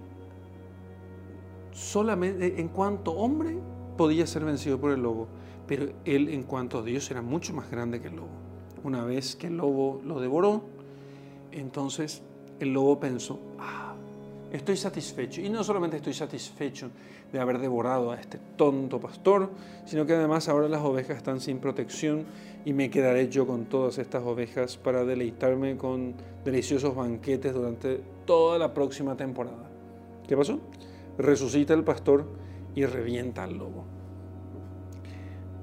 solamente 1.72 2.60
en 2.60 2.70
cuanto 2.70 3.12
hombre 3.12 3.58
podía 3.98 4.28
ser 4.28 4.46
vencido 4.46 4.80
por 4.80 4.92
el 4.92 5.02
lobo, 5.02 5.28
pero 5.68 5.90
él 6.06 6.30
en 6.30 6.44
cuanto 6.44 6.80
a 6.80 6.84
Dios 6.84 7.10
era 7.12 7.22
mucho 7.22 7.54
más 7.54 7.70
grande 7.70 8.00
que 8.00 8.08
el 8.08 8.16
lobo. 8.16 8.30
Una 8.84 9.04
vez 9.04 9.36
que 9.36 9.48
el 9.48 9.58
lobo 9.58 10.02
lo 10.06 10.22
devoró, 10.22 10.64
entonces 11.52 12.22
el 12.60 12.74
lobo 12.74 13.00
pensó, 13.00 13.40
ah, 13.60 13.96
estoy 14.52 14.78
satisfecho. 14.78 15.42
Y 15.42 15.50
no 15.50 15.64
solamente 15.64 15.98
estoy 15.98 16.14
satisfecho 16.14 16.90
de 17.32 17.40
haber 17.40 17.60
devorado 17.60 18.12
a 18.12 18.20
este 18.20 18.40
tonto 18.56 19.00
pastor, 19.00 19.50
sino 19.86 20.06
que 20.06 20.14
además 20.14 20.48
ahora 20.48 20.70
las 20.70 20.82
ovejas 20.82 21.18
están 21.18 21.42
sin 21.42 21.60
protección 21.60 22.26
y 22.64 22.74
me 22.74 22.90
quedaré 22.90 23.30
yo 23.30 23.46
con 23.46 23.66
todas 23.66 23.98
estas 23.98 24.24
ovejas 24.24 24.78
para 24.78 25.04
deleitarme 25.04 25.78
con 25.78 26.16
deliciosos 26.46 26.96
banquetes 26.96 27.54
durante 27.54 28.02
toda 28.26 28.58
la 28.58 28.74
próxima 28.74 29.18
temporada. 29.18 29.70
¿Qué 30.28 30.38
pasó? 30.38 30.60
Resucita 31.18 31.74
el 31.74 31.84
pastor 31.84 32.26
y 32.78 32.86
revienta 32.86 33.44
al 33.44 33.58
lobo. 33.58 33.86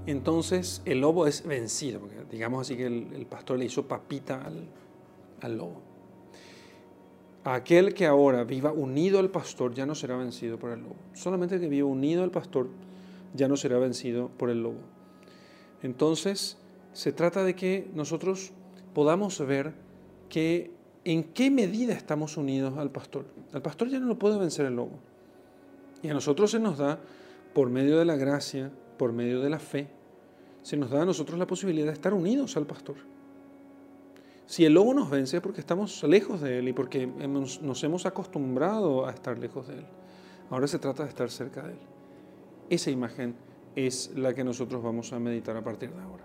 Entonces 0.05 0.83
el 0.85 1.01
lobo 1.01 1.29
es 1.29 1.47
vencido, 1.47 2.01
digamos 2.29 2.63
así 2.63 2.77
que 2.77 2.87
el, 2.87 3.25
pastor 3.31 3.57
le 3.57 3.67
hizo 3.67 3.87
papita 3.87 4.43
al, 4.45 4.67
al 5.41 5.57
lobo. 5.57 5.81
Aquel 7.45 7.95
que 7.95 8.07
ahora 8.07 8.43
viva 8.43 8.73
unido 8.73 9.21
al 9.21 9.31
pastor 9.31 9.75
ya 9.75 9.87
no 9.87 9.95
será 9.95 10.17
vencido 10.17 10.59
por 10.59 10.73
el 10.73 10.81
lobo. 10.81 10.97
Solamente 11.13 11.55
el 11.55 11.61
que 11.61 11.69
viva 11.69 11.87
unido 11.87 12.25
al 12.25 12.33
pastor 12.33 12.69
ya 13.33 13.47
no 13.47 13.57
será 13.57 13.79
vencido 13.79 14.29
por 14.37 14.51
el 14.51 14.65
lobo. 14.65 14.81
Entonces 15.85 16.59
se 16.95 17.13
trata 17.13 17.45
de 17.45 17.55
que 17.55 17.89
nosotros 17.95 18.51
podamos 18.93 19.39
ver 19.47 19.73
que 20.29 20.73
en 21.05 21.23
qué 21.23 21.53
medida 21.53 21.95
estamos 21.95 22.37
unidos 22.37 22.77
al 22.77 22.91
pastor. 22.91 23.25
Al 23.53 23.63
pastor 23.63 23.89
ya 23.89 24.01
no 24.01 24.07
lo 24.07 24.19
puede 24.19 24.37
vencer 24.37 24.67
el 24.67 24.75
lobo. 24.75 24.99
Y 26.05 26.11
a 26.11 26.15
nosotros 26.15 26.51
se 26.51 26.61
nos 26.61 26.77
da, 26.77 27.01
por 27.55 27.71
medio 27.71 27.99
de 27.99 28.05
la 28.05 28.15
gracia, 28.15 28.71
por 28.99 29.15
medio 29.15 29.41
de 29.41 29.49
la 29.49 29.59
fe, 29.59 29.89
se 30.63 30.77
nos 30.77 30.91
da 30.91 31.01
a 31.01 31.05
nosotros 31.07 31.39
la 31.39 31.47
posibilidad 31.47 31.87
de 31.87 31.95
estar 31.95 32.13
unidos 32.13 32.59
al 32.59 32.67
pastor. 32.67 32.97
Si 34.45 34.67
el 34.67 34.75
lobo 34.75 34.93
nos 34.93 35.09
vence 35.09 35.39
es 35.39 35.43
porque 35.43 35.61
estamos 35.61 36.03
lejos 36.03 36.43
de 36.43 36.59
él 36.59 36.69
y 36.69 36.75
porque 36.75 37.07
nos 37.07 37.85
hemos 37.85 38.05
acostumbrado 38.05 39.07
a 39.07 39.13
estar 39.13 39.39
lejos 39.39 39.67
de 39.67 39.79
él. 39.79 39.87
Ahora 40.51 40.67
se 40.67 40.79
trata 40.79 41.05
de 41.05 41.09
estar 41.09 41.31
cerca 41.31 41.63
de 41.63 41.73
él. 41.73 41.79
Esa 42.69 42.91
imagen 42.91 43.35
es 43.75 44.13
la 44.15 44.35
que 44.35 44.45
nosotros 44.45 44.83
vamos 44.83 45.11
a 45.15 45.19
meditar 45.19 45.57
a 45.57 45.65
partir 45.65 45.91
de 45.91 46.03
ahora. 46.03 46.25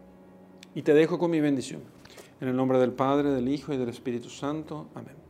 Y 0.76 0.81
te 0.81 0.93
dejo 0.93 1.18
con 1.18 1.31
mi 1.31 1.39
bendición. 1.39 1.84
En 2.41 2.49
el 2.49 2.56
nombre 2.56 2.80
del 2.80 2.91
Padre, 2.91 3.30
del 3.30 3.47
Hijo 3.47 3.73
y 3.73 3.77
del 3.77 3.88
Espíritu 3.88 4.30
Santo. 4.30 4.89
Amén. 4.93 5.28